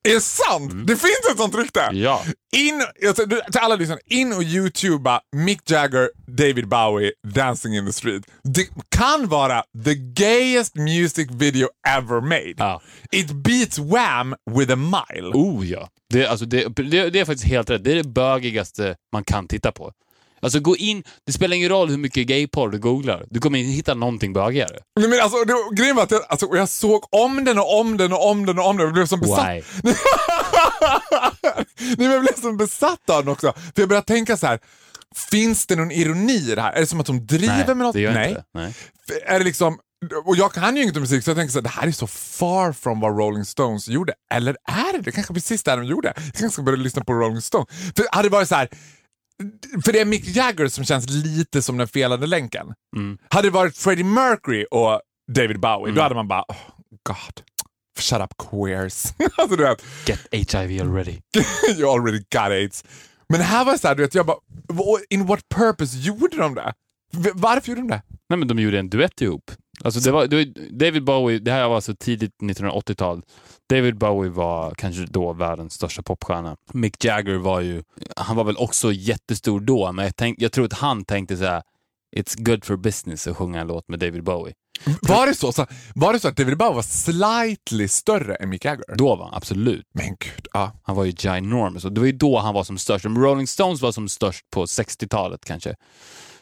Är 0.09 0.13
det 0.13 0.21
sant? 0.21 0.71
Mm. 0.71 0.85
Det 0.85 0.95
finns 0.95 1.31
ett 1.31 1.37
sånt 1.37 1.55
rykte? 1.55 1.89
Ja. 1.91 2.23
In, 2.55 2.83
alltså, 3.07 3.27
till 3.27 3.59
alla 3.61 3.75
lyssnare, 3.75 3.99
in 4.05 4.33
och 4.33 4.43
youtuba 4.43 5.21
Mick 5.35 5.71
Jagger, 5.71 6.09
David 6.27 6.67
Bowie, 6.67 7.11
Dancing 7.27 7.75
in 7.75 7.85
the 7.85 7.93
street. 7.93 8.23
Det 8.43 8.67
kan 8.89 9.27
vara 9.27 9.63
the 9.85 9.95
gayest 9.95 10.75
music 10.75 11.27
video 11.31 11.67
ever 11.87 12.21
made. 12.21 12.55
Ja. 12.57 12.81
It 13.11 13.31
beats 13.31 13.79
Wham 13.79 14.35
with 14.51 14.73
a 14.73 14.75
mile. 14.75 15.31
Oh 15.33 15.67
ja. 15.67 15.89
Det, 16.09 16.25
alltså, 16.25 16.45
det, 16.45 16.67
det, 16.75 17.09
det 17.09 17.19
är 17.19 17.25
faktiskt 17.25 17.47
helt 17.47 17.69
rätt. 17.69 17.83
Det 17.83 17.91
är 17.91 17.95
det 17.95 18.09
bögigaste 18.09 18.95
man 19.13 19.23
kan 19.23 19.47
titta 19.47 19.71
på. 19.71 19.91
Alltså 20.41 20.59
gå 20.59 20.77
in, 20.77 21.03
det 21.25 21.31
spelar 21.33 21.55
ingen 21.55 21.69
roll 21.69 21.89
hur 21.89 21.97
mycket 21.97 22.27
gayporr 22.27 22.69
du 22.69 22.79
googlar. 22.79 23.25
Du 23.29 23.39
kommer 23.39 23.59
inte 23.59 23.71
hitta 23.71 23.93
någonting 23.93 24.33
bögigare. 24.33 24.77
Nej, 24.99 25.09
men 25.09 25.19
alltså, 25.19 25.37
det, 25.43 25.53
grejen 25.75 25.95
var 25.95 26.03
att 26.03 26.11
jag, 26.11 26.21
alltså, 26.29 26.47
jag 26.55 26.69
såg 26.69 27.03
om 27.11 27.43
den 27.45 27.59
och 27.59 27.79
om 27.79 27.97
den 27.97 28.13
och 28.13 28.29
om 28.29 28.45
den 28.45 28.59
och 28.59 28.65
om 28.65 28.77
den 28.77 28.87
och 28.87 28.93
blev 28.93 29.05
som 29.05 29.19
besatt. 29.19 29.49
Why? 29.49 29.63
Nej, 31.79 31.95
men 31.97 32.11
jag 32.11 32.21
blev 32.21 32.41
som 32.41 32.57
besatt 32.57 33.09
av 33.09 33.23
den 33.25 33.31
också. 33.33 33.53
För 33.53 33.81
jag 33.81 33.89
började 33.89 34.07
tänka 34.07 34.37
så 34.37 34.47
här. 34.47 34.59
Finns 35.31 35.67
det 35.67 35.75
någon 35.75 35.91
ironi 35.91 36.51
i 36.51 36.55
det 36.55 36.61
här? 36.61 36.73
Är 36.73 36.79
det 36.79 36.87
som 36.87 36.99
att 36.99 37.05
de 37.05 37.25
driver 37.25 37.55
Nej, 37.55 37.67
med 37.67 37.77
något? 37.77 37.93
det 37.93 38.01
gör 38.01 38.13
Nej. 38.13 38.29
inte. 38.29 38.43
Nej. 38.53 38.73
Är 39.25 39.39
det 39.39 39.45
liksom, 39.45 39.77
och 40.25 40.35
jag 40.35 40.53
kan 40.53 40.75
ju 40.75 40.83
inget 40.83 40.95
om 40.95 41.01
musik 41.01 41.23
så 41.23 41.29
jag 41.29 41.37
tänker 41.37 41.51
så 41.51 41.57
här, 41.57 41.63
det 41.63 41.69
här 41.69 41.87
är 41.87 41.91
så 41.91 42.07
far 42.07 42.73
from 42.73 42.99
vad 42.99 43.17
Rolling 43.19 43.45
Stones 43.45 43.87
gjorde. 43.87 44.13
Eller 44.33 44.57
är 44.67 44.93
det 44.93 45.01
det? 45.01 45.11
kanske 45.11 45.33
precis 45.33 45.63
det 45.63 45.75
de 45.75 45.83
gjorde. 45.83 46.13
Jag 46.15 46.33
kanske 46.33 46.49
ska 46.49 46.61
börja 46.61 46.77
lyssna 46.77 47.03
på 47.03 47.13
Rolling 47.13 47.41
Stones. 47.41 47.67
För 47.95 48.05
hade 48.11 48.29
det 48.29 48.33
varit 48.33 48.49
så 48.49 48.55
här, 48.55 48.69
för 49.85 49.91
det 49.93 49.99
är 49.99 50.05
Mick 50.05 50.35
Jagger 50.35 50.67
som 50.67 50.85
känns 50.85 51.09
lite 51.09 51.61
som 51.61 51.77
den 51.77 51.87
felande 51.87 52.27
länken. 52.27 52.73
Mm. 52.95 53.17
Hade 53.29 53.47
det 53.47 53.51
varit 53.51 53.77
Freddie 53.77 54.03
Mercury 54.03 54.65
och 54.71 55.01
David 55.31 55.59
Bowie, 55.59 55.93
då 55.93 56.01
hade 56.01 56.15
man 56.15 56.27
bara, 56.27 56.41
oh, 56.47 56.55
God. 57.03 57.41
shut 57.99 58.21
up 58.21 58.33
queers. 58.51 59.03
alltså 59.37 59.55
du 59.55 59.63
vet, 59.63 59.83
Get 60.07 60.53
HIV 60.53 60.81
already. 60.81 61.19
you 61.77 61.89
already 61.91 62.17
got 62.19 62.35
AIDS. 62.51 62.83
Men 63.29 63.41
här 63.41 63.65
var 63.65 63.71
det 63.73 63.79
så 63.79 63.87
här, 63.87 63.95
du 63.95 64.01
vet, 64.03 64.15
jag 64.15 64.25
bara, 64.25 64.37
"Vad- 64.67 65.01
in 65.09 65.25
what 65.25 65.49
purpose 65.55 65.97
gjorde 65.97 66.37
de 66.37 66.55
det? 66.55 66.73
Varför 67.33 67.69
gjorde 67.69 67.81
de 67.81 67.87
det? 67.87 68.01
Nej, 68.29 68.39
men 68.39 68.47
de 68.47 68.59
gjorde 68.59 68.79
en 68.79 68.89
duett 68.89 69.21
ihop. 69.21 69.51
Alltså, 69.83 69.99
det 69.99 70.11
var, 70.11 70.27
det 70.27 70.35
var, 70.35 70.71
David 70.79 71.03
Bowie, 71.03 71.39
det 71.39 71.51
här 71.51 71.67
var 71.67 71.75
alltså 71.75 71.95
tidigt 71.99 72.31
1980-tal. 72.43 73.21
David 73.69 73.97
Bowie 73.97 74.31
var 74.31 74.73
kanske 74.77 75.05
då 75.05 75.33
världens 75.33 75.73
största 75.73 76.03
popstjärna. 76.03 76.57
Mick 76.73 77.05
Jagger 77.05 77.35
var 77.35 77.61
ju, 77.61 77.83
han 78.15 78.35
var 78.35 78.43
väl 78.43 78.57
också 78.57 78.91
jättestor 78.91 79.59
då, 79.59 79.91
men 79.91 80.05
jag, 80.05 80.15
tänk, 80.15 80.41
jag 80.41 80.51
tror 80.51 80.65
att 80.65 80.73
han 80.73 81.05
tänkte 81.05 81.37
så 81.37 81.43
här: 81.43 81.63
It's 82.15 82.43
good 82.43 82.65
for 82.65 82.77
business 82.77 83.27
att 83.27 83.37
sjunga 83.37 83.61
en 83.61 83.67
låt 83.67 83.87
med 83.87 83.99
David 83.99 84.23
Bowie. 84.23 84.53
Var 85.01 85.27
det 85.27 85.35
så, 85.35 85.51
så, 85.51 85.65
var 85.95 86.13
det 86.13 86.19
så 86.19 86.27
att 86.27 86.37
David 86.37 86.57
Bowie 86.57 86.75
var 86.75 86.81
slightly 86.81 87.87
större 87.87 88.35
än 88.35 88.49
Mick 88.49 88.65
Jagger? 88.65 88.95
Då 88.95 89.15
var 89.15 89.25
han 89.25 89.33
absolut. 89.33 89.85
Men 89.93 90.07
gud, 90.07 90.47
ja. 90.53 90.71
Han 90.83 90.95
var 90.95 91.05
ju 91.05 91.11
ginormous 91.11 91.85
och 91.85 91.91
det 91.91 92.01
var 92.01 92.05
ju 92.05 92.11
då 92.11 92.39
han 92.39 92.53
var 92.53 92.63
som 92.63 92.77
störst. 92.77 93.05
Om 93.05 93.23
Rolling 93.23 93.47
Stones 93.47 93.81
var 93.81 93.91
som 93.91 94.09
störst 94.09 94.45
på 94.53 94.65
60-talet 94.65 95.45
kanske, 95.45 95.75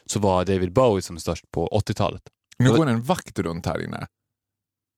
så 0.06 0.20
var 0.20 0.46
David 0.46 0.74
Bowie 0.74 1.02
som 1.02 1.20
störst 1.20 1.52
på 1.52 1.68
80-talet. 1.68 2.22
Nu 2.58 2.70
går 2.70 2.88
en 2.88 3.04
vakt 3.04 3.40
runt 3.40 3.66
här 3.66 3.84
inne. 3.84 4.08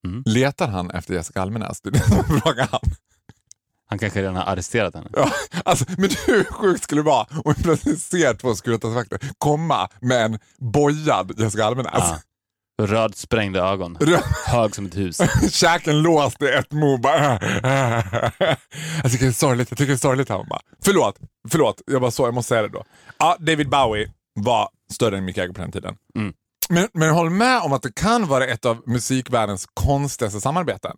Mm. 0.08 0.24
Letar 0.26 0.68
han 0.68 0.92
efter 0.92 1.14
Jessica 1.14 1.42
Almenäs? 1.42 1.82
Det 1.82 1.90
är 1.90 1.92
det 1.92 2.00
som 2.00 2.68
han. 2.72 2.80
Han 3.90 4.00
kanske 4.00 4.22
redan 4.22 4.36
har 4.36 4.44
arresterat 4.44 4.96
henne. 4.96 5.10
Ja, 5.14 5.32
alltså, 5.66 5.86
men 5.98 6.10
hur 6.28 6.44
sjukt 6.44 6.84
skulle 6.84 7.02
det 7.02 7.06
vara 7.06 7.28
om 7.46 7.54
vi 7.58 7.64
plötsligt 7.64 8.02
ser 8.02 8.34
två 8.34 8.56
Securitasvakter 8.56 9.20
komma 9.38 9.90
med 10.02 10.26
en 10.26 10.40
bojad 10.60 11.40
Jessica 11.40 11.66
Almenäs? 11.66 11.92
Ja. 11.94 12.20
Röd 12.82 13.16
sprängda 13.16 13.60
ögon. 13.60 13.98
Rö- 13.98 14.22
Hög 14.46 14.76
som 14.76 14.86
ett 14.86 14.98
hus. 14.98 15.22
Käken 15.52 16.02
låst 16.02 16.42
i 16.42 16.46
ett 16.48 16.72
mo. 16.72 16.98
Bara, 16.98 17.32
jag 19.04 19.12
tycker 19.12 19.26
det 19.26 19.28
är 19.28 19.32
sorgligt. 19.32 19.72
Jag 19.72 19.78
tycker 19.78 19.88
det 19.88 19.96
är 19.96 19.98
sorgligt 19.98 20.30
här. 20.30 20.44
Bara. 20.50 20.60
Förlåt, 20.84 21.20
förlåt. 21.50 21.82
Jag 21.86 22.02
bara 22.02 22.12
så, 22.12 22.28
jag 22.28 22.34
måste 22.34 22.50
säga 22.50 22.62
det 22.62 22.68
då. 22.68 22.84
Ja, 23.18 23.36
David 23.40 23.70
Bowie 23.70 24.12
var 24.34 24.70
större 24.94 25.18
än 25.18 25.26
Mick 25.26 25.38
Jagger 25.38 25.54
på 25.54 25.62
den 25.62 25.72
tiden. 25.72 25.96
Mm. 26.16 26.34
Men, 26.70 26.88
men 26.94 27.10
håll 27.10 27.30
med 27.30 27.62
om 27.62 27.74
att 27.74 27.82
det 27.82 27.96
kan 27.96 28.28
vara 28.28 28.46
ett 28.46 28.66
av 28.66 28.84
musikvärldens 28.86 29.68
konstigaste 29.74 30.42
samarbeten. 30.42 30.98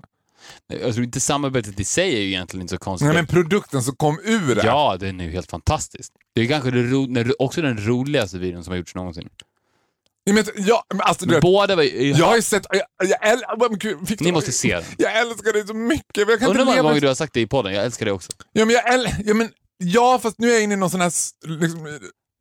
Jag 0.68 0.94
tror 0.94 1.04
inte 1.04 1.20
samarbetet 1.20 1.80
i 1.80 1.84
sig 1.86 2.16
är 2.16 2.20
ju 2.20 2.28
egentligen 2.28 2.62
inte 2.62 2.74
så 2.76 2.78
konstigt. 2.78 3.06
Nej, 3.06 3.16
men 3.16 3.28
produkten 3.28 3.84
som 3.84 3.96
kom 3.96 4.20
ur 4.24 4.56
det. 4.56 4.62
Ja, 4.66 4.98
den 5.00 5.22
är 5.22 5.26
ju 5.26 5.32
helt 5.32 5.52
fantastisk. 5.52 6.12
Det 6.36 6.42
är 6.42 6.48
kanske 6.48 6.72
det 6.72 6.84
ro, 6.84 7.34
också 7.40 7.62
den 7.62 7.88
roligaste 7.88 8.38
videon 8.38 8.64
som 8.64 8.72
har 8.72 8.78
gjorts 8.78 8.96
någonsin. 8.96 9.30
Ja, 10.24 10.34
men, 10.34 10.44
ja, 10.56 10.84
men 10.94 11.02
alltså, 11.02 11.26
du 11.26 11.32
Men 11.32 11.36
vet, 11.36 11.42
båda 11.42 11.76
var 11.76 11.84
ju... 11.84 12.12
jag 12.12 12.26
har 12.26 12.36
ju 12.36 12.42
sett... 12.42 12.66
Jag, 12.70 13.10
jag, 13.22 13.70
men 13.70 13.80
gud, 13.80 13.98
Victor, 14.08 14.26
Ni 14.26 14.32
måste 14.32 14.52
se 14.52 14.76
den. 14.76 14.84
Jag 14.98 15.20
älskar 15.20 15.54
dig 15.54 15.68
så 15.68 15.74
mycket. 15.74 16.18
Jag 16.18 16.40
kan 16.40 16.48
Undrar 16.48 16.60
hur 16.60 16.66
många 16.66 16.82
gånger 16.82 17.02
du 17.02 17.08
har 17.08 17.16
sagt 17.16 17.34
det 17.34 17.42
i 17.42 17.48
podden. 17.48 17.74
Jag 17.74 17.86
älskar 17.86 18.06
det 18.06 18.12
också. 18.12 18.32
Ja, 18.52 18.66
men 18.66 18.76
jag 18.76 18.84
äl- 18.84 19.24
ja, 19.26 19.34
men, 19.34 19.50
ja, 19.78 20.20
fast 20.22 20.40
nu 20.40 20.50
är 20.50 20.54
jag 20.54 20.64
inne 20.64 20.74
i 20.74 20.78
någon 20.78 20.90
sån 20.90 21.02
här... 21.02 21.12
Liksom, 21.48 22.00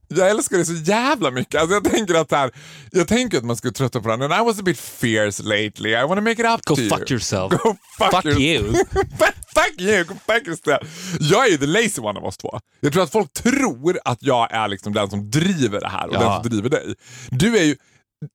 jag 0.09 0.31
älskar 0.31 0.59
det 0.59 0.64
så 0.64 0.73
jävla 0.73 1.31
mycket. 1.31 1.61
Alltså, 1.61 1.75
jag 1.75 1.85
tänker 1.85 2.14
att 2.14 2.31
här, 2.31 2.51
jag 2.90 3.09
tänker 3.09 3.38
att 3.38 3.44
man 3.44 3.57
skulle 3.57 3.73
trötta 3.73 4.01
på 4.01 4.09
den. 4.09 4.23
And 4.23 4.33
I 4.33 4.44
was 4.44 4.59
a 4.59 4.62
bit 4.62 4.79
fierce 4.81 5.42
lately. 5.42 5.90
I 5.90 6.03
want 6.03 6.16
to 6.18 6.21
make 6.23 6.33
it 6.42 6.47
up 6.47 6.64
Go 6.64 6.75
to 6.77 6.83
fuck 6.83 6.99
you. 6.99 7.07
yourself. 7.11 7.53
Go 7.62 7.77
fuck, 7.99 8.11
Fuck 8.11 8.25
your- 8.25 8.40
you. 8.40 8.73
fuck 9.55 9.81
you, 9.81 10.05
go 10.05 10.14
fuck 10.27 10.47
yourself. 10.47 11.16
Jag 11.21 11.47
är 11.47 11.51
ju 11.51 11.57
the 11.59 11.66
lazy 11.66 12.01
one 12.01 12.18
av 12.21 12.25
oss 12.25 12.37
två. 12.37 12.61
Jag 12.81 12.92
tror 12.92 13.03
att 13.03 13.12
folk 13.12 13.33
tror 13.33 13.99
att 14.05 14.18
jag 14.23 14.53
är 14.53 14.68
liksom 14.68 14.92
den 14.92 15.11
som 15.11 15.31
driver 15.31 15.81
det 15.81 15.88
här 15.88 16.09
och 16.09 16.14
Ja. 16.14 16.21
den 16.21 16.42
som 16.42 16.51
driver 16.51 16.68
dig. 16.71 16.94
Du 17.31 17.59
är 17.59 17.62
ju 17.64 17.77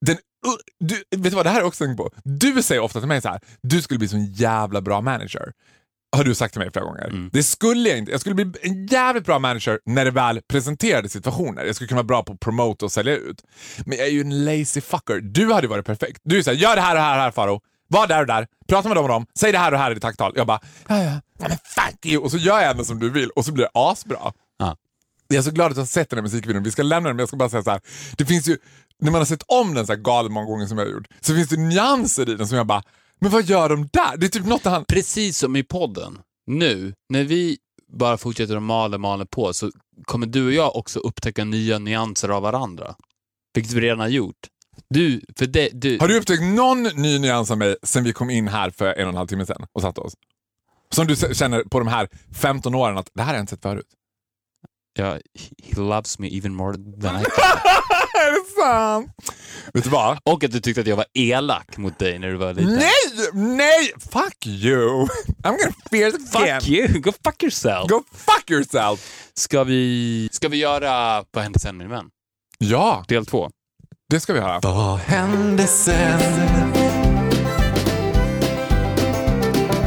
den... 0.06 0.18
Du, 0.80 0.96
vet 0.96 1.24
du 1.24 1.30
vad, 1.30 1.46
det 1.46 1.50
här 1.50 1.60
är 1.60 1.64
också 1.66 1.84
en 1.84 1.96
på. 1.98 2.10
Du 2.24 2.64
säger 2.64 2.82
ofta 2.82 3.00
till 3.00 3.08
mig 3.08 3.22
så 3.22 3.30
här, 3.30 3.40
du 3.62 3.82
skulle 3.82 3.98
bli 3.98 4.08
så 4.08 4.16
en 4.16 4.34
jävla 4.34 4.82
bra 4.82 5.02
manager. 5.02 5.52
Har 6.16 6.24
du 6.24 6.36
sagt 6.36 6.54
till 6.54 6.60
mig 6.60 6.72
flera 6.72 6.86
gånger. 6.86 7.08
Mm. 7.08 7.30
Det 7.34 7.44
skulle 7.44 7.90
jag 7.90 7.98
inte. 7.98 8.12
Jag 8.12 8.22
skulle 8.22 8.36
bli 8.36 8.52
en 8.62 8.86
jävligt 8.86 9.26
bra 9.26 9.40
manager 9.40 9.80
när 9.86 10.06
det 10.06 10.12
väl 10.12 10.42
presenterade 10.48 11.10
situationer. 11.10 11.66
Jag 11.66 11.76
skulle 11.76 11.88
kunna 11.88 11.98
vara 11.98 12.08
bra 12.08 12.24
på 12.24 12.34
att 12.34 12.40
promota 12.40 12.86
och 12.86 12.92
sälja 12.92 13.16
ut. 13.16 13.44
Men 13.86 13.98
jag 13.98 14.08
är 14.08 14.12
ju 14.12 14.22
en 14.22 14.46
lazy 14.46 14.82
fucker. 14.82 15.20
Du 15.22 15.54
hade 15.54 15.68
varit 15.68 15.86
perfekt. 15.86 16.22
Du 16.24 16.38
är 16.38 16.42
såhär, 16.42 16.58
gör 16.58 16.76
det 16.76 16.82
här 16.82 16.96
och 16.96 17.02
här 17.02 17.18
och 17.18 17.24
här 17.24 17.32
Faro. 17.32 17.62
Var 17.88 18.08
där 18.08 18.22
och 18.22 18.28
där. 18.28 18.48
Prata 18.68 18.88
med 18.88 18.98
dem 18.98 19.04
och 19.06 19.10
dem. 19.10 19.26
Säg 19.40 19.52
det 19.52 19.58
här 19.58 19.72
och 19.72 19.80
här 19.80 19.92
i 19.92 19.94
ditt 19.94 20.04
tacktal. 20.04 20.34
Jag 20.36 20.48
bara, 20.48 20.60
ja 20.88 21.04
ja. 21.04 21.22
ja 21.40 21.48
men 21.48 21.58
fuck 21.76 22.06
you. 22.06 22.24
Och 22.24 22.32
så 22.32 22.38
gör 22.38 22.60
jag 22.62 22.72
ändå 22.72 22.84
som 22.84 23.00
du 23.00 23.10
vill 23.10 23.30
och 23.30 23.46
så 23.46 23.52
blir 23.52 23.64
det 23.64 23.72
asbra. 23.74 24.34
Ja. 24.58 24.78
Jag 25.28 25.38
är 25.38 25.42
så 25.42 25.52
glad 25.52 25.68
att 25.68 25.76
du 25.76 25.82
har 25.82 25.86
sett 25.86 26.10
den 26.10 26.18
här 26.18 26.24
musikvideon. 26.24 26.64
Vi 26.64 26.72
ska 26.72 26.84
lämna 26.84 27.10
den 27.10 27.16
men 27.16 27.22
jag 27.22 27.28
ska 27.28 27.38
bara 27.38 27.50
säga 27.50 27.64
så 27.64 27.72
här. 27.72 27.82
Det 28.18 28.26
finns 28.26 28.48
ju, 28.48 28.58
när 29.02 29.12
man 29.12 29.22
har 29.22 29.26
sett 29.26 29.44
om 29.48 29.74
den 29.74 29.88
så 29.88 29.94
här 29.94 30.00
galet 30.00 30.32
många 30.32 30.46
gånger 30.46 30.66
som 30.66 30.78
jag 30.78 30.86
har 30.86 30.92
gjort, 30.92 31.08
så 31.22 31.36
finns 31.36 31.50
det 31.50 31.58
nyanser 31.58 32.30
i 32.30 32.36
den 32.36 32.48
som 32.48 32.58
jag 32.58 32.68
bara, 32.68 32.84
men 33.24 33.32
vad 33.32 33.44
gör 33.44 33.70
de 33.70 33.90
där? 33.94 34.18
Det 34.18 34.26
är 34.26 34.30
typ 34.30 34.46
något 34.46 34.66
han... 34.66 34.86
Precis 34.86 35.38
som 35.38 35.56
i 35.56 35.64
podden. 35.64 36.20
Nu, 36.48 36.94
när 37.10 37.24
vi 37.24 37.58
bara 37.94 38.18
fortsätter 38.18 38.56
att 38.56 38.64
mala, 38.64 38.98
mala 38.98 39.26
på, 39.26 39.54
så 39.54 39.72
kommer 40.06 40.28
du 40.28 40.46
och 40.46 40.54
jag 40.54 40.76
också 40.76 41.00
upptäcka 41.00 41.44
nya 41.44 41.80
nyanser 41.80 42.30
av 42.30 42.44
varandra. 42.44 42.96
Vilket 43.54 43.74
vi 43.74 43.82
redan 43.82 44.00
har 44.00 44.08
gjort. 44.08 44.48
Du, 44.90 45.22
för 45.38 45.46
det, 45.46 45.70
du... 45.74 45.98
Har 46.00 46.08
du 46.08 46.18
upptäckt 46.18 46.44
någon 46.44 46.84
ny 46.84 47.20
nyans 47.20 47.52
av 47.52 47.58
mig 47.58 47.76
sen 47.84 48.04
vi 48.04 48.14
kom 48.14 48.30
in 48.30 48.48
här 48.48 48.70
för 48.70 48.94
en 48.94 49.04
och 49.04 49.10
en 49.10 49.18
halv 49.18 49.28
timme 49.28 49.46
sedan 49.46 49.66
och 49.74 49.82
satte 49.82 50.02
oss? 50.02 50.14
Som 50.92 51.08
du 51.08 51.16
känner 51.16 51.64
på 51.64 51.80
de 51.80 51.88
här 51.88 52.10
15 52.36 52.76
åren 52.76 52.98
att 52.98 53.10
det 53.14 53.22
här 53.22 53.28
har 53.28 53.36
jag 53.36 53.44
inte 53.44 53.50
sett 53.50 53.62
förut. 53.62 53.88
Ja, 54.94 55.18
he 55.64 55.82
loves 55.82 56.20
me 56.20 56.38
even 56.38 56.56
more 56.56 56.74
than 57.02 57.22
I 57.22 57.26
är 58.20 58.32
det 58.32 58.62
sant? 58.62 59.12
Vet 59.74 59.84
du 59.84 59.90
vad? 59.90 60.18
Och 60.24 60.44
att 60.44 60.52
du 60.52 60.60
tyckte 60.60 60.82
att 60.82 60.88
jag 60.88 60.96
var 60.96 61.06
elak 61.14 61.78
mot 61.78 62.00
dig 62.00 62.20
när 62.20 62.28
du 62.28 62.36
var 62.36 62.54
liten. 62.54 62.74
Nej! 62.76 63.30
Nej! 63.34 63.92
Fuck 64.12 64.48
you! 64.48 65.08
I'm 65.44 65.58
gonna 65.58 65.74
fear 65.92 66.12
the 66.12 66.38
again. 66.38 66.62
Fuck 66.62 66.70
you! 66.70 66.88
Go 67.00 67.12
fuck 67.24 67.44
yourself! 67.44 67.90
Go 67.90 68.04
fuck 68.14 68.52
yourself! 68.52 69.10
Ska 69.34 69.64
vi, 69.64 70.30
ska 70.32 70.48
vi 70.50 70.58
göra 70.58 71.24
Vad 71.32 71.44
hände 71.44 71.60
sen 71.60 71.78
min 71.78 71.90
vän? 71.90 72.06
Ja, 72.58 73.06
Del 73.08 73.26
två. 73.26 73.50
det 74.10 74.20
ska 74.20 74.34
vi 74.34 74.40
göra. 74.40 74.60
Vad 74.64 75.00
hände 75.00 75.68
sen? 75.68 76.20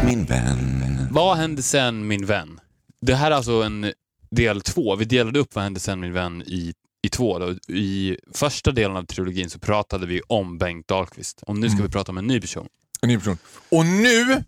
Min 0.04 0.24
vän. 0.24 1.08
Vad 1.10 1.36
hände 1.36 1.62
sen 1.62 2.06
min 2.06 2.26
vän? 2.26 2.60
Det 3.00 3.14
här 3.14 3.30
är 3.30 3.34
alltså 3.34 3.62
en 3.62 3.92
del 4.30 4.60
två. 4.62 4.96
Vi 4.96 5.04
delade 5.04 5.38
upp 5.38 5.54
Vad 5.54 5.64
hände 5.64 5.80
sen 5.80 6.00
min 6.00 6.12
vän 6.12 6.42
i, 6.46 6.72
i 7.06 7.08
två. 7.08 7.38
Då. 7.38 7.54
I 7.74 8.18
första 8.34 8.72
delen 8.72 8.96
av 8.96 9.02
trilogin 9.02 9.50
så 9.50 9.58
pratade 9.58 10.06
vi 10.06 10.20
om 10.28 10.58
Bengt 10.58 10.88
Dahlqvist. 10.88 11.42
Och 11.42 11.56
nu 11.56 11.70
ska 11.70 11.82
vi 11.82 11.88
prata 11.88 12.12
om 12.12 12.18
en 12.18 12.26
ny 12.26 12.40
person. 12.40 12.68
En 13.00 13.08
ny 13.08 13.18
person. 13.18 13.38
Och 13.68 13.86
nu 13.86 14.42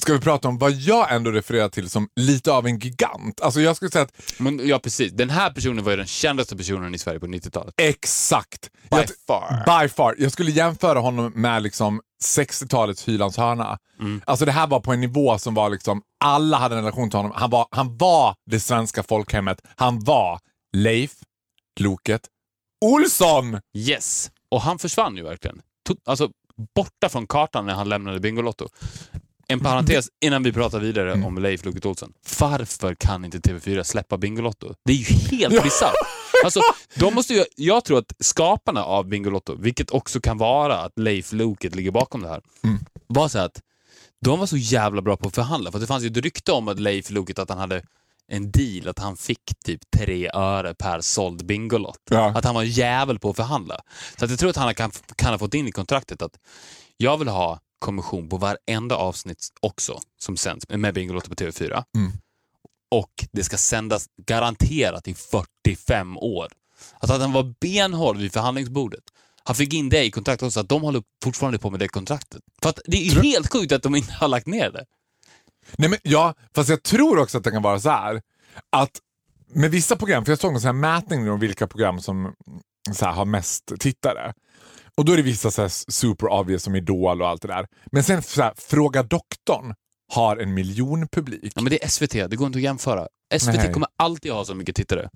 ska 0.00 0.12
vi 0.12 0.20
prata 0.20 0.48
om 0.48 0.58
vad 0.58 0.72
jag 0.72 1.14
ändå 1.14 1.30
refererar 1.30 1.68
till 1.68 1.90
som 1.90 2.08
lite 2.16 2.52
av 2.52 2.66
en 2.66 2.78
gigant. 2.78 3.40
Alltså 3.40 3.60
jag 3.60 3.76
skulle 3.76 3.90
säga 3.90 4.04
att 4.04 4.32
Men, 4.38 4.68
ja, 4.68 4.78
precis. 4.78 5.12
Den 5.12 5.30
här 5.30 5.50
personen 5.50 5.84
var 5.84 5.90
ju 5.90 5.96
den 5.96 6.06
kändaste 6.06 6.56
personen 6.56 6.94
i 6.94 6.98
Sverige 6.98 7.20
på 7.20 7.26
90-talet. 7.26 7.74
exakt. 7.76 8.70
By 8.90 8.96
jag, 8.96 9.10
far. 9.26 9.82
By 9.82 9.88
far. 9.88 10.14
Jag 10.18 10.32
skulle 10.32 10.50
jämföra 10.50 10.98
honom 10.98 11.32
med 11.34 11.62
liksom 11.62 12.00
60-talets 12.24 13.08
Hylands 13.08 13.36
hörna. 13.36 13.78
Mm. 14.00 14.20
Alltså 14.26 14.44
det 14.44 14.52
här 14.52 14.66
var 14.66 14.80
på 14.80 14.92
en 14.92 15.00
nivå 15.00 15.38
som 15.38 15.54
var 15.54 15.70
liksom, 15.70 16.02
alla 16.24 16.56
hade 16.56 16.74
en 16.74 16.80
relation 16.80 17.10
till 17.10 17.16
honom. 17.16 17.32
Han 17.34 17.50
var, 17.50 17.66
han 17.70 17.96
var 17.96 18.34
det 18.50 18.60
svenska 18.60 19.02
folkhemmet. 19.02 19.58
Han 19.76 20.04
var 20.04 20.40
Leif, 20.72 21.12
Loket, 21.80 22.22
Olsson! 22.84 23.60
Yes! 23.76 24.30
Och 24.48 24.60
han 24.62 24.78
försvann 24.78 25.16
ju 25.16 25.22
verkligen. 25.22 25.60
To- 25.88 25.96
Alltså, 26.04 26.30
borta 26.74 27.08
från 27.08 27.26
kartan 27.26 27.66
när 27.66 27.74
han 27.74 27.88
lämnade 27.88 28.20
Bingolotto. 28.20 28.68
En 29.48 29.60
parentes 29.60 30.06
innan 30.24 30.42
vi 30.42 30.52
pratar 30.52 30.80
vidare 30.80 31.12
Mm. 31.12 31.24
om 31.26 31.38
Leif 31.38 31.64
Loket 31.64 31.86
Olsson. 31.86 32.12
Varför 32.40 32.94
kan 32.94 33.24
inte 33.24 33.38
TV4 33.38 33.82
släppa 33.82 34.18
Bingolotto? 34.18 34.74
Det 34.84 34.92
är 34.92 34.96
ju 34.96 35.36
helt 35.38 35.62
bisarrt. 35.62 35.94
Alltså, 36.44 36.60
de 36.94 37.14
måste 37.14 37.34
ju, 37.34 37.44
jag 37.56 37.84
tror 37.84 37.98
att 37.98 38.12
skaparna 38.20 38.84
av 38.84 39.08
Bingolotto, 39.08 39.56
vilket 39.58 39.90
också 39.90 40.20
kan 40.20 40.38
vara 40.38 40.78
att 40.80 40.98
Leif 40.98 41.32
Loket 41.32 41.74
ligger 41.74 41.90
bakom 41.90 42.22
det 42.22 42.28
här, 42.28 42.40
Mm. 42.64 42.78
var 43.06 43.28
så 43.28 43.38
att 43.38 43.60
de 44.24 44.38
var 44.38 44.46
så 44.46 44.56
jävla 44.56 45.02
bra 45.02 45.16
på 45.16 45.28
att 45.28 45.34
förhandla. 45.34 45.72
För 45.72 45.78
det 45.78 45.86
fanns 45.86 46.04
ju 46.04 46.08
ett 46.08 46.16
rykte 46.16 46.52
om 46.52 46.68
att 46.68 46.80
Leif 46.80 47.10
Loket 47.10 47.38
att 47.38 47.48
han 47.48 47.58
hade 47.58 47.82
en 48.28 48.50
deal 48.50 48.88
att 48.88 48.98
han 48.98 49.16
fick 49.16 49.40
typ 49.64 49.80
tre 49.96 50.30
öre 50.34 50.74
per 50.74 51.00
såld 51.00 51.46
Bingolott. 51.46 52.00
Ja. 52.10 52.32
Att 52.34 52.44
han 52.44 52.54
var 52.54 52.62
en 52.62 52.70
jävel 52.70 53.18
på 53.18 53.30
att 53.30 53.36
förhandla. 53.36 53.80
Så 54.18 54.24
att 54.24 54.30
jag 54.30 54.40
tror 54.40 54.50
att 54.50 54.56
han 54.56 54.74
kan, 54.74 54.90
kan 55.16 55.30
ha 55.32 55.38
fått 55.38 55.54
in 55.54 55.68
i 55.68 55.72
kontraktet 55.72 56.22
att 56.22 56.32
jag 56.96 57.18
vill 57.18 57.28
ha 57.28 57.60
kommission 57.78 58.28
på 58.28 58.36
varenda 58.36 58.96
avsnitt 58.96 59.48
också 59.60 60.00
som 60.18 60.36
sänds 60.36 60.68
med 60.68 60.94
Bingolotto 60.94 61.28
på 61.28 61.34
TV4. 61.34 61.84
Mm. 61.96 62.12
Och 62.90 63.12
det 63.32 63.44
ska 63.44 63.56
sändas 63.56 64.06
garanterat 64.26 65.08
i 65.08 65.14
45 65.14 66.16
år. 66.16 66.48
Alltså 66.98 67.14
att 67.14 67.20
han 67.20 67.32
var 67.32 67.54
benhård 67.60 68.16
vid 68.16 68.32
förhandlingsbordet. 68.32 69.04
Han 69.44 69.56
fick 69.56 69.74
in 69.74 69.88
det 69.88 70.04
i 70.04 70.10
kontraktet 70.10 70.46
också, 70.46 70.60
att 70.60 70.68
de 70.68 70.82
håller 70.82 71.02
fortfarande 71.24 71.58
på 71.58 71.70
med 71.70 71.80
det 71.80 71.88
kontraktet. 71.88 72.42
För 72.62 72.70
att 72.70 72.80
det 72.84 73.06
är 73.06 73.10
Tror- 73.10 73.22
helt 73.22 73.52
sjukt 73.52 73.72
att 73.72 73.82
de 73.82 73.94
inte 73.94 74.12
har 74.12 74.28
lagt 74.28 74.46
ner 74.46 74.70
det. 74.70 74.84
Nej, 75.78 75.90
men, 75.90 75.98
ja, 76.02 76.34
fast 76.54 76.70
jag 76.70 76.82
tror 76.82 77.18
också 77.18 77.38
att 77.38 77.44
det 77.44 77.50
kan 77.50 77.62
vara 77.62 77.80
så 77.80 77.90
här 77.90 78.22
att 78.72 78.90
med 79.54 79.70
vissa 79.70 79.96
program, 79.96 80.24
för 80.24 80.32
jag 80.32 80.38
såg 80.38 80.54
en 80.54 80.60
sån 80.60 80.66
här 80.68 80.72
mätning 80.72 81.30
om 81.30 81.40
vilka 81.40 81.66
program 81.66 82.00
som 82.00 82.20
mm, 82.20 82.34
så 82.92 83.04
här, 83.04 83.12
har 83.12 83.24
mest 83.24 83.72
tittare. 83.78 84.32
Och 84.96 85.04
då 85.04 85.12
är 85.12 85.16
det 85.16 85.22
vissa 85.22 85.50
så 85.50 85.62
här 85.62 85.68
super 85.92 86.26
obvious 86.26 86.62
som 86.62 86.76
Idol 86.76 87.22
och 87.22 87.28
allt 87.28 87.42
det 87.42 87.48
där. 87.48 87.66
Men 87.92 88.04
sen 88.04 88.22
så 88.22 88.42
här, 88.42 88.52
Fråga 88.56 89.02
doktorn 89.02 89.74
har 90.12 90.36
en 90.36 90.54
miljon 90.54 91.08
publik. 91.08 91.52
Ja, 91.54 91.62
men 91.62 91.70
det 91.70 91.84
är 91.84 91.88
SVT, 91.88 92.12
det 92.12 92.36
går 92.36 92.46
inte 92.46 92.56
att 92.58 92.62
jämföra. 92.62 93.08
SVT 93.38 93.54
Nej. 93.56 93.72
kommer 93.72 93.88
alltid 93.96 94.32
ha 94.32 94.44
så 94.44 94.54
mycket 94.54 94.76
tittare. 94.76 95.08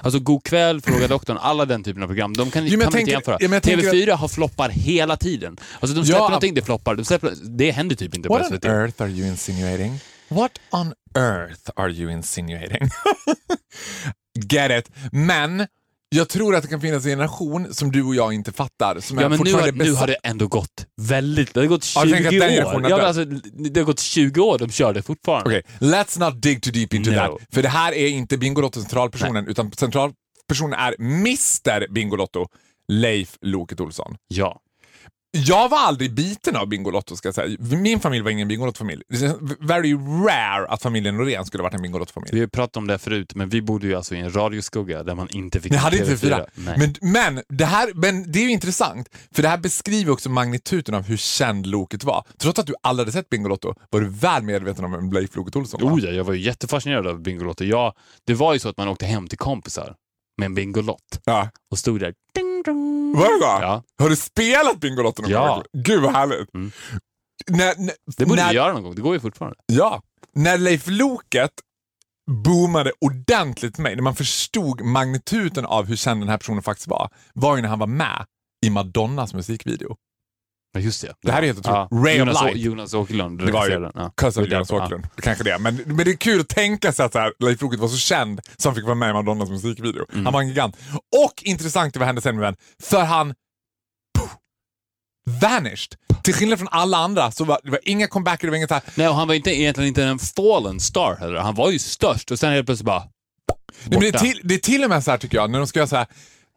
Alltså 0.00 0.20
God 0.20 0.44
kväll, 0.44 0.80
Fråga 0.80 1.08
doktorn, 1.08 1.38
alla 1.40 1.64
den 1.64 1.84
typen 1.84 2.02
av 2.02 2.06
program, 2.06 2.34
de 2.34 2.50
kan, 2.50 2.64
Jo, 2.66 2.70
kan 2.70 2.78
man 2.78 2.86
inte 2.86 2.96
tänker- 2.96 3.12
jämföra. 3.12 3.36
ja, 3.40 3.48
men 3.48 3.52
jag 3.52 3.62
tänker 3.62 3.90
TV4 3.92 4.12
har 4.12 4.28
floppar 4.28 4.68
hela 4.68 5.16
tiden. 5.16 5.56
Alltså 5.80 5.96
de 5.96 6.04
släpper 6.04 6.20
Ja, 6.20 6.28
någonting, 6.28 6.54
det 6.54 6.62
floppar. 6.62 6.94
De 6.94 7.04
släpper, 7.04 7.32
det 7.58 7.70
händer 7.70 7.96
typ 7.96 8.14
inte 8.14 8.28
på 8.28 8.34
What 8.34 8.42
on 8.50 8.56
SVT. 8.56 8.64
earth 8.64 9.02
are 9.02 9.10
you 9.10 9.28
insinuating? 9.28 10.00
What 10.28 10.52
on 10.72 10.92
earth 11.18 11.70
are 11.76 11.90
you 11.92 12.12
insinuating? 12.12 12.88
Get 14.50 14.70
it. 14.70 14.90
Men 15.12 15.66
jag 16.14 16.28
tror 16.28 16.56
att 16.56 16.62
det 16.62 16.68
kan 16.68 16.80
finnas 16.80 17.04
en 17.04 17.10
generation 17.10 17.74
som 17.74 17.92
du 17.92 18.02
och 18.02 18.14
jag 18.14 18.32
inte 18.32 18.52
fattar. 18.52 19.00
Som 19.00 19.18
Ja, 19.18 19.24
är 19.24 19.28
men 19.28 19.40
nu 19.44 19.52
har, 19.52 19.72
nu 19.72 19.92
har 19.92 20.06
det 20.06 20.16
ändå 20.22 20.46
gått 20.46 20.86
väldigt... 21.00 21.54
Det 21.54 21.60
har 21.60 21.66
gått 21.66 21.84
20 21.84 22.00
Ja, 22.30 22.74
år. 22.74 22.90
Ja, 22.90 23.02
alltså, 23.02 23.24
det 23.24 23.80
har 23.80 23.84
gått 23.84 24.00
20 24.00 24.40
år, 24.40 24.58
de 24.58 24.70
kör 24.70 24.94
det 24.94 25.02
fortfarande. 25.02 25.48
Okej, 25.48 25.62
let's 25.78 26.18
not 26.20 26.42
dig 26.42 26.60
too 26.60 26.72
deep 26.72 26.94
into 26.94 27.10
No. 27.10 27.16
that. 27.16 27.30
För 27.52 27.62
det 27.62 27.68
här 27.68 27.92
är 27.92 28.08
inte 28.08 28.38
Bingolotto 28.38 28.80
centralpersonen, 28.80 29.48
utan 29.48 29.72
centralpersonen 29.72 30.72
är 30.78 30.94
Mr 31.00 31.92
Bingolotto, 31.92 32.46
Leif 32.88 33.36
Loket 33.40 33.80
Olsson. 33.80 34.16
Ja. 34.28 34.61
Jag 35.38 35.68
var 35.68 35.78
aldrig 35.78 36.14
biten 36.14 36.56
av 36.56 36.66
Bingolotto 36.68 37.16
ska 37.16 37.28
jag 37.28 37.34
säga. 37.34 37.56
Min 37.60 38.00
familj 38.00 38.22
var 38.24 38.30
ingen 38.30 38.48
Bingolotto-familj. 38.48 39.02
Very 39.60 39.94
rare 39.94 40.66
att 40.68 40.82
familjen 40.82 41.16
Norén 41.16 41.44
skulle 41.44 41.62
varit 41.62 41.74
en 41.74 41.82
Bingolotto-familj. 41.82 42.30
Vi 42.34 42.40
har 42.40 42.46
pratat 42.46 42.76
om 42.76 42.86
det 42.86 42.98
förut, 42.98 43.34
men 43.34 43.48
vi 43.48 43.62
bodde 43.62 43.86
ju 43.86 43.94
alltså 43.94 44.14
i 44.14 44.18
en 44.18 44.36
radioskugga 44.36 45.02
där 45.02 45.14
man 45.14 45.28
inte 45.30 45.60
fick 45.60 45.72
Ni 45.72 45.78
hade 45.78 45.98
inte 45.98 46.10
TV4. 46.14 46.16
fyra. 46.18 46.46
Nej. 46.54 46.78
Men, 46.78 46.94
men, 47.34 47.42
det 47.48 47.64
här, 47.64 47.92
men 47.94 48.32
det 48.32 48.38
är 48.38 48.42
ju 48.42 48.50
intressant, 48.50 49.08
för 49.34 49.42
det 49.42 49.48
här 49.48 49.58
beskriver 49.58 50.12
också 50.12 50.30
magnituden 50.30 50.94
av 50.94 51.02
hur 51.02 51.16
känd 51.16 51.66
Loket 51.66 52.04
var. 52.04 52.24
Trots 52.38 52.58
att 52.58 52.66
du 52.66 52.74
aldrig 52.82 53.06
hade 53.06 53.12
sett 53.12 53.28
Bingolotto 53.30 53.74
var 53.90 54.00
du 54.00 54.08
väl 54.08 54.42
medveten 54.42 54.84
om 54.84 54.92
vem 54.92 55.12
Leif 55.12 55.36
Loket 55.36 55.56
Olsson 55.56 55.80
var. 55.82 55.92
Oh 55.92 56.04
ja, 56.04 56.10
jag 56.10 56.24
var 56.24 56.34
ju 56.34 56.40
jättefascinerad 56.40 57.06
av 57.06 57.22
Bingolotto. 57.22 57.64
Ja, 57.64 57.94
det 58.26 58.34
var 58.34 58.52
ju 58.52 58.58
så 58.58 58.68
att 58.68 58.76
man 58.76 58.88
åkte 58.88 59.06
hem 59.06 59.28
till 59.28 59.38
kompisar 59.38 59.94
med 60.38 60.46
en 60.46 60.54
Bingolott 60.54 61.20
Ja. 61.24 61.50
och 61.70 61.78
stod 61.78 62.00
där. 62.00 62.14
Var 63.16 63.22
det 63.24 63.38
så? 63.38 63.44
Ja. 63.44 63.82
Har 63.98 64.08
du 64.08 64.16
spelat 64.16 64.80
Bingolotto 64.80 65.22
någon 65.22 65.30
Ja. 65.30 65.54
gång? 65.54 65.82
Gud 65.82 66.02
vad 66.02 66.12
härligt. 66.12 66.54
Mm. 66.54 66.72
När, 67.48 67.74
när, 67.78 67.94
Det 68.16 68.26
borde 68.26 68.42
när, 68.42 68.48
vi 68.48 68.54
göra 68.56 68.72
någon 68.72 68.82
gång, 68.82 68.94
det 68.94 69.02
går 69.02 69.14
ju 69.14 69.20
fortfarande. 69.20 69.56
Ja. 69.66 70.02
När 70.34 70.58
Leif 70.58 70.84
Loket 70.86 71.50
boomade 72.44 72.92
ordentligt 73.00 73.78
med 73.78 73.82
mig, 73.82 73.96
när 73.96 74.02
man 74.02 74.14
förstod 74.14 74.80
magnituden 74.80 75.66
av 75.66 75.86
hur 75.86 75.96
känd 75.96 76.20
den 76.20 76.28
här 76.28 76.38
personen 76.38 76.62
faktiskt 76.62 76.88
var, 76.88 77.10
var 77.34 77.56
ju 77.56 77.62
när 77.62 77.68
han 77.68 77.78
var 77.78 77.86
med 77.86 78.24
i 78.66 78.70
Madonnas 78.70 79.34
musikvideo. 79.34 79.96
Ja, 80.72 80.80
just 80.80 81.02
det. 81.02 81.14
Det 81.22 81.32
här 81.32 81.42
är 81.42 81.46
helt 81.46 81.58
otroligt. 81.58 82.06
Ray 82.06 82.14
of 82.14 82.18
Jonas, 82.18 82.42
Light. 82.42 82.56
Jonas 82.56 82.94
Åkerlund 82.94 83.46
Det 83.46 83.52
var 83.52 83.68
ju. 83.68 83.72
Ja. 83.72 84.12
Det 84.16 84.36
var 84.36 84.46
Jonas 84.46 84.70
Åkerlund. 84.70 85.06
Kanske 85.22 85.44
det. 85.44 85.58
Men, 85.58 85.76
men 85.86 85.96
det 85.96 86.10
är 86.10 86.16
kul 86.16 86.40
att 86.40 86.48
tänka 86.48 86.92
sig 86.92 87.06
att 87.06 87.12
så 87.12 87.18
här, 87.18 87.32
Leif 87.38 87.60
Loket 87.60 87.80
var 87.80 87.88
så 87.88 87.96
känd 87.96 88.40
så 88.56 88.68
han 88.68 88.76
fick 88.76 88.84
vara 88.84 88.94
med 88.94 89.10
i 89.10 89.12
Madonnas 89.12 89.50
musikvideo. 89.50 90.06
Mm. 90.12 90.24
Han 90.24 90.32
var 90.32 90.40
en 90.40 90.48
gigant. 90.48 90.76
Och 91.26 91.42
intressant 91.42 91.96
vad 91.96 92.06
hände 92.06 92.20
sen 92.20 92.36
med 92.36 92.44
den. 92.44 92.56
För 92.82 93.04
han 93.04 93.34
vanished. 95.26 95.94
Till 96.22 96.34
skillnad 96.34 96.58
från 96.58 96.68
alla 96.70 96.96
andra 96.96 97.30
så 97.30 97.44
var 97.44 97.60
det 97.64 97.70
var 97.70 97.80
inga 97.82 98.06
comebacker, 98.06 98.46
det 98.46 98.50
var 98.50 98.56
inget 98.56 98.68
så 98.68 98.74
här. 98.74 98.82
Nej, 98.94 99.08
och 99.08 99.14
han 99.14 99.28
var 99.28 99.34
inte, 99.34 99.50
egentligen 99.50 99.88
inte 99.88 100.04
en 100.04 100.18
fallen 100.18 100.80
star 100.80 101.16
heller. 101.20 101.38
Han 101.38 101.54
var 101.54 101.70
ju 101.70 101.78
störst 101.78 102.30
och 102.30 102.38
sen 102.38 102.52
helt 102.52 102.66
plötsligt 102.66 102.86
bara... 102.86 102.98
Nej, 102.98 103.08
men 103.90 104.00
det, 104.00 104.08
är 104.08 104.18
till, 104.18 104.40
det 104.44 104.54
är 104.54 104.58
till 104.58 104.84
och 104.84 104.90
med 104.90 105.04
så 105.04 105.10
här 105.10 105.18
tycker 105.18 105.36
jag, 105.38 105.50
när 105.50 105.58
de 105.58 105.66
ska 105.66 105.78
göra 105.78 105.88
så 105.88 105.96
här. 105.96 106.06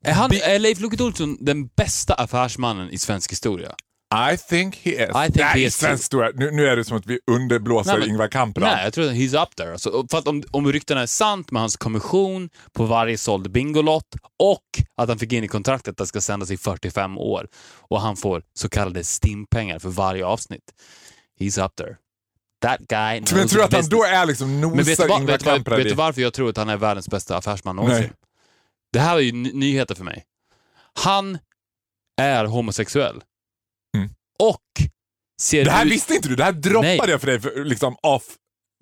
Är, 0.05 0.13
han, 0.13 0.31
är 0.33 0.59
Leif 0.59 0.79
Loket 0.79 1.01
Olsson 1.01 1.37
den 1.39 1.67
bästa 1.67 2.13
affärsmannen 2.13 2.89
i 2.89 2.97
svensk 2.97 3.31
historia? 3.31 3.71
I 4.33 4.37
think 4.37 4.75
he 4.75 4.91
is. 4.91 5.09
I 5.09 5.13
think 5.13 5.35
Nej, 5.35 5.45
he 5.53 5.59
is 5.59 5.75
svensk 5.77 6.03
historia. 6.03 6.31
Nu, 6.35 6.51
nu 6.51 6.67
är 6.67 6.75
det 6.75 6.83
som 6.85 6.97
att 6.97 7.05
vi 7.05 7.19
underblåser 7.31 7.91
Nej, 7.91 7.99
men- 7.99 8.09
Ingvar 8.09 8.27
Kamprad. 8.27 8.69
Nej, 8.69 8.83
jag 8.83 8.93
tror 8.93 9.05
att 9.05 9.11
he's 9.13 9.43
up 9.43 9.55
there. 9.55 9.71
Alltså, 9.71 10.05
för 10.11 10.17
att 10.17 10.27
om, 10.27 10.43
om 10.51 10.71
ryktena 10.73 11.01
är 11.01 11.05
sant 11.05 11.51
med 11.51 11.61
hans 11.61 11.77
kommission 11.77 12.49
på 12.73 12.85
varje 12.85 13.17
såld 13.17 13.51
Bingolott 13.51 14.15
och 14.39 14.61
att 14.97 15.09
han 15.09 15.19
fick 15.19 15.33
in 15.33 15.43
i 15.43 15.47
kontraktet 15.47 15.91
att 15.91 15.97
det 15.97 16.07
ska 16.07 16.21
sändas 16.21 16.51
i 16.51 16.57
45 16.57 17.17
år 17.17 17.47
och 17.77 18.01
han 18.01 18.15
får 18.17 18.43
så 18.53 18.69
kallade 18.69 19.03
stimpengar 19.03 19.79
för 19.79 19.89
varje 19.89 20.25
avsnitt. 20.25 20.73
He's 21.39 21.65
up 21.65 21.75
there. 21.75 21.95
That 22.61 22.79
guy 22.79 23.17
knows 23.19 23.33
Men 23.33 23.47
tror 23.47 23.63
att 23.63 23.73
han 23.73 23.89
då 23.89 24.03
är 24.03 24.25
liksom 24.25 24.59
Men 24.59 24.77
vet 24.77 24.87
nosar 24.87 25.07
vad, 25.07 25.19
Ingvar 25.19 25.33
vet, 25.33 25.43
Kamprad 25.43 25.77
vet 25.77 25.89
du 25.89 25.95
varför 25.95 26.21
jag 26.21 26.33
tror 26.33 26.49
att 26.49 26.57
han 26.57 26.69
är 26.69 26.77
världens 26.77 27.09
bästa 27.09 27.37
affärsman 27.37 27.75
någonsin? 27.75 28.01
Nej. 28.01 28.11
Det 28.93 28.99
här 28.99 29.15
är 29.15 29.19
ju 29.21 29.31
ny- 29.31 29.51
nyheter 29.53 29.95
för 29.95 30.03
mig. 30.03 30.23
Han 30.93 31.37
är 32.21 32.45
homosexuell. 32.45 33.21
Och 34.39 34.61
ser 35.41 35.65
Det 35.65 35.71
här 35.71 35.85
ut 35.85 35.91
visste 35.91 36.13
inte 36.15 36.29
du, 36.29 36.35
det 36.35 36.43
här 36.43 36.51
droppade 36.51 36.87
Nej. 36.97 37.09
jag 37.09 37.19
för 37.21 37.27
dig 37.27 37.39
för, 37.39 37.65
liksom 37.65 37.95
off, 38.03 38.23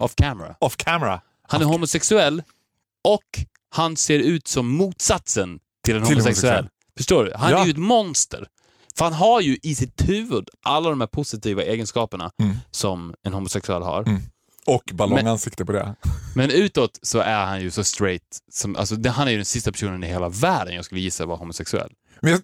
off 0.01 0.15
camera. 0.15 0.55
off 0.59 0.77
camera. 0.77 1.21
Han 1.47 1.61
är 1.61 1.65
homosexuell 1.65 2.43
och 3.03 3.23
han 3.69 3.97
ser 3.97 4.19
ut 4.19 4.47
som 4.47 4.67
motsatsen 4.67 5.59
till 5.85 5.95
en 5.95 6.01
Till 6.05 6.11
homosexuell. 6.13 6.53
homosexuell. 6.55 6.67
Förstår 6.97 7.23
du? 7.25 7.33
Han 7.35 7.51
Ja. 7.51 7.61
är 7.61 7.65
ju 7.65 7.71
ett 7.71 7.77
monster. 7.77 8.47
För 8.97 9.05
han 9.05 9.13
har 9.13 9.41
ju 9.41 9.57
i 9.63 9.75
sitt 9.75 10.09
huvud 10.09 10.49
alla 10.65 10.89
de 10.89 11.01
här 11.01 11.07
positiva 11.07 11.63
egenskaperna 11.63 12.31
Mm. 12.41 12.55
som 12.71 13.13
en 13.23 13.33
homosexuell 13.33 13.81
har. 13.81 14.03
Mm. 14.03 14.21
Och 14.65 14.83
ballongansikte 14.93 15.65
på 15.65 15.71
det. 15.71 15.95
Men 16.35 16.51
utåt 16.51 16.99
så 17.01 17.19
är 17.19 17.45
han 17.45 17.61
ju 17.61 17.71
så 17.71 17.83
straight. 17.83 18.39
Som, 18.51 18.75
alltså, 18.75 18.95
det, 18.95 19.09
han 19.09 19.27
är 19.27 19.31
ju 19.31 19.37
den 19.37 19.45
sista 19.45 19.71
personen 19.71 20.03
i 20.03 20.07
hela 20.07 20.29
världen 20.29 20.75
jag 20.75 20.85
skulle 20.85 21.01
gissa 21.01 21.25
var 21.25 21.37
homosexuell. 21.37 21.91
Men 22.21 22.31
jag, 22.31 22.41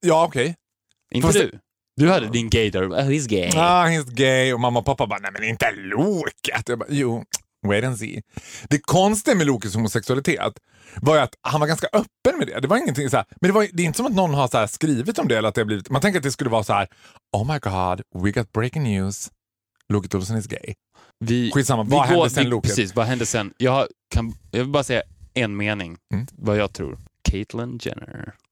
ja, 0.00 0.24
okej. 0.24 0.56
Inte 1.10 1.26
Fast- 1.26 1.38
du? 1.38 1.58
Du 1.96 2.10
hade 2.10 2.28
din 2.28 2.50
gay 2.50 2.70
där. 2.70 2.88
Oh, 2.88 2.98
he's 3.08 3.28
gay. 3.28 3.50
Ah, 3.56 3.86
he's 3.86 4.10
gay 4.14 4.52
och 4.52 4.60
mamma 4.60 4.78
och 4.78 4.86
pappa 4.86 5.06
bara, 5.06 5.18
nej 5.18 5.30
men 5.32 5.44
inte 5.44 5.70
Loket. 5.76 6.68
Jag 6.68 6.78
bara, 6.78 6.88
jo, 6.88 7.24
wait 7.66 7.84
and 7.84 7.98
see. 7.98 8.22
Det 8.68 8.78
konstiga 8.78 9.36
med 9.36 9.46
Lokes 9.46 9.74
homosexualitet 9.74 10.52
var 10.96 11.14
ju 11.14 11.20
att 11.20 11.34
han 11.42 11.60
var 11.60 11.66
ganska 11.66 11.86
öppen 11.86 12.38
med 12.38 12.46
det. 12.46 12.60
Det 12.60 12.68
var 12.68 12.76
ingenting 12.76 13.10
så 13.10 13.16
här, 13.16 13.26
men 13.40 13.48
det, 13.48 13.52
var, 13.54 13.68
det 13.72 13.82
är 13.82 13.86
inte 13.86 13.96
som 13.96 14.06
att 14.06 14.12
någon 14.12 14.34
har 14.34 14.48
så 14.48 14.68
skrivit 14.68 15.18
om 15.18 15.28
det 15.28 15.38
eller 15.38 15.48
att 15.48 15.54
det 15.54 15.60
har 15.60 15.66
blivit, 15.66 15.90
man 15.90 16.00
tänker 16.00 16.18
att 16.18 16.22
det 16.24 16.32
skulle 16.32 16.50
vara 16.50 16.64
så 16.64 16.72
här, 16.72 16.88
oh 17.36 17.52
my 17.52 17.58
god, 17.58 18.22
we 18.24 18.30
got 18.30 18.52
breaking 18.52 18.82
news. 18.82 19.30
Loket 19.88 20.14
Olsson 20.14 20.36
is 20.36 20.46
gay. 20.46 20.74
Vi, 21.20 21.50
Skitsamma, 21.54 21.82
vi 21.82 21.90
vad 21.90 22.06
hände 22.06 22.20
går- 22.22 22.28
sen 22.28 22.44
vi, 22.44 22.50
Loket? 22.50 22.70
Precis, 22.70 22.94
vad 22.94 23.06
hände 23.06 23.26
sen? 23.26 23.52
Jag, 23.56 23.86
kan, 24.14 24.34
jag 24.50 24.60
vill 24.60 24.68
bara 24.68 24.84
säga 24.84 25.02
en 25.34 25.56
mening, 25.56 25.96
Mm. 26.14 26.26
vad 26.32 26.56
jag 26.56 26.72
tror. 26.72 26.98
Caitlyn 27.30 27.78
Jenner. 27.82 28.34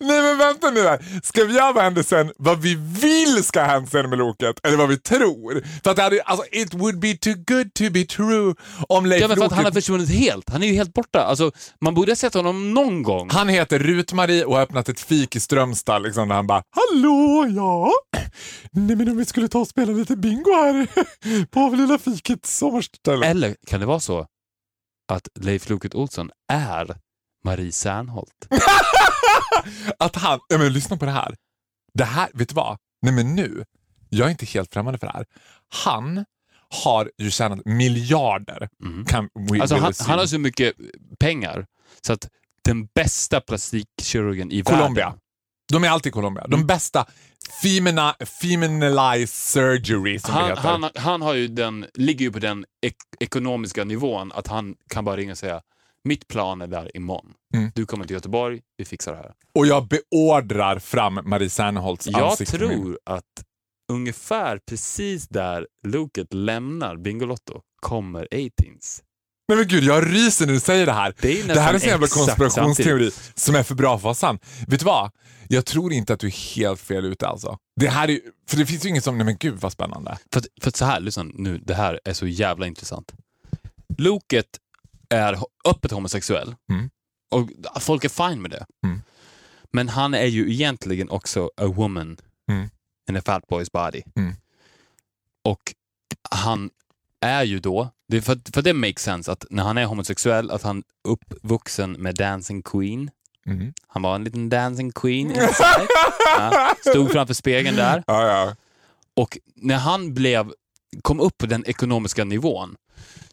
Nej 0.00 0.22
men 0.22 0.38
vänta 0.38 0.70
nu 0.70 0.82
här. 0.82 1.20
Ska 1.22 1.44
vi 1.44 1.54
göra 1.54 1.72
vad 1.72 1.84
hände 1.84 2.04
sen, 2.04 2.32
vad 2.36 2.62
vi 2.62 2.74
vill 2.74 3.44
ska 3.44 3.62
hända 3.62 3.90
sen 3.90 4.10
med 4.10 4.18
Loket? 4.18 4.66
Eller 4.66 4.76
vad 4.76 4.88
vi 4.88 4.98
tror? 4.98 5.64
För 5.84 5.90
att 5.90 5.96
det 5.96 6.02
hade, 6.02 6.22
alltså, 6.22 6.46
it 6.52 6.74
would 6.74 6.98
be 6.98 7.16
too 7.16 7.34
good 7.46 7.74
to 7.74 7.90
be 7.90 8.04
true 8.04 8.54
om 8.88 9.06
Leif 9.06 9.22
Ja, 9.22 9.28
men 9.28 9.36
för 9.36 9.44
att 9.44 9.52
han 9.52 9.64
har 9.64 9.72
försvunnit 9.72 10.10
helt. 10.10 10.50
Han 10.50 10.62
är 10.62 10.66
ju 10.66 10.74
helt 10.74 10.94
borta. 10.94 11.24
Alltså, 11.24 11.50
man 11.80 11.94
borde 11.94 12.10
ha 12.10 12.16
sett 12.16 12.34
honom 12.34 12.74
någon 12.74 13.02
gång. 13.02 13.30
Han 13.30 13.48
heter 13.48 13.78
Rut-Marie 13.78 14.44
och 14.44 14.54
har 14.54 14.62
öppnat 14.62 14.88
ett 14.88 15.00
fik 15.00 15.36
i 15.36 15.40
Strömstad 15.40 16.02
liksom, 16.02 16.28
där 16.28 16.36
han 16.36 16.46
bara 16.46 16.62
Hallå, 16.70 17.46
ja? 17.56 17.92
Nej 18.72 18.96
men 18.96 19.08
om 19.08 19.16
vi 19.16 19.24
skulle 19.24 19.48
ta 19.48 19.58
och 19.58 19.68
spela 19.68 19.92
lite 19.92 20.16
bingo 20.16 20.52
här 20.52 20.86
på 21.50 21.76
lilla 21.76 21.98
fikets 21.98 22.58
sommarställe. 22.58 23.26
Eller 23.26 23.56
kan 23.66 23.80
det 23.80 23.86
vara 23.86 24.00
så 24.00 24.26
att 25.12 25.28
Leif 25.40 25.68
Loket 25.68 25.94
Olsson 25.94 26.30
är 26.52 26.96
Marie 27.44 27.72
Serneholt? 27.72 28.48
Att 29.98 30.16
han, 30.16 30.40
ja, 30.48 30.58
men 30.58 30.72
lyssna 30.72 30.96
på 30.96 31.04
det 31.04 31.10
här. 31.10 31.34
Det 31.94 32.04
här, 32.04 32.28
vet 32.34 32.48
du 32.48 32.54
vad? 32.54 32.78
Nej 33.02 33.14
men 33.14 33.34
nu, 33.34 33.64
jag 34.08 34.26
är 34.26 34.30
inte 34.30 34.46
helt 34.46 34.72
främmande 34.72 34.98
för 34.98 35.06
det 35.06 35.12
här. 35.12 35.26
Han 35.68 36.24
har 36.84 37.10
ju 37.18 37.30
tjänat 37.30 37.64
miljarder. 37.64 38.68
Kan 39.06 39.28
we 39.50 39.60
Alltså, 39.60 39.76
han, 39.76 39.92
han 39.98 40.18
har 40.18 40.26
så 40.26 40.38
mycket 40.38 40.74
pengar 41.20 41.66
så 42.06 42.12
att 42.12 42.28
den 42.64 42.88
bästa 42.94 43.40
plastikkirurgen 43.40 44.52
i 44.52 44.62
Colombia. 44.62 45.04
världen... 45.04 45.18
De 45.72 45.84
är 45.84 45.88
alltid 45.88 46.10
i 46.10 46.12
Colombia. 46.12 46.46
De 46.46 46.66
bästa 46.66 47.06
femina, 47.62 48.14
feminalized 48.40 49.28
surgery 49.28 50.18
som 50.18 50.34
det 50.34 50.40
Han, 50.40 50.48
heter. 50.50 50.62
han, 50.62 50.90
han 50.94 51.22
har 51.22 51.34
ju 51.34 51.48
den, 51.48 51.86
ligger 51.94 52.24
ju 52.24 52.32
på 52.32 52.38
den 52.38 52.64
ek 52.82 52.94
ekonomiska 53.20 53.84
nivån 53.84 54.32
att 54.32 54.46
han 54.46 54.74
kan 54.88 55.04
bara 55.04 55.16
ringa 55.16 55.32
och 55.32 55.38
säga 55.38 55.60
mitt 56.04 56.28
plan 56.28 56.62
är 56.62 56.66
där 56.66 56.96
imorgon. 56.96 57.32
Mm. 57.54 57.70
Du 57.74 57.86
kommer 57.86 58.04
till 58.04 58.14
Göteborg, 58.14 58.60
vi 58.76 58.84
fixar 58.84 59.12
det 59.12 59.18
här. 59.18 59.32
Och 59.54 59.66
jag 59.66 59.88
beordrar 59.88 60.78
fram 60.78 61.20
Marie 61.24 61.50
Serneholtz 61.50 62.06
Jag 62.06 62.30
ansikte. 62.30 62.58
min- 62.58 62.68
tror 62.68 62.98
att 63.06 63.24
ungefär 63.92 64.58
precis 64.68 65.28
där 65.28 65.66
Loket 65.86 66.34
lämnar 66.34 66.96
Bingolotto 66.96 67.60
kommer 67.82 68.28
18s. 68.30 69.02
Nej 69.48 69.58
men 69.58 69.68
gud, 69.68 69.84
jag 69.84 70.06
ryser 70.14 70.46
när 70.46 70.52
du 70.52 70.60
säger 70.60 70.86
det 70.86 70.92
här. 70.92 71.14
Det 71.20 71.42
Det 71.42 71.60
här 71.60 71.70
är 71.70 71.74
en 71.74 71.80
sån 71.80 71.88
jävla 71.88 72.06
konspirationsteori 72.06 73.10
som 73.34 73.54
är 73.54 73.62
för 73.62 73.74
bra 73.74 73.88
för 73.90 73.96
att 73.96 74.02
vara 74.04 74.14
sann. 74.14 74.38
Vet 74.68 74.80
du 74.80 74.86
vad? 74.86 75.10
Jag 75.48 75.66
tror 75.66 75.92
inte 75.92 76.12
att 76.14 76.20
du 76.20 76.26
är 76.26 76.54
helt 76.56 76.80
fel 76.80 77.04
ute 77.04 77.28
alltså. 77.28 77.58
Det 77.80 77.88
här 77.88 78.10
är, 78.10 78.20
för 78.48 78.56
det 78.56 78.66
finns 78.66 78.84
ju 78.84 78.88
inget 78.88 79.04
som, 79.04 79.18
nej 79.18 79.24
men 79.24 79.36
gud 79.40 79.54
vad 79.60 79.72
spännande. 79.72 80.18
För, 80.32 80.40
att- 80.40 80.46
för 80.62 80.68
att 80.68 80.76
så 80.76 80.84
här, 80.84 81.00
lyssna 81.00 81.22
nu, 81.34 81.58
det 81.58 81.74
här 81.74 82.00
är 82.04 82.12
så 82.12 82.26
jävla 82.26 82.66
intressant. 82.66 83.12
Loket 83.98 84.46
är 85.12 85.38
öppet 85.64 85.90
homosexuell. 85.90 86.54
Mm. 86.70 86.90
Och 87.30 87.50
folk 87.82 88.04
är 88.04 88.08
fine 88.08 88.42
med 88.42 88.50
det. 88.50 88.66
Mm. 88.86 89.02
Men 89.70 89.88
han 89.88 90.14
är 90.14 90.26
ju 90.26 90.52
egentligen 90.52 91.10
också 91.10 91.50
a 91.56 91.66
woman 91.66 92.16
Mm. 92.50 92.70
in 93.08 93.16
a 93.16 93.22
fat 93.24 93.42
boy's 93.48 93.70
body. 93.72 94.02
Mm. 94.16 94.34
Och 95.44 95.74
han 96.30 96.70
är 97.20 97.42
ju 97.42 97.58
då, 97.60 97.88
det 98.08 98.22
för, 98.22 98.40
för 98.54 98.62
det 98.62 98.72
makes 98.72 99.02
sense 99.02 99.32
att 99.32 99.44
när 99.50 99.62
han 99.62 99.78
är 99.78 99.84
homosexuell, 99.84 100.50
att 100.50 100.62
han 100.62 100.82
uppvuxen 101.08 101.92
med 101.92 102.14
Dancing 102.14 102.62
Queen. 102.62 103.10
Mm. 103.46 103.72
Han 103.86 104.02
var 104.02 104.14
en 104.14 104.24
liten 104.24 104.48
Dancing 104.48 104.92
Queen 104.92 105.32
ja, 105.34 106.74
stod 106.90 107.10
framför 107.12 107.34
spegeln 107.34 107.76
där. 107.76 108.04
Ja, 108.06 108.26
ja. 108.26 108.56
Och 109.16 109.38
när 109.54 109.76
han 109.76 110.14
blev, 110.14 110.52
kom 111.02 111.20
upp 111.20 111.38
på 111.38 111.46
den 111.46 111.64
ekonomiska 111.66 112.24
nivån 112.24 112.76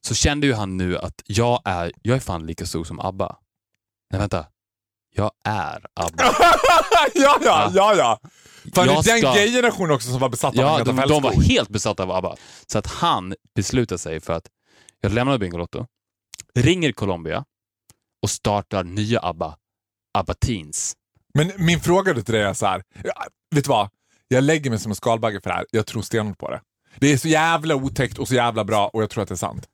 så 0.01 0.15
kände 0.15 0.47
ju 0.47 0.53
han 0.53 0.77
nu 0.77 0.97
att 0.97 1.21
jag 1.25 1.61
är, 1.65 1.91
jag 2.01 2.15
är 2.15 2.19
fan 2.19 2.45
lika 2.45 2.65
stor 2.65 2.83
som 2.83 2.99
ABBA. 2.99 3.35
Nej 4.11 4.19
vänta, 4.19 4.45
jag 5.15 5.31
är 5.43 5.85
ABBA. 5.95 6.23
ja, 7.13 7.37
ja, 7.41 7.71
ja, 7.73 7.95
ja. 7.95 8.19
Fan, 8.75 8.85
Jag 8.87 9.03
det 9.03 9.09
är 9.09 9.13
den 9.13 9.21
ska- 9.21 9.33
gay-generationen 9.33 9.91
också 9.95 10.09
som 10.11 10.19
var 10.19 10.29
besatt 10.29 10.49
av 10.57 10.61
Ja, 10.61 10.83
de, 10.83 10.95
de 11.07 11.23
var 11.23 11.31
helt 11.41 11.69
besatta 11.69 12.03
av 12.03 12.11
ABBA. 12.11 12.35
Så 12.67 12.79
att 12.79 12.87
han 12.87 13.35
beslutade 13.55 13.99
sig 13.99 14.19
för 14.19 14.33
att 14.33 14.47
jag 15.01 15.11
lämnar 15.11 15.37
Bingolotto, 15.37 15.85
ringer 16.55 16.91
Colombia 16.91 17.45
och 18.23 18.29
startar 18.29 18.83
nya 18.83 19.19
ABBA, 19.19 19.57
ABBA 20.13 20.33
Teens. 20.33 20.95
Men 21.33 21.51
min 21.57 21.79
fråga 21.79 22.13
till 22.13 22.23
dig 22.23 22.41
är 22.41 22.53
så 22.53 22.65
här. 22.65 22.83
Vet 23.55 23.63
du 23.63 23.69
vad? 23.69 23.89
Jag 24.27 24.43
lägger 24.43 24.69
mig 24.69 24.79
som 24.79 24.91
en 24.91 24.95
skalbagge 24.95 25.41
för 25.41 25.49
det 25.49 25.55
här. 25.55 25.65
Jag 25.71 25.85
tror 25.87 26.01
stenhårt 26.01 26.37
på 26.37 26.49
det. 26.51 26.61
Det 26.99 27.13
är 27.13 27.17
så 27.17 27.27
jävla 27.27 27.75
otäckt 27.75 28.17
och 28.17 28.27
så 28.27 28.35
jävla 28.35 28.63
bra 28.63 28.87
och 28.87 29.01
jag 29.01 29.09
tror 29.09 29.23
att 29.23 29.29
det 29.29 29.35
är 29.35 29.37
sant. 29.37 29.67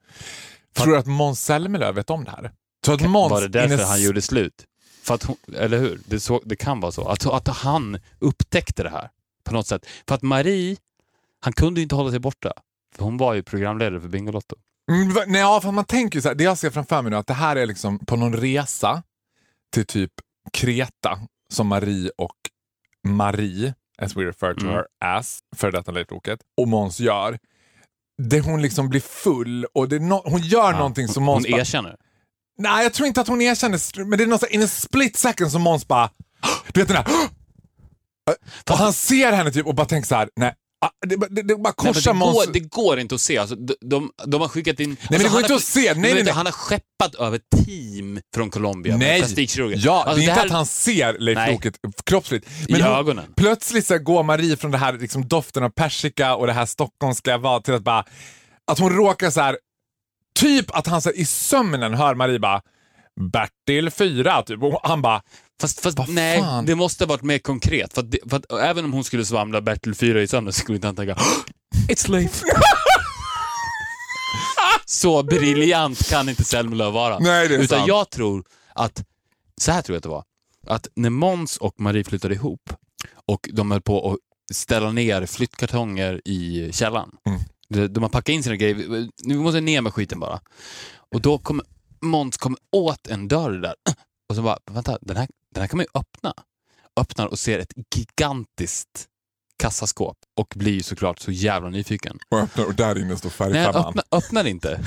Tror 0.76 0.92
du 0.92 0.98
att 0.98 1.06
Måns 1.06 1.44
Zelmerlöw 1.46 1.96
vet 1.96 2.10
om 2.10 2.24
det 2.24 2.32
här? 2.32 2.52
Tror 2.86 2.96
att 2.96 3.10
Måns 3.10 3.32
Var 3.32 3.42
det 3.42 3.48
därför 3.48 3.86
han 3.86 4.02
gjorde 4.02 4.22
slut? 4.22 4.66
För 5.04 5.16
att 5.16 5.24
hon, 5.24 5.38
eller 5.58 5.78
hur? 5.80 6.00
Det, 6.06 6.20
så, 6.20 6.42
det 6.46 6.56
kan 6.56 6.80
vara 6.80 6.92
så. 6.92 7.08
Att, 7.08 7.26
att 7.26 7.48
han 7.48 8.00
upptäckte 8.20 8.84
det 8.84 8.90
här 8.90 9.10
på 9.44 9.54
något 9.54 9.68
sätt. 9.68 9.86
För 10.08 10.16
att 10.16 10.22
Marie, 10.22 10.78
han 11.40 11.54
kunde 11.54 11.80
ju 11.80 11.84
inte 11.84 11.96
hålla 11.96 12.12
sig 12.12 12.20
borta. 12.20 12.54
För 12.96 13.04
hon 13.04 13.18
var 13.18 13.34
ju 13.34 13.44
programledare 13.44 14.02
för 14.02 14.08
Bingolotto. 14.08 14.56
Mm, 14.92 15.14
nej, 15.28 15.42
ja, 15.42 15.62
för 15.62 15.72
man 15.72 15.86
tänker 15.86 16.18
ju 16.18 16.22
så 16.22 16.28
här, 16.28 16.36
det 16.36 16.44
jag 16.44 16.58
ser 16.58 16.70
framför 16.70 17.02
mig 17.02 17.12
nu 17.12 17.18
att 17.18 17.28
det 17.28 17.34
här 17.34 17.56
är 17.56 17.66
liksom 17.66 18.00
på 18.00 18.16
någon 18.16 18.34
resa 18.34 19.04
till 19.74 19.86
typ 19.86 20.12
Kreta 20.54 21.20
som 21.50 21.68
Marie 21.68 22.12
och 22.18 22.36
Marie, 23.04 23.74
as 23.98 24.18
we 24.18 24.24
refer 24.26 24.54
to 24.54 24.62
Mm. 24.66 24.74
her 24.76 24.86
as, 25.06 25.40
för 25.56 25.72
detta 25.72 25.92
Leif 25.92 26.12
Loket, 26.12 26.40
och 26.62 26.68
Måns 26.68 27.00
gör. 27.00 27.38
Där 28.24 28.42
hon 28.42 28.62
liksom 28.62 28.90
blir 28.90 29.02
full 29.02 29.66
och 29.74 29.90
det 29.90 30.00
no- 30.00 30.22
hon 30.26 30.42
gör 30.42 30.72
Ja, 30.72 30.78
någonting 30.78 31.08
som 31.08 31.24
Måns 31.24 31.46
hon 31.46 31.52
bara, 31.52 31.62
erkänner. 31.62 31.96
Nej, 32.58 32.84
jag 32.84 32.94
tror 32.94 33.08
inte 33.08 33.22
att 33.22 33.28
hon 33.28 33.42
erkänner, 33.42 34.04
men 34.06 34.18
det 34.18 34.24
är 34.24 34.28
något 34.28 34.44
in 34.50 34.64
a 34.64 34.68
split 34.68 35.18
second 35.18 35.52
som 35.52 35.62
Måns 35.62 35.88
bara, 35.88 36.10
du 36.74 36.80
vet 36.80 36.88
den 36.88 37.04
där, 37.04 37.06
och 38.72 38.78
han 38.78 38.94
ser 38.94 39.32
henne 39.32 39.52
typ 39.52 39.66
och 39.66 39.76
bara 39.76 39.86
tänker 39.88 40.08
så 40.08 40.16
här, 40.16 40.30
nej, 40.36 40.54
det, 41.08 41.16
det, 41.16 41.42
det 41.42 41.56
bara 41.56 41.58
Nej, 41.58 41.58
men 41.58 41.94
korsar 41.94 42.14
det, 42.14 42.20
Måns... 42.20 42.34
går, 42.46 42.54
det 42.54 42.60
går 42.60 43.00
inte 43.00 43.16
att 43.16 43.22
se. 43.22 43.38
Alltså, 43.38 43.56
de, 43.56 43.74
de, 43.82 44.12
de 44.26 44.42
har 44.42 44.48
skickat 44.48 44.80
in... 44.80 44.90
men 44.90 44.98
det 45.10 45.16
alltså, 45.16 45.24
går 45.28 45.30
han 45.34 45.40
inte 45.42 45.54
har- 45.54 45.58
att 45.58 45.64
se. 45.64 45.94
Nej, 45.94 46.14
nej, 46.14 46.24
nej. 46.24 46.34
Han 46.34 46.46
har 46.46 46.54
skeppat 46.54 47.16
över 47.20 47.40
team 47.66 48.20
från 48.36 48.50
Colombia. 48.50 48.98
Nej, 48.98 49.20
plastikkirurger. 49.20 49.80
ja, 49.86 50.04
Alltså, 50.04 50.16
det 50.16 50.22
är 50.22 50.30
inte 50.30 50.34
här- 50.40 50.46
att 50.46 50.52
han 50.52 50.66
ser 50.66 51.16
Leif 51.20 51.36
Nej. 51.38 51.52
Loket 51.54 51.76
kroppsligt. 52.06 52.48
I 52.68 52.74
hon- 52.74 52.82
ögonen. 52.82 53.26
Plötsligt 53.38 53.86
så 53.86 53.98
går 53.98 54.24
Marie 54.24 54.58
från 54.58 54.72
det 54.72 54.78
här 54.78 54.94
liksom, 54.94 55.28
doften 55.28 55.64
av 55.64 55.70
persika 55.70 56.36
och 56.36 56.48
det 56.48 56.54
här 56.54 56.66
stockholmska 56.66 57.38
vad 57.38 57.64
till 57.64 57.74
att 57.74 57.84
bara, 57.84 58.04
att 58.72 58.80
hon 58.80 58.90
råkar 58.96 59.30
så 59.30 59.42
här, 59.42 59.58
typ 60.40 60.76
att 60.76 60.88
han 60.88 61.02
så 61.02 61.10
här, 61.10 61.18
i 61.18 61.26
sömnen 61.26 61.94
hör 61.94 62.16
Marie 62.16 62.40
bara 62.40 62.62
Bertil 63.32 63.90
4 63.92 64.42
typ 64.44 64.64
och 64.64 64.80
han 64.84 65.02
bara 65.02 65.22
Fast, 65.62 65.80
fast 65.80 65.98
nej, 66.08 66.40
fan? 66.40 66.66
det 66.66 66.76
måste 66.76 67.04
ha 67.04 67.10
varit 67.10 67.24
mer 67.24 67.40
konkret. 67.40 67.94
För 67.94 68.02
det, 68.02 68.20
för 68.30 68.38
att 68.38 68.52
även 68.52 68.86
om 68.86 68.94
hon 68.94 69.04
skulle 69.04 69.26
svamla 69.26 69.62
Bertil 69.62 69.96
4 69.96 70.22
i 70.22 70.28
sömnen 70.28 70.54
så 70.54 70.60
skulle 70.60 70.76
inte 70.76 70.88
han 70.88 70.96
tänka 70.96 71.18
It's 71.90 72.12
Leif. 72.12 72.44
så 74.86 75.24
briljant 75.24 76.10
kan 76.10 76.30
inte 76.30 76.44
Zelmerlöw 76.44 76.92
vara. 76.92 77.20
Nej, 77.20 77.48
det 77.48 77.56
är 77.56 77.60
Utan 77.60 77.80
sant. 77.80 77.88
jag 77.88 78.10
tror 78.10 78.44
att, 78.74 79.04
så 79.62 79.72
här 79.72 79.82
tror 79.82 79.96
jag 79.96 79.98
att 79.98 80.04
det 80.04 80.10
var, 80.10 80.24
att 80.68 80.88
när 80.96 81.10
Måns 81.10 81.58
och 81.58 81.80
Marie 81.80 82.04
flyttade 82.04 82.34
ihop 82.34 82.74
och 83.26 83.50
de 83.54 83.72
höll 83.72 83.82
på 83.82 84.12
att 84.12 84.18
ställa 84.56 84.92
ner 84.92 85.26
flyttkartonger 85.26 86.22
i 86.26 86.70
källaren. 86.74 87.10
Mm. 87.28 87.40
De, 87.70 87.88
de 87.88 88.04
har 88.04 88.10
packat 88.10 88.30
in 88.30 88.44
sina 88.44 88.56
grejer, 88.56 89.10
nu 89.24 89.36
måste 89.36 89.62
ner 89.62 89.82
med 89.82 89.94
skiten 89.94 90.20
bara. 90.20 90.40
Och 91.14 91.22
då 91.22 91.38
kommer 91.38 91.66
Måns 92.02 92.38
kommer 92.38 92.60
åt 92.72 93.08
en 93.08 93.28
dörr 93.28 93.52
där 93.52 93.74
och 94.30 94.36
så 94.36 94.42
bara, 94.42 94.58
vänta, 94.72 94.98
den 95.02 95.18
här, 95.18 95.28
den 95.56 95.62
här 95.62 95.68
kan 95.68 95.78
man 95.78 95.86
ju 95.94 96.00
öppna. 96.00 96.34
Öppnar 97.00 97.26
och 97.28 97.40
ser 97.40 97.60
ett 97.60 97.74
gigantiskt 97.96 99.08
kassaskåp 99.60 100.18
och 100.40 100.54
blir 100.56 100.84
såklart 100.84 101.20
så 101.20 101.32
jävla 101.32 101.70
nyfiken. 101.70 102.18
och 102.30 102.40
öppnar 102.40 102.66
och 102.66 102.76
där 102.76 103.00
inne 103.02 103.18
står 103.18 103.50
Nej, 103.50 103.64
han 103.64 103.74
färgfemman. 103.74 104.04
öppnar, 104.12 104.48
inte. 104.48 104.80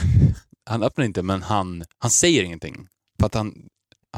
Han 0.71 0.83
öppnar 0.83 1.05
inte, 1.05 1.23
men 1.23 1.43
han, 1.43 1.85
han 1.99 2.11
säger 2.11 2.43
ingenting. 2.43 2.87
För 3.21 3.27
att, 3.27 3.35
han, 3.35 3.55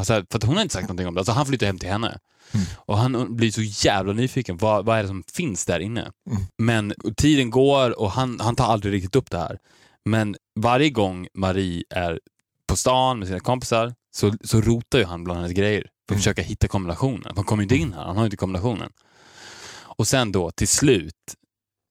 säger- 0.05 0.27
för 0.31 0.39
att 0.39 0.45
hon 0.45 0.55
har 0.57 0.63
inte 0.63 0.73
sagt 0.75 0.83
någonting 0.89 1.07
om 1.07 1.15
det. 1.15 1.21
Alltså 1.21 1.33
han 1.33 1.47
flyttar 1.47 1.67
hem 1.67 1.79
till 1.79 1.89
henne. 1.89 2.19
Och 2.77 2.99
han 2.99 3.37
blir 3.37 3.51
så 3.51 3.87
jävla 3.89 4.13
nyfiken. 4.13 4.57
Vad, 4.57 4.85
vad 4.85 4.99
är 4.99 5.03
det 5.03 5.09
som 5.09 5.23
finns 5.33 5.67
där 5.67 5.81
inne? 5.81 6.11
Men 6.59 6.95
tiden 7.17 7.51
går 7.51 8.01
och 8.01 8.11
han, 8.11 8.41
han 8.41 8.57
tar 8.57 8.65
aldrig 8.73 8.95
riktigt 8.95 9.17
upp 9.17 9.31
det 9.31 9.39
här. 9.39 9.59
Men 10.05 10.37
varje 10.61 10.91
gång 10.91 11.29
Marie 11.35 11.83
är 11.91 12.21
på 12.67 12.77
stan 12.77 13.19
med 13.19 13.29
sina 13.29 13.41
kompisar 13.41 13.95
så, 14.15 14.33
så 14.45 14.61
rotar 14.61 14.99
ju 14.99 15.05
han 15.05 15.25
bland 15.25 15.41
hennes 15.41 15.53
grejer 15.57 15.87
för 16.11 16.15
att 16.15 16.21
försöka 16.21 16.43
hitta 16.43 16.69
kombinationen. 16.69 17.33
Han 17.37 17.45
kommer 17.45 17.63
ju 17.63 17.65
inte 17.65 17.77
in 17.77 17.93
här, 17.93 18.05
han 18.05 18.17
har 18.17 18.23
ju 18.23 18.27
inte 18.27 18.37
kombinationen. 18.37 18.93
Och 19.99 20.07
sen 20.07 20.33
då 20.33 20.51
till 20.51 20.69
slut 20.69 21.15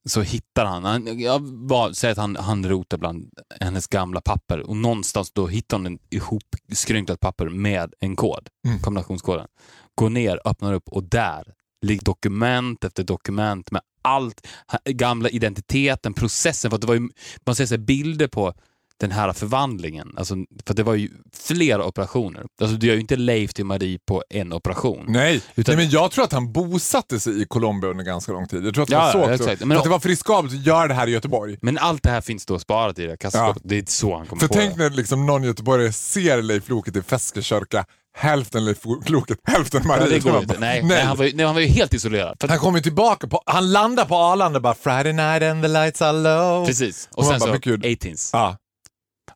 så 0.09 0.21
hittar 0.21 0.65
han, 0.65 0.83
han 0.83 1.19
jag 1.19 1.95
säger 1.95 2.11
att 2.11 2.17
han, 2.17 2.35
han 2.35 2.69
rotar 2.69 2.97
bland 2.97 3.29
hennes 3.59 3.87
gamla 3.87 4.21
papper 4.21 4.59
och 4.59 4.77
någonstans 4.77 5.31
då 5.31 5.47
hittar 5.47 5.77
han 5.77 5.85
en 5.85 5.99
ihopskrynklat 6.09 7.19
papper 7.19 7.49
med 7.49 7.93
en 7.99 8.15
kod, 8.15 8.49
Mm. 8.67 8.79
kombinationskoden. 8.79 9.47
Går 9.95 10.09
ner, 10.09 10.39
öppnar 10.45 10.73
upp 10.73 10.89
och 10.89 11.03
där 11.03 11.53
ligger 11.85 12.05
dokument 12.05 12.83
efter 12.83 13.03
dokument 13.03 13.71
med 13.71 13.81
allt, 14.01 14.47
gamla 14.85 15.29
identiteten, 15.29 16.13
processen. 16.13 16.71
För 16.71 16.75
att 16.75 16.81
det 16.81 16.87
var 16.87 16.95
ju, 16.95 17.09
man 17.45 17.55
ser 17.55 17.65
så 17.65 17.77
bilder 17.77 18.27
på 18.27 18.53
den 18.99 19.11
här 19.11 19.33
förvandlingen. 19.33 20.13
Alltså, 20.17 20.35
för 20.65 20.73
det 20.73 20.83
var 20.83 20.93
ju 20.95 21.09
flera 21.37 21.85
operationer. 21.85 22.43
Alltså, 22.61 22.77
du 22.77 22.87
gör 22.87 22.93
ju 22.95 23.01
inte 23.01 23.15
Leif 23.15 23.53
till 23.53 23.65
Marie 23.65 23.99
på 24.07 24.23
en 24.29 24.53
operation. 24.53 25.05
Nej. 25.07 25.41
Utan- 25.55 25.75
Nej, 25.75 25.85
men 25.85 25.91
jag 25.93 26.11
tror 26.11 26.23
att 26.23 26.31
han 26.31 26.51
bosatte 26.53 27.19
sig 27.19 27.41
i 27.41 27.45
Colombia 27.45 27.89
under 27.89 28.03
ganska 28.03 28.31
lång 28.31 28.47
tid. 28.47 28.65
Jag 28.65 28.73
tror 28.73 28.83
att 28.83 28.89
Ja, 28.89 28.99
var 28.99 29.11
så 29.11 29.17
ja, 29.17 29.21
också. 29.23 29.33
exakt. 29.33 29.65
Men- 29.65 29.77
att 29.77 29.83
det 29.83 29.89
var 29.89 29.99
friskabelt 29.99 30.53
att 30.53 30.65
göra 30.65 30.87
det 30.87 30.93
här 30.93 31.07
i 31.07 31.11
Göteborg. 31.11 31.57
Men 31.61 31.77
allt 31.77 32.03
det 32.03 32.09
här 32.09 32.21
finns 32.21 32.45
då 32.45 32.59
sparat 32.59 32.99
i 32.99 33.05
det 33.05 33.17
kassaskåpet. 33.17 33.61
Det 33.65 33.77
är 33.77 33.83
så 33.87 34.17
han 34.17 34.25
kommer 34.27 34.39
För 34.39 34.47
på 34.47 34.53
tänk 34.53 34.77
det. 34.77 34.83
när 34.83 34.89
liksom 34.89 35.25
någon 35.25 35.43
göteborgare 35.43 35.91
ser 35.93 36.41
Leif 36.41 36.69
Loket 36.69 36.95
i 36.95 37.01
Feskekörka, 37.01 37.85
hälften 38.17 38.65
Leif 38.65 38.77
Loket, 39.07 39.37
hälften 39.43 39.87
Marie. 39.87 40.03
Ja, 40.03 40.09
det 40.09 40.19
går 40.19 40.35
inte. 40.35 40.47
bara, 40.47 40.59
Nej, 40.59 40.83
nej. 40.83 41.03
han, 41.03 41.17
var 41.17 41.25
ju, 41.25 41.35
nej, 41.35 41.45
han 41.45 41.55
var 41.55 41.61
ju 41.61 41.67
helt 41.67 41.93
isolerad. 41.93 42.37
För 42.41 42.47
Han 42.47 42.59
kommer 42.59 42.79
tillbaka, 42.79 43.27
på, 43.27 43.43
han 43.45 43.71
landar 43.71 44.05
på 44.05 44.15
Arlanda 44.15 44.57
och 44.57 44.63
bara 44.63 44.73
“Friday 44.75 45.13
night 45.13 45.43
and 45.43 45.61
the 45.63 45.67
lights 45.67 46.01
are 46.01 46.11
low”. 46.11 46.65
precis. 46.65 47.09
Och, 47.11 47.17
Och 47.17 47.25
sen 47.25 47.33
bara, 47.33 47.45
så 47.45 47.47
men 47.51 47.59
gud. 47.59 47.85
18s. 47.85 48.29
Ja. 48.33 48.57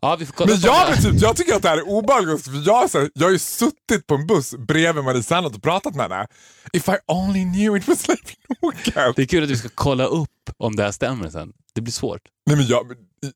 Ja, 0.04 0.16
vi 0.16 0.26
får 0.26 0.34
kolla 0.34 0.52
Men 0.52 0.62
jag, 0.62 0.88
blir 0.88 1.12
typ, 1.12 1.22
jag 1.22 1.36
tycker 1.36 1.56
att 1.56 1.62
det 1.62 1.70
här 1.70 1.78
är 1.78 1.88
obehagligt, 1.88 2.44
för 2.44 2.64
jag, 2.66 2.90
så 2.90 3.10
jag 3.14 3.26
har 3.26 3.32
ju 3.32 3.40
suttit 3.40 4.08
på 4.08 4.16
en 4.16 4.28
buss 4.28 4.56
bredvid 4.58 5.04
Marie 5.04 5.24
Serneholt 5.24 5.56
och 5.56 5.64
pratat 5.64 5.96
med 5.96 6.12
henne. 6.12 6.28
If 6.74 6.90
I 6.90 6.96
only 7.08 7.44
knew 7.44 7.78
it 7.78 7.88
was 7.88 8.08
Leif 8.08 8.22
Loket. 8.62 9.16
Det 9.16 9.22
är 9.22 9.26
kul 9.26 9.44
att 9.44 9.50
vi 9.50 9.58
ska 9.58 9.70
kolla 9.76 10.06
upp 10.06 10.30
om 10.58 10.76
det 10.76 10.84
här 10.84 10.92
stämmer 10.92 11.30
sen. 11.30 11.54
Det 11.74 11.82
blir 11.82 11.92
svårt. 11.92 12.22
Nej 12.46 12.58
men 12.58 12.66
jag, 12.66 12.94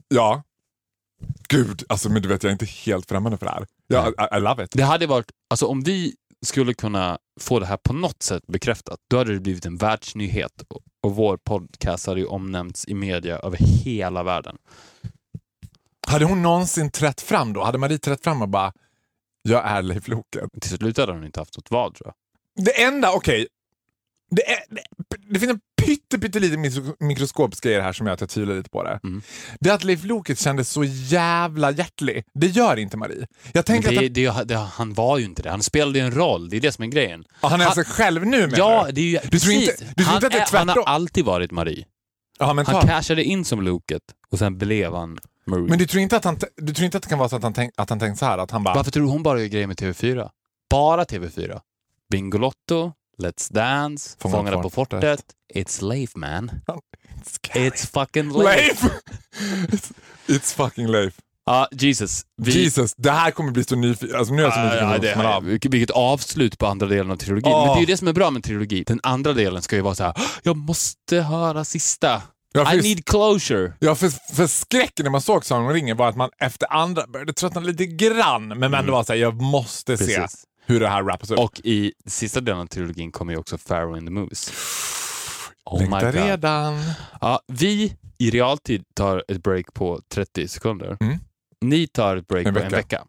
ja. 0.08 0.44
Gud, 1.50 1.84
alltså 1.90 2.10
men 2.10 2.22
du 2.22 2.30
vet 2.30 2.44
jag 2.44 2.50
är 2.50 2.54
inte 2.54 2.66
helt 2.66 3.10
främmande 3.10 3.38
för 3.38 3.46
det 3.46 3.52
här. 3.52 3.66
Jag, 3.88 4.08
I, 4.08 4.38
I 4.38 4.40
love 4.40 4.64
it. 4.64 4.72
Det 4.72 4.84
hade 4.84 5.08
varit, 5.08 5.32
alltså 5.50 5.66
om 5.66 5.84
vi 5.84 6.14
skulle 6.46 6.74
kunna 6.74 7.18
få 7.40 7.60
det 7.60 7.66
här 7.66 7.78
på 7.78 7.94
något 7.94 8.24
sätt 8.24 8.44
bekräftat, 8.48 9.00
då 9.10 9.18
hade 9.18 9.34
det 9.34 9.40
blivit 9.40 9.66
en 9.66 9.78
världsnyhet 9.78 10.64
och 11.04 11.16
vår 11.16 11.38
podcast 11.38 12.08
hade 12.08 12.20
ju 12.20 12.26
omnämnts 12.26 12.88
i 12.88 12.94
media 12.94 13.38
över 13.38 13.58
hela 13.58 14.24
världen. 14.24 14.58
Hade 16.08 16.26
hon 16.26 16.42
någonsin 16.42 16.92
trätt 16.92 17.22
fram 17.22 17.54
då? 17.54 17.64
Hade 17.64 17.78
Marie 17.78 17.98
trätt 17.98 18.24
fram 18.24 18.42
och 18.42 18.50
bara, 18.50 18.74
jag 19.42 19.66
är 19.68 19.82
Leif 19.82 20.08
Loket. 20.08 20.44
Till 20.62 20.70
slut 20.78 20.98
hade 20.98 21.12
hon 21.12 21.26
inte 21.26 21.40
haft 21.40 21.58
något 21.58 21.72
val 21.72 21.94
tror 21.94 22.08
jag. 22.56 22.66
Det 22.66 22.84
enda, 22.84 23.12
okej. 23.14 23.48
Det, 24.32 24.52
är- 24.52 24.64
det, 24.70 24.82
det 25.34 25.40
finns 25.40 25.52
en 25.52 25.60
pytte, 25.82 26.20
pytteliten 26.20 26.66
mikro- 26.66 26.96
mikroskopisk 27.00 27.64
grej 27.64 27.82
här 27.82 27.94
som 27.94 28.08
gör 28.08 28.14
att 28.14 28.22
jag 28.22 28.30
tvivlar 28.30 28.56
lite 28.56 28.70
på 28.70 28.84
det. 28.84 29.00
Mm. 29.04 29.22
Det 29.60 29.70
är 29.70 29.74
att 29.74 29.84
Leif 29.84 30.04
Loket 30.04 30.40
kändes 30.40 30.70
så 30.70 30.84
jävla 30.84 31.72
hjärtlig. 31.72 32.24
Det 32.34 32.48
gör 32.48 32.78
inte 32.80 32.98
Marie. 32.98 33.28
Jag 33.54 33.66
tänker 33.66 33.90
det, 34.10 34.28
att 34.28 34.36
han, 34.36 34.48
det, 34.48 34.54
det, 34.54 34.60
han 34.60 34.94
var 34.94 35.18
ju 35.18 35.26
inte 35.26 35.42
det. 35.42 35.50
Han 35.50 35.64
spelade 35.64 36.00
ju 36.00 36.06
en 36.06 36.12
roll. 36.16 36.50
Det 36.50 36.58
är 36.58 36.62
det 36.62 36.72
som 36.72 36.84
är 36.84 36.88
grejen. 36.88 37.24
han 37.42 37.62
är 37.62 37.66
han- 37.66 37.76
sig 37.76 37.86
själv 37.86 38.26
nu 38.26 38.40
menar 38.42 38.58
Ja, 38.58 38.88
det 38.92 39.02
är 39.02 39.06
ju 39.06 39.20
Du 39.32 39.40
tror 39.40 39.54
inte- 39.54 39.72
precis. 39.72 39.88
du 39.96 40.04
tror 40.04 40.06
han, 40.06 40.16
inte 40.16 40.28
att 40.28 40.34
det 40.34 40.40
är 40.40 40.58
han 40.58 40.68
har 40.68 40.76
tvärtom? 40.76 40.94
alltid 40.94 41.26
varit 41.26 41.52
Marie. 41.52 41.86
Ja, 42.40 42.46
Han 42.46 42.66
cashade 42.66 43.24
in 43.24 43.46
som 43.46 43.62
Loket 43.62 44.02
och 44.30 44.40
sen 44.40 44.58
blev 44.58 44.94
han 44.94 45.18
Marie. 45.48 45.66
Men 45.70 45.80
du 45.80 45.88
tror 45.88 46.02
inte 46.02 46.18
att, 46.18 46.24
han, 46.24 46.40
du 46.56 46.74
tror 46.74 46.86
inte 46.86 46.98
att 46.98 47.04
det 47.04 47.10
kan 47.10 47.20
vara 47.20 47.30
så 47.30 47.36
att 47.36 47.44
han, 47.44 47.54
tänk, 47.54 47.74
att 47.78 47.90
han 47.90 48.00
tänkt 48.00 48.20
så 48.20 48.26
här? 48.26 48.38
Att 48.38 48.52
han 48.52 48.64
bara... 48.64 48.76
Varför 48.76 48.92
tror 48.92 49.04
du 49.04 49.10
hon 49.10 49.24
bara 49.24 49.40
gör 49.40 49.48
grejer 49.48 49.68
med 49.68 49.78
TV4? 49.78 50.30
Bara 50.70 51.04
TV4. 51.04 51.60
Bingolotto, 52.12 52.92
Let's 53.24 53.54
Dance, 53.54 54.16
Fångarna 54.20 54.38
Fångarna 54.38 54.64
på 54.64 54.70
fortet. 54.70 55.02
fortet. 55.02 55.26
It's 55.54 55.84
Leif 55.90 56.16
man. 56.16 56.52
Scary. 57.26 57.70
It's 57.70 57.92
fucking 57.92 58.44
Leif. 58.44 58.84
It's, 59.68 59.92
it's 60.28 60.56
fucking 60.56 60.88
Leif. 60.88 61.14
Ja, 61.46 61.68
Jesus. 61.72 62.26
Vi- 62.42 62.64
Jesus, 62.64 62.94
det 62.98 63.12
här 63.12 63.32
kommer 63.32 63.52
bli 63.52 63.64
så 63.64 63.76
nyfiken. 63.76 64.16
Alltså, 64.16 64.34
nu 64.34 64.42
är 64.42 64.46
jag 64.46 64.54
så 64.54 64.60
nyfiken 64.60 64.90
ja, 65.10 65.16
på 65.16 65.22
det 65.22 65.36
av. 65.36 65.44
vilket, 65.44 65.92
avslut 65.92 66.58
på 66.58 66.68
andra 66.68 66.88
delen 66.88 67.12
av 67.12 67.16
trilogin. 67.16 67.52
Ja. 67.52 67.66
Men 67.66 67.74
det 67.74 67.78
är 67.78 67.80
ju 67.80 67.86
det 67.86 67.98
som 67.98 68.08
är 68.08 68.14
bra 68.14 68.32
med 68.32 68.38
en 68.38 68.42
trilogi. 68.42 68.84
Den 68.84 69.00
andra 69.04 69.34
delen 69.34 69.62
ska 69.62 69.76
ju 69.76 69.82
vara 69.82 69.96
så 69.96 70.04
här. 70.04 70.14
jag 70.44 70.58
måste 70.58 71.22
höra 71.22 71.66
sista. 71.66 72.22
Ja, 72.58 72.66
för 72.66 72.78
I 72.78 72.82
need 72.82 73.06
closure. 73.06 73.74
Ja, 73.80 73.96
för, 73.96 74.34
för 74.36 74.48
skräcken 74.48 75.04
när 75.04 75.12
man 75.12 75.22
såg 75.22 75.46
Sagan 75.46 75.66
om 75.66 75.74
ringen 75.74 75.98
var 75.98 76.10
att 76.10 76.16
man 76.16 76.30
efter 76.40 76.74
andra 76.74 77.08
började 77.08 77.34
tröttna 77.34 77.62
lite 77.62 77.86
grann, 77.86 78.48
men 78.48 78.74
ändå 78.74 78.92
var 78.92 79.04
såhär, 79.04 79.20
jag 79.20 79.42
måste 79.42 79.98
se 79.98 80.06
Precis. 80.06 80.44
hur 80.66 80.80
det 80.80 80.88
här 80.88 81.04
wrappas 81.04 81.32
upp. 81.32 81.40
Och 81.40 81.62
i 81.64 81.94
sista 82.06 82.42
delen 82.42 82.62
av 82.62 82.66
trilogin 82.66 83.12
kommer 83.12 83.34
ju 83.34 83.40
också 83.40 83.58
Pharaoh 83.58 83.98
in 83.98 84.06
the 84.06 84.12
Movies. 84.12 84.52
Oh 85.66 85.80
my 85.82 85.90
Längtar 85.90 86.12
God. 86.12 86.22
redan. 86.22 86.82
Ja, 87.22 87.42
vi 87.48 87.96
i 88.18 88.30
realtid 88.32 88.84
tar 88.96 89.24
ett 89.28 89.44
break 89.44 89.74
på 89.74 90.02
30 90.14 90.48
sekunder. 90.48 90.98
Mm. 91.00 91.18
Ni 91.62 91.88
tar 91.88 92.18
ett 92.18 92.28
break 92.28 92.48
En 92.48 92.54
på 92.54 92.60
en 92.60 92.66
vecka. 92.66 92.76
vecka. 92.78 93.04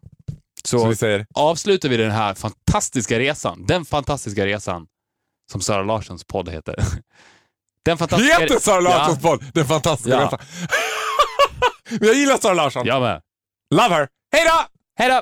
Så, 0.63 0.79
Så, 0.79 0.87
vi 0.87 0.95
säger, 0.95 1.25
avslutar 1.35 1.89
vi 1.89 1.97
den 1.97 2.11
här 2.11 2.33
fantastiska 2.33 3.19
resan, 3.19 3.65
den 3.65 3.85
fantastiska 3.85 4.45
resan 4.45 4.87
som 5.51 5.61
Sara 5.61 5.83
Larssons 5.83 6.23
podd 6.23 6.49
heter. 6.49 6.75
Den 7.85 7.97
fantastiska 7.97 8.39
heter 8.39 8.59
Sara 8.59 8.79
Larssons 8.79 9.21
podd 9.21 9.43
Den 9.53 9.65
fantastiska 9.65 10.11
Ja. 10.19 10.25
resan. 10.25 10.39
Men 11.99 12.07
jag 12.07 12.15
gillar 12.15 12.37
Sara 12.37 12.53
Larsson. 12.53 12.85
Ja, 12.85 12.93
jag 12.93 13.01
med. 13.01 13.21
Love 13.75 13.95
her. 13.95 14.07
Hej 14.31 14.45
då! 14.45 14.65
Hej 14.99 15.09
då! 15.09 15.21